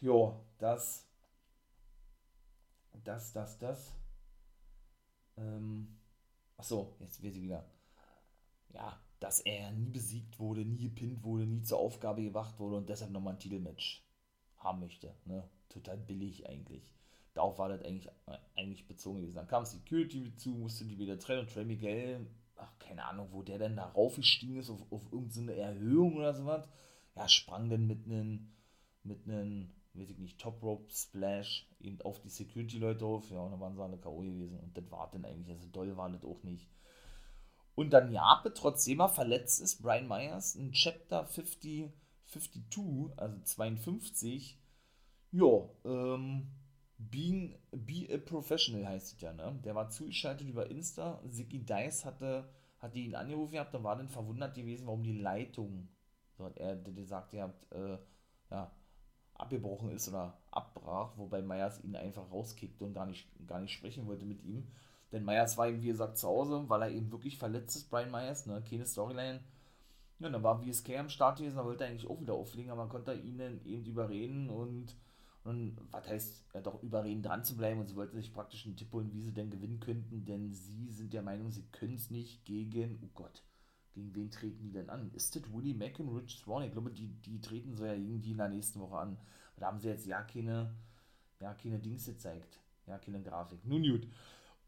Jo, 0.00 0.40
dass, 0.58 1.04
das, 3.02 3.32
das, 3.32 3.58
das, 3.58 3.96
ähm, 5.36 5.98
achso, 6.56 6.94
jetzt 7.00 7.20
wird 7.20 7.34
sie 7.34 7.42
wieder, 7.42 7.64
ja, 8.72 8.96
dass 9.18 9.40
er 9.40 9.72
nie 9.72 9.90
besiegt 9.90 10.38
wurde, 10.38 10.64
nie 10.64 10.78
gepinnt 10.78 11.24
wurde, 11.24 11.46
nie 11.46 11.62
zur 11.62 11.80
Aufgabe 11.80 12.22
gewacht 12.22 12.60
wurde 12.60 12.76
und 12.76 12.88
deshalb 12.88 13.10
nochmal 13.10 13.34
ein 13.34 13.40
Titelmatch 13.40 14.06
haben 14.58 14.80
möchte. 14.80 15.16
Ne? 15.24 15.48
Total 15.68 15.96
billig 15.96 16.48
eigentlich. 16.48 16.94
Darauf 17.34 17.58
war 17.58 17.68
das 17.68 17.82
eigentlich, 17.82 18.08
eigentlich 18.54 18.86
bezogen 18.86 19.18
gewesen. 19.18 19.34
Dann 19.34 19.48
kam 19.48 19.64
Security 19.64 20.36
zu, 20.36 20.50
musste 20.50 20.84
die 20.84 20.98
wieder 20.98 21.18
trennen 21.18 21.40
und 21.40 21.50
Trey 21.50 21.64
Miguel, 21.64 22.26
ach, 22.54 22.78
keine 22.78 23.04
Ahnung, 23.04 23.28
wo 23.32 23.42
der 23.42 23.58
denn 23.58 23.76
da 23.76 23.86
raufgestiegen 23.86 24.58
ist, 24.58 24.70
auf, 24.70 24.80
auf 24.92 25.12
irgendeine 25.12 25.56
Erhöhung 25.56 26.14
oder 26.16 26.34
sowas. 26.34 26.68
Ja, 27.16 27.28
sprang 27.28 27.68
dann 27.68 27.86
mit 27.86 28.04
einem, 28.04 28.55
mit 29.06 29.26
einem, 29.26 29.70
weiß 29.94 30.10
ich 30.10 30.18
nicht, 30.18 30.38
Top 30.38 30.62
Rope 30.62 30.90
Splash 30.90 31.68
eben 31.80 32.00
auf 32.02 32.20
die 32.20 32.28
Security-Leute 32.28 33.04
auf. 33.04 33.30
Ja, 33.30 33.40
und 33.40 33.52
dann 33.52 33.60
waren 33.60 33.74
sie 33.74 33.82
alle 33.82 33.98
K.O. 33.98 34.20
gewesen. 34.20 34.58
Und 34.60 34.76
das 34.76 34.90
war 34.90 35.10
dann 35.10 35.24
eigentlich, 35.24 35.50
also 35.50 35.68
doll 35.68 35.96
war 35.96 36.10
das 36.10 36.24
auch 36.24 36.42
nicht. 36.42 36.68
Und 37.74 37.90
dann 37.92 38.10
Jape, 38.10 38.52
trotzdem 38.54 39.00
er 39.00 39.08
verletzt 39.08 39.60
ist, 39.60 39.82
Brian 39.82 40.08
Myers, 40.08 40.54
in 40.54 40.72
Chapter 40.72 41.26
50, 41.26 41.92
52, 42.26 43.18
also 43.18 43.38
52, 43.42 44.58
ja, 45.32 45.68
ähm, 45.84 46.50
being, 46.98 47.58
be 47.70 48.08
a 48.10 48.18
professional 48.18 48.86
heißt 48.86 49.14
es 49.14 49.20
ja, 49.20 49.32
ne? 49.32 49.60
Der 49.64 49.74
war 49.74 49.90
zugeschaltet 49.90 50.48
über 50.48 50.70
Insta. 50.70 51.22
Ziggy 51.28 51.64
Dice 51.64 52.04
hatte, 52.06 52.48
hatte 52.78 52.98
ihn 52.98 53.14
angerufen 53.14 53.52
gehabt 53.52 53.74
und 53.74 53.84
war 53.84 53.96
dann 53.96 54.08
verwundert 54.08 54.54
gewesen, 54.54 54.86
warum 54.86 55.02
die 55.02 55.18
Leitung, 55.18 55.88
so 56.36 56.44
hat 56.44 56.56
er 56.56 56.76
gesagt, 56.76 57.34
ihr 57.34 57.42
habt, 57.42 57.72
äh, 57.72 57.98
ja, 58.50 58.72
abgebrochen 59.38 59.90
ist 59.90 60.08
oder 60.08 60.38
abbrach, 60.50 61.16
wobei 61.16 61.42
Myers 61.42 61.82
ihn 61.84 61.96
einfach 61.96 62.30
rauskickt 62.30 62.82
und 62.82 62.94
gar 62.94 63.06
nicht, 63.06 63.28
gar 63.46 63.60
nicht 63.60 63.72
sprechen 63.72 64.06
wollte 64.06 64.24
mit 64.24 64.42
ihm. 64.44 64.66
Denn 65.12 65.24
Myers 65.24 65.56
war 65.56 65.68
eben, 65.68 65.82
wie 65.82 65.88
gesagt, 65.88 66.18
zu 66.18 66.26
Hause, 66.28 66.64
weil 66.68 66.82
er 66.82 66.90
eben 66.90 67.12
wirklich 67.12 67.38
verletzt 67.38 67.76
ist, 67.76 67.90
Brian 67.90 68.10
Myers, 68.10 68.46
ne? 68.46 68.62
keine 68.68 68.86
Storyline. 68.86 69.40
Ja, 70.18 70.30
dann 70.30 70.42
war 70.42 70.62
VSK 70.62 70.98
am 70.98 71.10
Start 71.10 71.38
gewesen, 71.38 71.56
da 71.56 71.64
wollte 71.64 71.84
er 71.84 71.90
eigentlich 71.90 72.08
auch 72.08 72.20
wieder 72.20 72.34
auflegen, 72.34 72.70
aber 72.70 72.82
man 72.82 72.88
konnte 72.88 73.12
ihn 73.14 73.38
dann 73.38 73.60
eben 73.66 73.84
überreden 73.84 74.48
und, 74.48 74.96
und 75.44 75.76
was 75.90 76.08
heißt, 76.08 76.44
ja 76.54 76.62
doch 76.62 76.82
überreden, 76.82 77.22
dran 77.22 77.44
zu 77.44 77.56
bleiben 77.56 77.80
und 77.80 77.88
sie 77.88 77.96
wollten 77.96 78.16
sich 78.16 78.32
praktisch 78.32 78.64
einen 78.64 78.76
Tipp 78.76 78.92
holen, 78.92 79.12
wie 79.12 79.20
sie 79.20 79.34
denn 79.34 79.50
gewinnen 79.50 79.78
könnten, 79.78 80.24
denn 80.24 80.54
sie 80.54 80.90
sind 80.90 81.12
der 81.12 81.22
Meinung, 81.22 81.50
sie 81.50 81.66
können 81.70 81.94
es 81.94 82.10
nicht 82.10 82.46
gegen, 82.46 82.98
oh 83.02 83.10
Gott, 83.14 83.42
gegen 83.96 84.14
wen 84.14 84.30
treten 84.30 84.62
die 84.62 84.72
denn 84.72 84.90
an? 84.90 85.10
Ist 85.14 85.34
das 85.34 85.50
Woody 85.50 85.72
Mack 85.72 85.98
und 85.98 86.10
Rich 86.10 86.36
Swan? 86.36 86.64
Ich 86.64 86.72
glaube, 86.72 86.90
die, 86.90 87.08
die 87.08 87.40
treten 87.40 87.74
so 87.74 87.86
ja 87.86 87.94
irgendwie 87.94 88.32
in 88.32 88.36
der 88.36 88.50
nächsten 88.50 88.78
Woche 88.78 88.98
an. 88.98 89.16
Da 89.56 89.66
haben 89.66 89.80
sie 89.80 89.88
jetzt 89.88 90.06
ja 90.06 90.20
keine, 90.22 90.70
ja, 91.40 91.54
keine 91.54 91.78
Dings 91.78 92.04
gezeigt. 92.04 92.60
Ja, 92.86 92.98
keine 92.98 93.22
Grafik. 93.22 93.64
Nun 93.64 93.82
gut. 93.82 94.06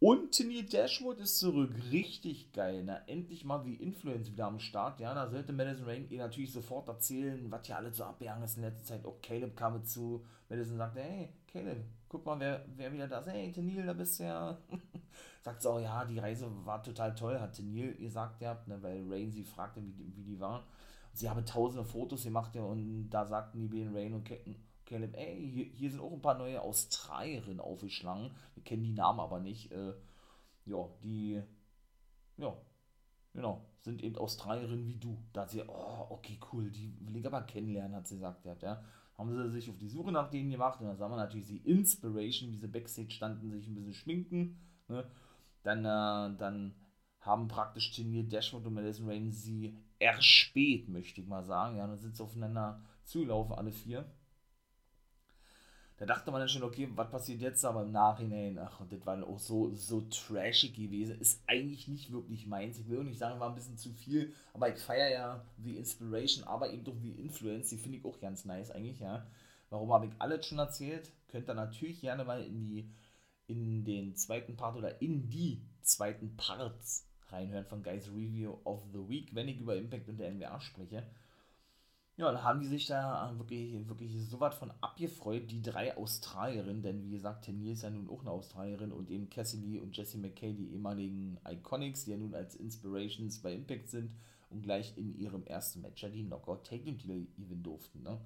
Und 0.00 0.32
Tennille 0.32 0.64
Dashwood 0.64 1.20
ist 1.20 1.38
zurück. 1.38 1.74
Richtig 1.92 2.52
geil. 2.52 2.84
Na, 2.84 3.02
endlich 3.06 3.44
mal 3.44 3.66
wie 3.66 3.74
Influence 3.74 4.32
wieder 4.32 4.46
am 4.46 4.60
Start. 4.60 4.98
Ja, 4.98 5.12
da 5.12 5.28
sollte 5.28 5.52
Madison 5.52 5.84
Rain 5.84 6.08
ihr 6.08 6.18
natürlich 6.18 6.52
sofort 6.52 6.88
erzählen, 6.88 7.50
was 7.50 7.66
hier 7.66 7.76
alles 7.76 7.98
so 7.98 8.04
abgegangen 8.04 8.44
ist 8.44 8.56
in 8.56 8.62
letzter 8.62 8.84
Zeit. 8.84 9.04
Auch 9.04 9.20
Caleb 9.20 9.56
kam 9.56 9.84
zu. 9.84 10.24
Madison 10.48 10.78
sagte, 10.78 11.00
hey, 11.00 11.34
Caleb, 11.52 11.84
guck 12.08 12.24
mal, 12.24 12.40
wer, 12.40 12.64
wer 12.76 12.92
wieder 12.92 13.08
da 13.08 13.18
ist. 13.18 13.26
Hey, 13.26 13.52
Tennille, 13.52 13.84
da 13.84 13.92
bist 13.92 14.20
du 14.20 14.24
ja. 14.24 14.58
sagt 15.40 15.62
sie 15.62 15.70
auch, 15.70 15.80
ja, 15.80 16.04
die 16.04 16.18
Reise 16.18 16.50
war 16.64 16.82
total 16.82 17.14
toll, 17.14 17.38
hat 17.40 17.54
Tennille 17.54 17.94
gesagt, 17.94 18.40
ja, 18.40 18.60
ne, 18.66 18.82
weil 18.82 19.04
Rain 19.08 19.30
sie 19.30 19.44
fragte, 19.44 19.84
wie 19.84 19.92
die, 19.92 20.16
wie 20.16 20.24
die 20.24 20.40
war. 20.40 20.66
sie 21.12 21.28
haben 21.28 21.44
tausende 21.44 21.84
Fotos 21.84 22.24
gemacht, 22.24 22.54
ja, 22.54 22.62
und 22.62 23.10
da 23.10 23.24
sagten 23.26 23.60
die 23.60 23.68
beiden 23.68 23.94
Rain 23.94 24.14
und 24.14 24.28
Caleb, 24.88 25.14
ey, 25.16 25.50
hier, 25.50 25.64
hier, 25.66 25.90
sind 25.90 26.00
auch 26.00 26.12
ein 26.12 26.22
paar 26.22 26.38
neue 26.38 26.62
Australierinnen 26.62 27.60
aufgeschlagen. 27.60 28.30
Wir 28.54 28.64
kennen 28.64 28.84
die 28.84 28.94
Namen 28.94 29.20
aber 29.20 29.38
nicht. 29.38 29.70
Äh, 29.70 29.92
ja, 30.64 30.88
die, 31.02 31.42
ja, 32.38 32.56
genau, 33.34 33.66
sind 33.82 34.02
eben 34.02 34.16
Australierinnen 34.16 34.86
wie 34.86 34.96
du. 34.96 35.18
Da 35.34 35.42
hat 35.42 35.50
sie, 35.50 35.62
oh, 35.62 36.06
okay, 36.08 36.38
cool, 36.52 36.70
die 36.70 36.96
will 37.00 37.16
ich 37.16 37.26
aber 37.26 37.42
kennenlernen, 37.42 37.96
hat 37.96 38.06
sie 38.06 38.14
gesagt. 38.14 38.46
Ja, 38.46 38.56
ja. 38.62 38.82
Haben 39.18 39.30
sie 39.30 39.50
sich 39.50 39.68
auf 39.68 39.76
die 39.76 39.88
Suche 39.88 40.12
nach 40.12 40.30
denen 40.30 40.50
gemacht 40.50 40.80
und 40.80 40.86
dann 40.86 40.96
sah 40.96 41.08
man 41.08 41.18
natürlich 41.18 41.48
die 41.48 41.68
Inspiration, 41.68 42.52
wie 42.52 42.56
sie 42.56 42.68
Backstage 42.68 43.10
standen, 43.10 43.50
sich 43.50 43.66
ein 43.66 43.74
bisschen 43.74 43.94
schminken. 43.94 44.58
Ne? 44.88 45.04
Dann, 45.68 45.84
äh, 45.84 46.36
dann 46.38 46.74
haben 47.20 47.48
praktisch 47.48 47.90
Tenier 47.92 48.24
Dashwood 48.24 48.66
und 48.66 48.74
Madison 48.74 49.08
Rain 49.08 49.30
sie 49.30 49.76
erspäht, 49.98 50.88
möchte 50.88 51.20
ich 51.20 51.26
mal 51.26 51.44
sagen. 51.44 51.76
Ja, 51.76 51.86
dann 51.86 51.98
sind 51.98 52.16
sie 52.16 52.22
aufeinander 52.22 52.80
zulaufen, 53.04 53.54
alle 53.54 53.72
vier 53.72 54.04
da 55.98 56.06
dachte 56.06 56.30
man 56.30 56.40
dann 56.40 56.48
schon, 56.48 56.62
okay, 56.62 56.88
was 56.94 57.10
passiert 57.10 57.40
jetzt, 57.40 57.64
aber 57.64 57.82
im 57.82 57.90
Nachhinein, 57.90 58.56
ach, 58.56 58.78
und 58.78 58.92
das 58.92 59.04
war 59.04 59.20
auch 59.26 59.40
so, 59.40 59.74
so 59.74 60.02
trashig 60.02 60.74
gewesen, 60.74 61.18
ist 61.18 61.42
eigentlich 61.48 61.88
nicht 61.88 62.12
wirklich 62.12 62.46
meins. 62.46 62.78
Ich 62.78 62.88
will 62.88 63.00
auch 63.00 63.04
nicht 63.04 63.18
sagen, 63.18 63.40
war 63.40 63.48
ein 63.48 63.56
bisschen 63.56 63.76
zu 63.76 63.92
viel, 63.92 64.32
aber 64.54 64.72
ich 64.72 64.78
feiere 64.78 65.10
ja 65.10 65.44
The 65.58 65.76
Inspiration, 65.76 66.44
aber 66.44 66.70
eben 66.72 66.84
doch 66.84 66.94
The 67.02 67.10
Influence, 67.10 67.70
die 67.70 67.78
finde 67.78 67.98
ich 67.98 68.04
auch 68.04 68.20
ganz 68.20 68.44
nice 68.44 68.70
eigentlich, 68.70 69.00
ja. 69.00 69.26
Warum 69.70 69.92
habe 69.92 70.06
ich 70.06 70.12
alles 70.20 70.46
schon 70.46 70.60
erzählt? 70.60 71.10
Könnt 71.26 71.48
ihr 71.50 71.54
natürlich 71.54 72.00
gerne 72.00 72.24
mal 72.24 72.42
in 72.44 72.60
die, 72.60 72.88
in 73.48 73.84
den 73.84 74.14
zweiten 74.14 74.56
Part 74.56 74.76
oder 74.76 75.02
in 75.02 75.28
die 75.28 75.60
zweiten 75.82 76.36
Parts 76.36 77.06
reinhören 77.28 77.64
von 77.64 77.82
Guys 77.82 78.08
Review 78.08 78.56
of 78.64 78.82
the 78.92 79.08
Week, 79.08 79.34
wenn 79.34 79.48
ich 79.48 79.58
über 79.58 79.76
Impact 79.76 80.08
und 80.08 80.18
der 80.18 80.30
NWA 80.32 80.60
spreche. 80.60 81.04
Ja, 82.16 82.32
da 82.32 82.42
haben 82.42 82.60
die 82.60 82.66
sich 82.66 82.86
da 82.86 83.32
wirklich, 83.36 83.88
wirklich 83.88 84.12
so 84.28 84.40
was 84.40 84.56
von 84.56 84.72
abgefreut, 84.80 85.50
die 85.50 85.62
drei 85.62 85.96
Australierinnen, 85.96 86.82
denn 86.82 87.04
wie 87.04 87.12
gesagt, 87.12 87.44
Tenier 87.44 87.74
ist 87.74 87.82
ja 87.82 87.90
nun 87.90 88.10
auch 88.10 88.22
eine 88.22 88.32
Australierin 88.32 88.90
und 88.90 89.08
eben 89.08 89.30
Cassie 89.30 89.58
Lee 89.58 89.78
und 89.78 89.96
Jessie 89.96 90.18
McKay, 90.18 90.52
die 90.52 90.72
ehemaligen 90.72 91.38
Iconics, 91.48 92.04
die 92.04 92.10
ja 92.10 92.16
nun 92.16 92.34
als 92.34 92.56
Inspirations 92.56 93.38
bei 93.38 93.54
Impact 93.54 93.88
sind 93.88 94.10
und 94.50 94.62
gleich 94.62 94.96
in 94.96 95.16
ihrem 95.16 95.44
ersten 95.44 95.80
Match 95.80 96.02
ja 96.02 96.08
die 96.08 96.24
Knockout 96.24 96.64
Take 96.66 96.96
Team 96.96 97.28
even 97.38 97.62
durften, 97.62 98.02
ne? 98.02 98.20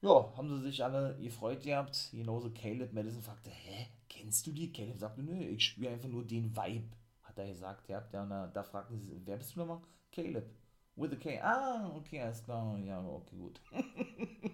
Ja, 0.00 0.32
haben 0.36 0.48
sie 0.48 0.62
sich 0.62 0.82
alle 0.82 1.18
gefreut 1.20 1.64
gehabt. 1.64 2.10
Genauso 2.12 2.50
Caleb 2.50 2.92
Madison 2.92 3.20
fragte, 3.20 3.50
hä, 3.50 3.88
kennst 4.08 4.46
du 4.46 4.52
die? 4.52 4.72
Caleb 4.72 4.98
sagte, 4.98 5.22
nö, 5.22 5.34
ich 5.34 5.64
spüre 5.64 5.92
einfach 5.92 6.08
nur 6.08 6.24
den 6.24 6.56
Vibe, 6.56 6.88
hat 7.22 7.38
er 7.38 7.48
gesagt. 7.48 7.88
Ja, 7.88 7.98
und 7.98 8.30
da, 8.30 8.46
da 8.46 8.62
fragten 8.62 8.98
sie, 9.00 9.20
wer 9.24 9.36
bist 9.36 9.54
du 9.54 9.60
nochmal? 9.60 9.80
Caleb. 10.12 10.50
With 10.96 11.12
a 11.12 11.16
K. 11.16 11.40
Ah, 11.40 11.92
okay, 11.94 12.20
alles 12.20 12.42
klar. 12.42 12.76
Ja, 12.80 13.00
okay, 13.06 13.36
gut. 13.36 13.60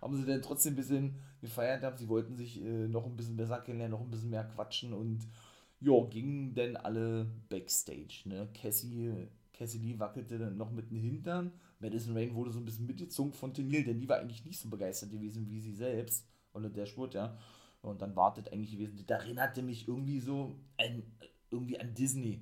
haben 0.00 0.16
sie 0.16 0.26
dann 0.26 0.42
trotzdem 0.42 0.72
ein 0.72 0.76
bisschen 0.76 1.14
gefeiert 1.40 1.82
haben. 1.82 1.96
Sie 1.96 2.08
wollten 2.08 2.34
sich 2.36 2.62
äh, 2.62 2.88
noch 2.88 3.06
ein 3.06 3.16
bisschen 3.16 3.36
besser 3.36 3.60
kennenlernen, 3.60 3.98
noch 3.98 4.04
ein 4.04 4.10
bisschen 4.10 4.30
mehr 4.30 4.44
quatschen 4.44 4.92
und 4.92 5.26
ja, 5.80 6.04
gingen 6.10 6.54
dann 6.54 6.76
alle 6.76 7.26
Backstage. 7.48 8.22
Ne? 8.24 8.48
Cassie, 8.52 9.28
Lee 9.78 9.98
wackelte 9.98 10.38
dann 10.38 10.56
noch 10.56 10.72
mit 10.72 10.90
dem 10.90 10.98
Hintern. 10.98 11.52
Madison 11.78 12.16
Rain 12.16 12.34
wurde 12.34 12.50
so 12.50 12.58
ein 12.58 12.64
bisschen 12.64 12.86
mitgezogen 12.86 13.32
von 13.32 13.54
Tenil, 13.54 13.84
denn 13.84 14.00
die 14.00 14.08
war 14.08 14.18
eigentlich 14.18 14.44
nicht 14.44 14.58
so 14.58 14.68
begeistert 14.68 15.10
gewesen 15.10 15.48
wie 15.48 15.60
sie 15.60 15.74
selbst. 15.74 16.26
Oder 16.52 16.70
der 16.70 16.86
Spurt, 16.86 17.14
ja. 17.14 17.38
Und 17.82 18.02
dann 18.02 18.16
wartet 18.16 18.52
eigentlich 18.52 18.72
gewesen. 18.72 19.04
Das 19.06 19.20
erinnerte 19.22 19.62
mich 19.62 19.86
irgendwie 19.88 20.20
so 20.20 20.56
an, 20.78 21.02
irgendwie 21.50 21.78
an 21.78 21.94
Disney. 21.94 22.40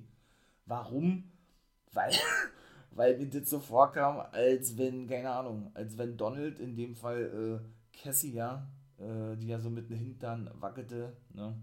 Warum? 0.65 1.31
Weil 1.93 2.11
weil 2.97 3.15
mir 3.17 3.29
das 3.29 3.49
so 3.49 3.59
vorkam, 3.59 4.19
als 4.31 4.75
wenn, 4.75 5.07
keine 5.07 5.29
Ahnung, 5.29 5.69
als 5.75 5.97
wenn 5.99 6.17
Donald, 6.17 6.59
in 6.59 6.75
dem 6.75 6.95
Fall 6.95 7.61
äh, 7.63 7.97
Cassie, 7.97 8.33
ja, 8.33 8.67
äh, 8.97 9.37
die 9.37 9.47
ja 9.47 9.59
so 9.59 9.69
mit 9.69 9.89
dem 9.89 9.97
Hintern 9.97 10.49
wackelte, 10.55 11.15
ne, 11.33 11.55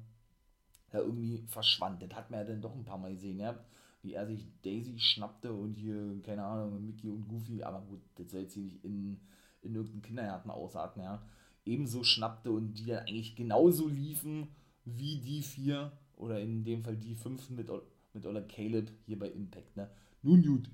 da 0.91 0.99
irgendwie 1.01 1.45
verschwand. 1.49 2.01
Das 2.03 2.15
hat 2.15 2.31
man 2.31 2.41
ja 2.41 2.47
dann 2.47 2.61
doch 2.61 2.75
ein 2.75 2.85
paar 2.85 2.99
Mal 2.99 3.15
gesehen, 3.15 3.41
ja, 3.41 3.59
wie 4.03 4.15
er 4.15 4.27
sich 4.27 4.47
Daisy 4.63 4.99
schnappte 5.01 5.53
und 5.53 5.75
hier, 5.75 6.21
keine 6.23 6.45
Ahnung, 6.45 6.87
Mickey 6.87 7.11
und 7.11 7.27
Goofy, 7.27 7.65
aber 7.65 7.81
gut, 7.81 8.01
das 8.15 8.31
soll 8.31 8.43
jetzt 8.43 8.55
hier 8.55 8.63
nicht 8.63 8.85
in, 8.85 9.21
in 9.63 9.75
irgendeinen 9.75 10.03
Kindergarten 10.03 10.51
ausarten, 10.51 11.03
ja, 11.03 11.21
ebenso 11.65 12.05
schnappte 12.05 12.51
und 12.51 12.75
die 12.75 12.87
dann 12.87 13.07
eigentlich 13.07 13.37
genauso 13.37 13.89
liefen, 13.89 14.49
wie 14.85 15.19
die 15.19 15.43
vier 15.43 15.93
oder 16.17 16.41
in 16.41 16.65
dem 16.65 16.83
Fall 16.83 16.97
die 16.97 17.15
fünf 17.15 17.51
mit, 17.51 17.69
mit 18.13 18.27
Ola 18.27 18.43
Caleb 18.43 18.91
hier 19.07 19.19
bei 19.19 19.29
Impact. 19.29 19.77
Ne? 19.77 19.91
Nun 20.23 20.43
gut. 20.43 20.71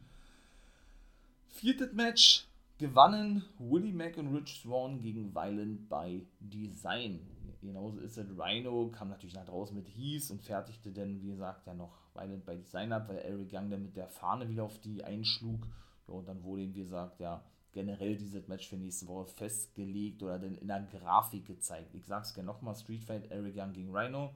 Viertes 1.48 1.92
Match 1.92 2.46
gewannen 2.78 3.44
Willie 3.58 3.92
Mack 3.92 4.16
und 4.16 4.34
Rich 4.34 4.60
Swan 4.62 5.00
gegen 5.00 5.34
Violent 5.34 5.88
by 5.88 6.26
Design. 6.40 7.20
Genauso 7.60 8.00
ist 8.00 8.16
es. 8.16 8.26
Rhino 8.38 8.88
kam 8.88 9.10
natürlich 9.10 9.34
nach 9.34 9.44
draußen 9.44 9.76
mit 9.76 9.88
Heath 9.88 10.30
und 10.30 10.42
fertigte 10.42 10.90
dann, 10.90 11.20
wie 11.20 11.28
gesagt, 11.28 11.66
ja 11.66 11.74
noch 11.74 11.92
Violent 12.14 12.46
by 12.46 12.56
Design 12.56 12.92
ab, 12.92 13.08
weil 13.08 13.18
Eric 13.18 13.52
Young 13.52 13.68
dann 13.68 13.82
mit 13.82 13.96
der 13.96 14.08
Fahne 14.08 14.48
wieder 14.48 14.64
auf 14.64 14.78
die 14.80 15.04
einschlug. 15.04 15.66
Ja, 16.08 16.14
und 16.14 16.26
dann 16.26 16.42
wurde 16.42 16.62
ihm, 16.62 16.72
gesagt, 16.72 17.20
ja 17.20 17.44
generell 17.72 18.16
dieses 18.16 18.48
Match 18.48 18.68
für 18.68 18.76
nächste 18.76 19.06
Woche 19.06 19.26
festgelegt 19.26 20.22
oder 20.22 20.38
dann 20.38 20.56
in 20.56 20.68
der 20.68 20.82
Grafik 20.82 21.46
gezeigt. 21.46 21.94
Ich 21.94 22.06
sag's 22.06 22.34
gerne 22.34 22.46
nochmal: 22.46 22.74
Street 22.74 23.04
Fight, 23.04 23.30
Eric 23.30 23.56
Young 23.56 23.72
gegen 23.72 23.94
Rhino. 23.94 24.34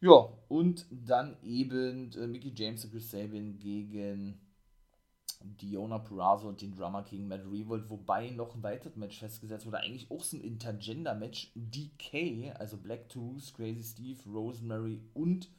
Ja, 0.00 0.28
und 0.48 0.86
dann 0.90 1.36
eben 1.42 2.12
äh, 2.12 2.26
Mickey 2.26 2.52
James 2.54 2.84
und 2.84 2.90
Chris 2.90 3.10
Sabin 3.10 3.58
gegen 3.58 4.38
Diona 5.42 5.98
Purrazzo 5.98 6.48
und 6.48 6.60
den 6.60 6.74
Drummer 6.74 7.02
King 7.02 7.28
Matt 7.28 7.44
Revolt, 7.50 7.88
wobei 7.88 8.30
noch 8.30 8.54
ein 8.54 8.62
weiteres 8.62 8.96
Match 8.96 9.18
festgesetzt 9.18 9.66
wurde, 9.66 9.78
eigentlich 9.78 10.10
auch 10.10 10.22
so 10.22 10.36
ein 10.36 10.42
Intergender-Match. 10.42 11.52
DK, 11.54 12.54
also 12.58 12.76
Black 12.76 13.08
Tools, 13.08 13.54
Crazy 13.54 13.82
Steve, 13.82 14.18
Rosemary 14.26 15.00
und 15.14 15.50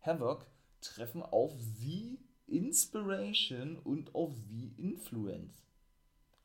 Havoc 0.00 0.46
treffen 0.80 1.22
auf 1.22 1.52
The 1.78 2.18
Inspiration 2.46 3.78
und 3.78 4.14
auf 4.14 4.32
The 4.50 4.72
Influence. 4.76 5.63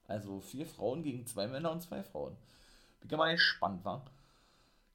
Also 0.09 0.39
vier 0.39 0.65
Frauen 0.65 1.03
gegen 1.03 1.25
zwei 1.27 1.47
Männer 1.47 1.71
und 1.71 1.81
zwei 1.81 2.01
Frauen. 2.01 2.35
Bin 3.01 3.17
mal 3.17 3.31
gespannt, 3.31 3.85
war. 3.85 4.03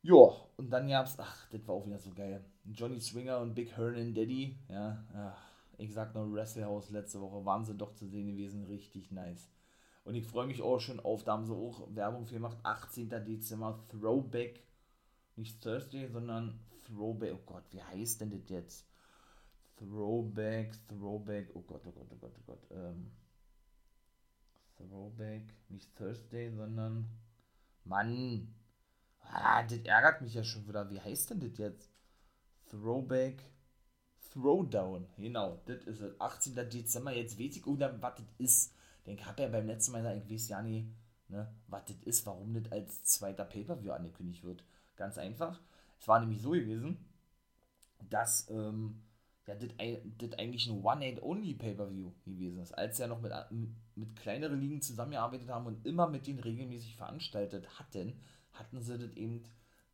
Ja, 0.02 0.34
und 0.56 0.70
dann 0.70 0.88
gab's, 0.88 1.14
ach, 1.18 1.48
das 1.50 1.66
war 1.66 1.76
auch 1.76 1.86
wieder 1.86 1.98
so 1.98 2.12
geil. 2.12 2.44
Johnny 2.64 3.00
Swinger 3.00 3.38
und 3.38 3.54
Big 3.54 3.76
Hernan 3.76 4.12
Daddy, 4.12 4.58
ja, 4.68 5.02
ich 5.78 5.92
sag 5.92 6.14
nur 6.14 6.32
Wrestlehouse 6.32 6.90
letzte 6.90 7.20
Woche, 7.20 7.44
waren 7.44 7.64
sie 7.64 7.74
doch 7.74 7.94
zu 7.94 8.06
sehen 8.06 8.26
gewesen, 8.26 8.64
richtig 8.64 9.10
nice. 9.12 9.48
Und 10.04 10.14
ich 10.16 10.26
freue 10.26 10.46
mich 10.46 10.60
auch 10.60 10.80
schon 10.80 11.00
auf, 11.00 11.24
da 11.24 11.32
haben 11.32 11.46
sie 11.46 11.54
auch 11.54 11.86
Werbung 11.94 12.26
für 12.26 12.34
gemacht, 12.34 12.58
18. 12.64 13.08
Dezember, 13.08 13.82
Throwback, 13.88 14.62
nicht 15.36 15.62
Thursday, 15.62 16.08
sondern 16.08 16.58
Throwback, 16.86 17.34
oh 17.34 17.42
Gott, 17.46 17.64
wie 17.70 17.82
heißt 17.82 18.20
denn 18.20 18.30
das 18.30 18.48
jetzt? 18.48 18.84
Throwback, 19.76 20.72
Throwback, 20.88 21.50
oh 21.54 21.62
Gott, 21.62 21.82
oh 21.86 21.92
Gott, 21.92 22.08
oh 22.10 22.16
Gott, 22.20 22.32
oh 22.36 22.42
Gott, 22.46 22.66
ähm, 22.72 23.10
Throwback, 24.77 25.43
nicht 25.68 25.95
Thursday, 25.97 26.51
sondern, 26.51 27.09
Mann, 27.85 28.55
ah, 29.20 29.62
das 29.62 29.79
ärgert 29.81 30.22
mich 30.22 30.35
ja 30.35 30.45
schon 30.45 30.66
wieder, 30.66 30.91
wie 30.91 31.01
heißt 31.01 31.31
denn 31.31 31.41
das 31.41 31.59
jetzt? 31.59 31.91
Throwback, 32.70 33.43
Throwdown, 34.33 35.07
genau, 35.16 35.61
das 35.66 35.85
ist 35.85 36.01
es. 36.01 36.20
18. 36.20 36.55
Dezember, 36.68 37.12
jetzt 37.12 37.39
weiß 37.39 37.57
ich 37.57 37.66
oder 37.66 38.01
was 38.03 38.16
das 38.16 38.27
ist. 38.39 38.75
Ich 39.07 39.25
habe 39.25 39.43
ja 39.43 39.49
beim 39.49 39.66
letzten 39.66 39.93
Mal 39.93 39.99
gesagt, 39.99 40.25
ich 40.25 40.33
weiß 40.33 40.49
ja 40.49 40.62
nicht, 40.62 40.89
ne, 41.29 41.55
was 41.68 41.85
das 41.85 41.97
ist, 42.05 42.27
warum 42.27 42.55
das 42.55 42.72
als 42.72 43.05
zweiter 43.05 43.45
Pay-Per-View 43.45 43.93
angekündigt 43.93 44.43
wird. 44.45 44.64
Ganz 44.97 45.18
einfach. 45.18 45.61
Es 46.01 46.09
war 46.09 46.20
nämlich 46.20 46.41
so 46.41 46.51
gewesen, 46.51 46.99
dass 48.11 48.49
ähm, 48.51 49.03
ja, 49.47 49.55
das 49.55 50.33
eigentlich 50.39 50.66
ein 50.68 50.83
One-Night-Only-Pay-Per-View 50.83 52.12
gewesen 52.25 52.59
ist. 52.59 52.72
Als 52.72 52.99
ja 52.99 53.07
noch 53.07 53.20
mit, 53.20 53.33
mit 53.97 54.16
kleineren 54.16 54.61
Ligen 54.61 54.80
zusammengearbeitet 54.80 55.49
haben 55.49 55.66
und 55.66 55.86
immer 55.86 56.09
mit 56.09 56.26
denen 56.26 56.40
regelmäßig 56.40 56.97
veranstaltet 56.97 57.78
hatten, 57.78 58.20
hatten 58.53 58.80
sie 58.80 58.99
das 58.99 59.12
eben 59.16 59.42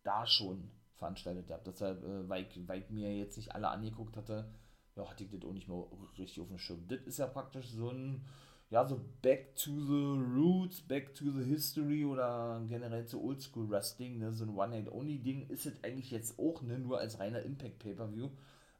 da 0.02 0.26
schon 0.26 0.70
veranstaltet 0.94 1.46
gehabt. 1.46 1.66
Deshalb, 1.66 2.02
äh, 2.04 2.28
weil, 2.28 2.46
ich, 2.46 2.68
weil 2.68 2.80
ich 2.80 2.90
mir 2.90 3.16
jetzt 3.16 3.36
nicht 3.36 3.54
alle 3.54 3.68
angeguckt 3.68 4.16
hatte, 4.16 4.50
ja, 4.96 5.08
hatte 5.08 5.24
ich 5.24 5.30
das 5.30 5.42
auch 5.42 5.52
nicht 5.52 5.68
mehr 5.68 5.84
richtig 6.18 6.40
auf 6.40 6.48
dem 6.48 6.58
Schirm. 6.58 6.86
Das 6.88 7.00
ist 7.02 7.18
ja 7.18 7.26
praktisch 7.26 7.68
so 7.70 7.90
ein, 7.90 8.24
ja, 8.70 8.86
so 8.86 9.00
Back 9.22 9.56
to 9.56 9.70
the 9.70 10.20
Roots, 10.34 10.80
Back 10.80 11.14
to 11.14 11.30
the 11.30 11.44
History 11.44 12.04
oder 12.04 12.62
generell 12.68 13.06
zu 13.06 13.22
Oldschool 13.22 13.68
Wrestling, 13.70 14.18
ne, 14.18 14.32
so 14.32 14.44
ein 14.44 14.56
One-Night-Only-Ding 14.56 15.48
ist 15.48 15.66
es 15.66 15.82
eigentlich 15.82 16.10
jetzt 16.10 16.38
auch, 16.38 16.62
ne, 16.62 16.78
nur 16.78 16.98
als 16.98 17.18
reiner 17.18 17.42
Impact-Pay-Per-View, 17.42 18.30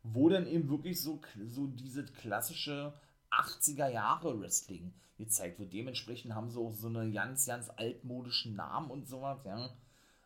wo 0.03 0.29
dann 0.29 0.47
eben 0.47 0.69
wirklich 0.69 1.01
so, 1.01 1.21
so 1.47 1.67
dieses 1.67 2.13
klassische 2.13 2.93
80er 3.31 3.89
Jahre 3.89 4.41
Wrestling 4.41 4.93
gezeigt 5.17 5.59
wird. 5.59 5.73
Dementsprechend 5.73 6.35
haben 6.35 6.51
sie 6.51 6.59
auch 6.59 6.73
so 6.73 6.89
eine 6.89 7.11
ganz, 7.13 7.47
ganz 7.47 7.71
altmodischen 7.71 8.57
Namen 8.57 8.91
und 8.91 9.07
sowas, 9.07 9.45
ja. 9.45 9.71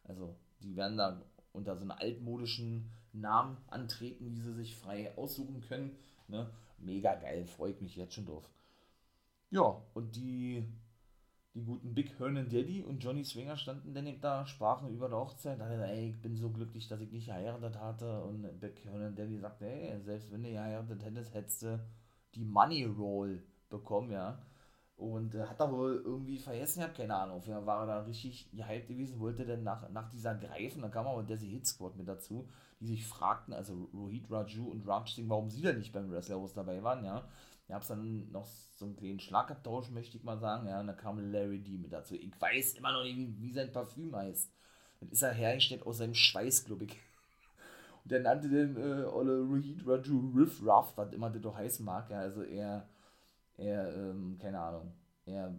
Also, 0.05 0.37
die 0.61 0.77
werden 0.77 0.97
da 0.97 1.23
unter 1.53 1.77
so 1.77 1.83
einen 1.83 1.91
altmodischen 1.93 2.91
Namen 3.13 3.57
antreten, 3.69 4.35
die 4.35 4.41
sie 4.41 4.55
sich 4.55 4.77
frei 4.77 5.17
aussuchen 5.17 5.61
können. 5.63 5.97
Ne? 6.29 6.51
Mega 6.79 7.15
geil, 7.15 7.47
freue 7.47 7.73
ich 7.73 7.81
mich 7.81 7.97
jetzt 7.97 8.15
schon 8.15 8.27
drauf. 8.27 8.49
Ja, 9.51 9.83
und 9.95 10.17
die, 10.17 10.65
die 11.55 11.63
guten 11.63 11.95
Big 11.95 12.19
Hernan 12.19 12.49
Daddy 12.49 12.83
und 12.83 13.03
Johnny 13.03 13.25
Swinger 13.25 13.57
standen 13.57 13.95
dann 13.95 14.21
da, 14.21 14.45
sprachen 14.47 14.91
über 14.91 15.09
die 15.09 15.15
Hochzeit. 15.15 15.61
Da 15.61 15.69
dachte, 15.69 15.87
ey, 15.87 16.11
ich 16.11 16.21
bin 16.21 16.37
so 16.37 16.51
glücklich, 16.51 16.89
dass 16.89 17.01
ich 17.01 17.13
nicht 17.13 17.27
geheiratet 17.27 17.79
hatte. 17.79 18.23
Und 18.25 18.61
Big 18.61 18.85
Hernan 18.85 19.15
Daddy 19.15 19.39
sagte, 19.39 19.67
ey, 19.67 20.01
selbst 20.03 20.33
wenn 20.33 20.43
du 20.43 20.51
geheiratet 20.51 21.05
hättest, 21.05 21.35
hättest 21.35 21.63
du 21.63 21.81
die 22.35 22.45
Money 22.45 22.85
Roll 22.85 23.43
bekommen, 23.69 24.11
ja. 24.11 24.39
Und 24.97 25.35
äh, 25.35 25.43
hat 25.43 25.59
da 25.59 25.71
wohl 25.71 26.03
irgendwie 26.05 26.39
vergessen, 26.39 26.79
ich 26.79 26.85
habe 26.85 26.95
keine 26.95 27.17
Ahnung. 27.17 27.39
Auf 27.39 27.49
war 27.49 27.81
er 27.81 27.87
da 27.87 28.01
richtig 28.03 28.49
gehypt 28.53 28.89
gewesen, 28.89 29.19
wollte 29.19 29.45
dann 29.45 29.65
nach, 29.65 29.89
nach 29.91 30.09
dieser 30.11 30.37
Greifen, 30.37 30.83
da 30.83 30.89
kam 30.89 31.07
aber 31.07 31.25
Desi 31.25 31.49
Hit 31.49 31.67
Squad 31.67 31.97
mit 31.97 32.07
dazu, 32.07 32.49
die 32.81 32.87
sich 32.87 33.05
fragten, 33.05 33.55
also 33.55 33.89
Rohit 33.93 34.31
Raju 34.31 34.71
und 34.71 34.87
Raj 34.87 35.13
Singh, 35.13 35.29
warum 35.29 35.51
sie 35.51 35.63
denn 35.63 35.79
nicht 35.79 35.93
beim 35.93 36.11
Wrestlerhaus 36.11 36.55
dabei 36.55 36.83
waren, 36.83 37.05
ja. 37.05 37.27
Da 37.67 37.75
gab 37.75 37.83
es 37.83 37.89
dann 37.89 38.31
noch 38.31 38.47
so 38.47 38.85
einen 38.85 38.97
kleinen 38.97 39.21
Schlagabtausch, 39.21 39.91
möchte 39.91 40.17
ich 40.17 40.23
mal 40.23 40.39
sagen, 40.39 40.69
ja, 40.69 40.81
und 40.81 40.87
da 40.87 40.93
kam 40.93 41.19
Larry 41.33 41.61
D 41.61 41.79
mit 41.79 41.93
dazu. 41.93 42.15
Ich 42.15 42.39
weiß 42.39 42.75
immer 42.75 42.93
noch 42.93 43.03
nicht, 43.03 43.17
wie, 43.17 43.41
wie 43.41 43.53
sein 43.53 43.73
Parfüm 43.73 44.15
heißt. 44.15 44.53
Dann 45.01 45.09
ist 45.09 45.23
er 45.23 45.33
hergestellt 45.33 45.87
aus 45.87 45.99
seinem 45.99 46.15
Schweiß, 46.15 46.67
glaube 46.67 46.85
ich. 46.85 46.97
Der 48.05 48.21
nannte 48.21 48.49
den 48.49 48.77
äh, 48.77 49.05
Olle 49.05 49.41
Rohit 49.41 49.87
Raju 49.87 50.33
Riff 50.37 50.63
Ruff, 50.63 50.93
was 50.97 51.13
immer 51.13 51.31
das 51.31 51.43
doch 51.43 51.57
heißen 51.57 51.85
mag, 51.85 52.11
ja, 52.11 52.21
also 52.21 52.43
er 52.43 52.87
er, 53.57 53.95
ähm, 53.95 54.37
keine 54.39 54.61
Ahnung, 54.61 54.93
er 55.27 55.55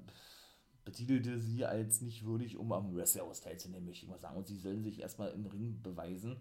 betitelte 0.83 1.39
sie 1.39 1.65
als 1.65 2.01
nicht 2.01 2.25
würdig, 2.25 2.57
um 2.57 2.71
am 2.71 2.95
Wrestler-Haus 2.95 3.41
teilzunehmen, 3.41 3.85
möchte 3.85 4.05
ich 4.05 4.11
mal 4.11 4.19
sagen. 4.19 4.37
Und 4.37 4.47
sie 4.47 4.57
sollen 4.57 4.83
sich 4.83 4.99
erstmal 4.99 5.31
im 5.31 5.45
Ring 5.47 5.81
beweisen. 5.81 6.37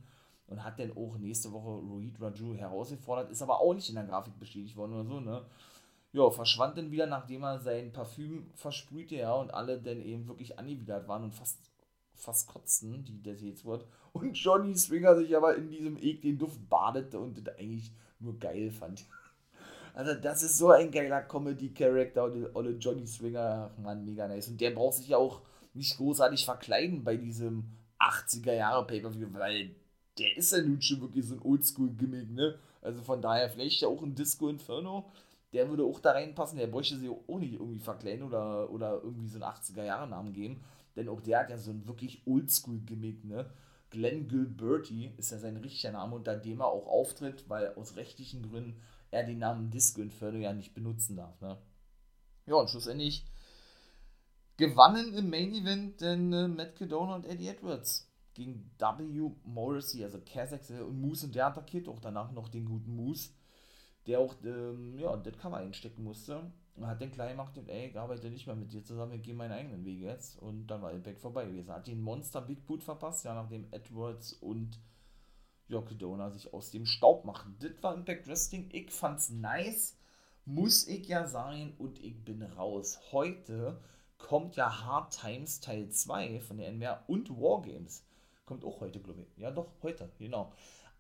Und 0.47 0.63
hat 0.63 0.79
dann 0.79 0.95
auch 0.95 1.17
nächste 1.17 1.53
Woche 1.53 1.71
Rohit 1.71 2.21
Raju 2.21 2.55
herausgefordert, 2.55 3.31
ist 3.31 3.41
aber 3.41 3.61
auch 3.61 3.73
nicht 3.73 3.89
in 3.89 3.95
der 3.95 4.05
Grafik 4.05 4.39
bestätigt 4.39 4.77
worden 4.77 4.93
oder 4.93 5.05
so, 5.05 5.21
ne? 5.21 5.47
Ja, 6.13 6.31
verschwand 6.31 6.77
dann 6.77 6.91
wieder, 6.91 7.07
nachdem 7.07 7.43
er 7.45 7.59
sein 7.59 7.93
Parfüm 7.93 8.51
versprühte, 8.55 9.17
ja, 9.17 9.33
und 9.33 9.55
alle 9.55 9.81
dann 9.81 10.03
eben 10.03 10.29
wirklich 10.29 10.59
angewidert 10.59 11.09
waren 11.09 11.25
und 11.25 11.35
fast, 11.35 11.71
fast 12.15 12.49
kotzten, 12.49 13.05
die 13.05 13.23
das 13.23 13.41
jetzt 13.43 13.65
wird. 13.65 13.87
Und 14.13 14.37
Johnny 14.37 14.77
Swinger 14.77 15.17
sich 15.17 15.37
aber 15.37 15.57
in 15.57 15.69
diesem 15.69 15.97
ekligen 15.97 16.39
Duft 16.39 16.69
badete 16.69 17.19
und 17.19 17.47
das 17.47 17.57
eigentlich 17.57 17.93
nur 18.21 18.39
geil 18.39 18.71
fand. 18.71 19.05
Also, 19.97 20.13
das 20.13 20.43
ist 20.43 20.59
so 20.59 20.73
ein 20.73 20.91
geiler 20.91 21.23
Comedy-Charakter, 21.23 22.25
Olle 22.55 22.73
Johnny 22.73 23.07
Swinger, 23.07 23.71
ach 23.73 23.79
man, 23.81 24.05
mega 24.05 24.27
nice. 24.27 24.49
Und 24.49 24.61
der 24.61 24.73
braucht 24.73 24.97
sich 24.97 25.07
ja 25.07 25.19
auch 25.19 25.41
nicht 25.73 25.97
großartig 25.99 26.45
verkleiden 26.45 27.05
bei 27.05 27.17
diesem 27.17 27.63
80er-Jahre-Pay-Per-View, 28.01 29.29
weil 29.35 29.71
der 30.19 30.37
ist 30.37 30.53
ja 30.53 30.63
nun 30.63 30.83
schon 30.83 31.01
wirklich 31.01 31.25
so 31.25 31.35
ein 31.35 31.43
Oldschool-Gimmick, 31.43 32.31
ne? 32.31 32.59
Also 32.83 33.03
von 33.03 33.23
daher 33.23 33.49
vielleicht 33.49 33.81
ja 33.83 33.89
auch 33.89 34.03
ein 34.03 34.15
Disco 34.15 34.49
Inferno, 34.49 35.11
der 35.53 35.69
würde 35.69 35.85
auch 35.85 36.01
da 36.01 36.13
reinpassen, 36.13 36.59
der 36.59 36.67
bräuchte 36.67 36.97
sich 36.97 37.09
auch 37.09 37.39
nicht 37.39 37.55
irgendwie 37.55 37.79
verkleiden 37.79 38.27
oder, 38.27 38.71
oder 38.71 39.01
irgendwie 39.03 39.29
so 39.29 39.37
einen 39.37 39.45
80er-Jahre-Namen 39.45 40.33
geben, 40.33 40.61
denn 40.97 41.09
auch 41.09 41.21
der 41.21 41.41
hat 41.41 41.51
ja 41.51 41.59
so 41.59 41.71
ein 41.71 41.87
wirklich 41.87 42.27
Oldschool-Gimmick, 42.27 43.25
ne? 43.25 43.51
Glenn 43.91 44.27
Gilberti 44.27 45.13
ist 45.19 45.31
ja 45.31 45.39
sein 45.39 45.57
richtiger 45.57 45.93
Name, 45.93 46.17
unter 46.17 46.37
dem 46.37 46.61
er 46.61 46.67
auch 46.67 46.89
auftritt, 46.89 47.49
weil 47.49 47.75
aus 47.75 47.95
rechtlichen 47.95 48.43
Gründen 48.43 48.81
er 49.13 49.25
den 49.25 49.39
Namen 49.39 49.71
Disco 49.71 50.03
Inferno 50.03 50.39
ja 50.39 50.53
nicht 50.53 50.75
benutzen 50.75 51.17
darf. 51.17 51.41
Ne? 51.41 51.57
Ja, 52.47 52.57
und 52.57 52.69
schlussendlich 52.69 53.25
gewannen 54.57 55.15
im 55.15 55.31
Main 55.31 55.55
Event 55.55 56.01
denn 56.01 56.33
äh, 56.33 56.49
Matt 56.49 56.77
Cadona 56.77 57.15
und 57.15 57.27
Eddie 57.27 57.49
Edwards 57.49 58.11
gegen 58.35 58.69
W. 58.79 59.31
Morrissey, 59.45 60.03
also 60.03 60.19
Kazakhstan 60.21 60.83
und 60.83 61.01
Moose 61.01 61.27
und 61.27 61.35
der 61.35 61.47
attackiert 61.47 61.89
auch 61.89 62.01
danach 62.01 62.33
noch 62.33 62.49
den 62.49 62.65
guten 62.65 62.97
Moose, 62.97 63.31
der 64.07 64.19
auch 64.19 64.35
ähm, 64.45 64.99
ja, 64.99 65.17
das 65.17 65.39
Cover 65.39 65.57
einstecken 65.57 66.03
musste. 66.03 66.53
Hat 66.83 67.01
den 67.01 67.13
klein 67.13 67.31
gemacht 67.31 67.57
ey, 67.69 67.89
ich 67.89 67.99
arbeite 67.99 68.31
nicht 68.31 68.47
mehr 68.47 68.57
mit 68.57 68.73
dir 68.73 68.83
zusammen, 68.83 69.13
ich 69.13 69.23
gehe 69.23 69.35
meinen 69.35 69.53
eigenen 69.53 69.85
Weg 69.85 70.01
jetzt. 70.01 70.41
Und 70.43 70.67
dann 70.67 70.83
war 70.83 70.93
Impact 70.93 71.21
vorbei 71.21 71.47
gewesen. 71.47 71.71
Hat 71.71 71.87
den 71.87 72.03
Monster 72.03 72.41
Big 72.41 72.67
Boot 72.67 72.83
verpasst, 72.83 73.25
ja, 73.25 73.35
nachdem 73.35 73.67
Edwards 73.71 74.33
und 74.33 74.81
Yokodona 75.69 76.31
sich 76.31 76.53
aus 76.53 76.71
dem 76.71 76.85
Staub 76.85 77.25
machen. 77.25 77.57
Das 77.61 77.83
war 77.83 77.95
Impact 77.95 78.27
Wrestling. 78.27 78.69
Ich 78.73 78.91
fand's 78.91 79.31
nice. 79.31 79.97
Muss 80.45 80.87
ich 80.89 81.07
ja 81.07 81.27
sagen. 81.27 81.75
Und 81.79 82.03
ich 82.03 82.23
bin 82.25 82.43
raus. 82.43 83.01
Heute 83.13 83.81
kommt 84.19 84.57
ja 84.57 84.85
Hard 84.85 85.19
Times 85.19 85.61
Teil 85.61 85.89
2 85.89 86.41
von 86.41 86.59
der 86.59 86.69
NWR 86.69 87.05
und 87.07 87.31
Wargames. 87.31 88.05
Kommt 88.47 88.65
auch 88.65 88.81
heute, 88.81 89.01
glaube 89.01 89.23
ich. 89.23 89.39
Ja, 89.39 89.51
doch, 89.51 89.69
heute, 89.83 90.11
genau. 90.19 90.53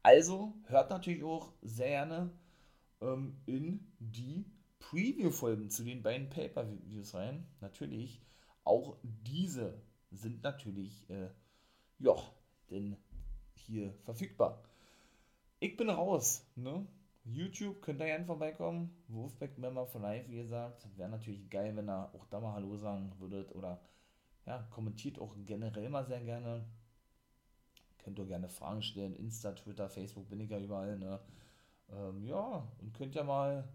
Also 0.03 0.55
hört 0.66 0.91
natürlich 0.91 1.25
auch 1.25 1.53
sehr 1.62 1.89
gerne 1.89 2.31
ähm, 3.01 3.37
in 3.47 3.93
die 3.99 4.45
Preview-Folgen 4.91 5.70
zu 5.70 5.85
den 5.85 6.03
beiden 6.03 6.28
Pay-Per-Views 6.28 7.14
rein. 7.14 7.47
Natürlich, 7.61 8.20
auch 8.64 8.97
diese 9.03 9.80
sind 10.11 10.43
natürlich, 10.43 11.09
äh, 11.11 11.28
ja, 11.99 12.14
denn 12.70 12.97
hier 13.55 13.95
verfügbar. 14.05 14.62
Ich 15.61 15.76
bin 15.76 15.89
raus, 15.89 16.47
ne? 16.57 16.87
YouTube 17.24 17.80
könnt 17.80 18.01
ihr 18.01 18.07
gerne 18.07 18.26
vorbeikommen. 18.26 18.95
Wolfpack 19.09 19.57
Member 19.57 19.87
for 19.87 20.03
Life, 20.03 20.30
wie 20.30 20.37
gesagt. 20.37 20.87
Wäre 20.97 21.09
natürlich 21.09 21.49
geil, 21.49 21.74
wenn 21.74 21.89
ihr 21.89 22.14
auch 22.14 22.26
da 22.26 22.39
mal 22.39 22.53
Hallo 22.53 22.76
sagen 22.76 23.12
würdet 23.18 23.55
oder 23.55 23.80
ja, 24.45 24.59
kommentiert 24.70 25.18
auch 25.18 25.35
generell 25.47 25.89
mal 25.89 26.05
sehr 26.05 26.20
gerne. 26.20 26.66
Könnt 27.99 28.18
ihr 28.18 28.26
gerne 28.26 28.51
Fragen 28.51 28.82
stellen. 28.82 29.14
Insta, 29.14 29.53
Twitter, 29.53 29.89
Facebook 29.89 30.28
bin 30.28 30.41
ich 30.41 30.51
ja 30.51 30.61
überall, 30.61 30.99
ne? 30.99 31.18
Ähm, 31.91 32.22
ja, 32.26 32.68
und 32.80 32.93
könnt 32.93 33.14
ihr 33.14 33.24
mal, 33.24 33.66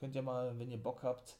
könnt 0.00 0.16
ihr 0.16 0.22
mal, 0.22 0.58
wenn 0.58 0.70
ihr 0.70 0.82
Bock 0.82 1.02
habt, 1.02 1.36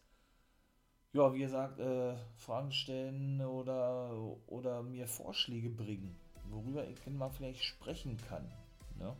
ja, 1.13 1.33
wie 1.35 1.41
gesagt, 1.41 1.81
äh, 1.81 2.15
Fragen 2.37 2.71
stellen 2.71 3.41
oder, 3.41 4.15
oder 4.47 4.83
mir 4.83 5.09
Vorschläge 5.09 5.71
bringen, 5.71 6.15
worüber 6.51 6.87
ich 6.87 7.05
mal 7.07 7.31
vielleicht 7.31 7.65
sprechen 7.65 8.17
kann. 8.29 8.45
Ne? 8.99 9.17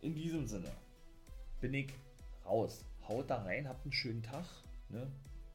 In 0.00 0.14
diesem 0.14 0.46
Sinne 0.46 0.70
bin 1.60 1.74
ich 1.74 1.92
raus. 2.46 2.84
Haut 3.08 3.28
da 3.28 3.42
rein, 3.42 3.68
habt 3.68 3.84
einen 3.84 3.92
schönen 3.92 4.22
Tag. 4.22 4.46
Ne? 4.88 5.06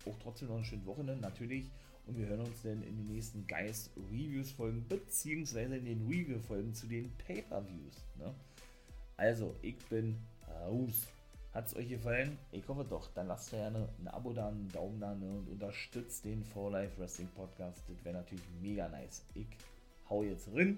Auch 0.05 0.15
trotzdem 0.21 0.49
noch 0.49 0.57
eine 0.57 0.65
schöne 0.65 0.85
Woche, 0.85 1.03
natürlich. 1.03 1.65
Und 2.05 2.17
wir 2.17 2.27
hören 2.27 2.41
uns 2.41 2.61
dann 2.61 2.83
in 2.83 2.95
den 2.97 3.07
nächsten 3.07 3.47
Geist 3.47 3.89
Reviews 4.11 4.51
folgen, 4.51 4.85
beziehungsweise 4.87 5.77
in 5.77 5.85
den 5.85 6.07
Review 6.07 6.39
folgen 6.39 6.73
zu 6.73 6.87
den 6.87 7.11
Pay-Per-Views. 7.17 7.95
Ne? 8.17 8.33
Also, 9.17 9.55
ich 9.61 9.77
bin 9.89 10.17
raus. 10.47 11.07
Hat 11.57 11.65
es 11.65 11.75
euch 11.75 11.89
gefallen? 11.89 12.37
Ich 12.51 12.67
hoffe 12.67 12.85
doch. 12.85 13.11
Dann 13.15 13.25
lasst 13.25 13.49
gerne 13.49 13.89
ein 13.97 14.07
Abo 14.09 14.31
da, 14.31 14.49
einen 14.49 14.69
Daumen 14.71 14.99
da 14.99 15.15
ne? 15.15 15.27
und 15.27 15.49
unterstützt 15.49 16.23
den 16.23 16.43
For 16.43 16.69
Life 16.69 17.01
Wrestling 17.01 17.29
Podcast. 17.29 17.83
Das 17.89 18.05
wäre 18.05 18.17
natürlich 18.17 18.45
mega 18.61 18.87
nice. 18.87 19.25
Ich 19.33 19.47
hau 20.07 20.21
jetzt 20.21 20.47
rein. 20.53 20.77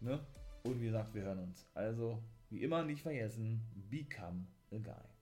Ne? 0.00 0.18
Und 0.64 0.80
wie 0.80 0.86
gesagt, 0.86 1.14
wir 1.14 1.22
hören 1.22 1.38
uns. 1.38 1.64
Also, 1.72 2.20
wie 2.50 2.64
immer 2.64 2.82
nicht 2.82 3.02
vergessen, 3.02 3.62
become 3.90 4.44
a 4.72 4.78
guy. 4.78 5.17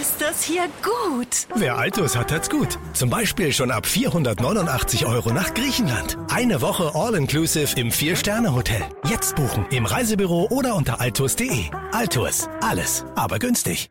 Ist 0.00 0.20
das 0.20 0.42
hier 0.42 0.64
gut? 0.82 1.46
Wer 1.54 1.76
Altus 1.78 2.16
hat, 2.16 2.32
hat's 2.32 2.50
gut. 2.50 2.78
Zum 2.94 3.10
Beispiel 3.10 3.52
schon 3.52 3.70
ab 3.70 3.86
489 3.86 5.06
Euro 5.06 5.30
nach 5.32 5.54
Griechenland. 5.54 6.18
Eine 6.32 6.60
Woche 6.62 6.92
All-Inclusive 6.94 7.78
im 7.78 7.92
Vier-Sterne-Hotel. 7.92 8.82
Jetzt 9.08 9.36
buchen 9.36 9.66
im 9.70 9.86
Reisebüro 9.86 10.48
oder 10.50 10.74
unter 10.74 11.00
altus.de. 11.00 11.66
Altus, 11.92 12.48
alles, 12.60 13.04
aber 13.14 13.38
günstig. 13.38 13.90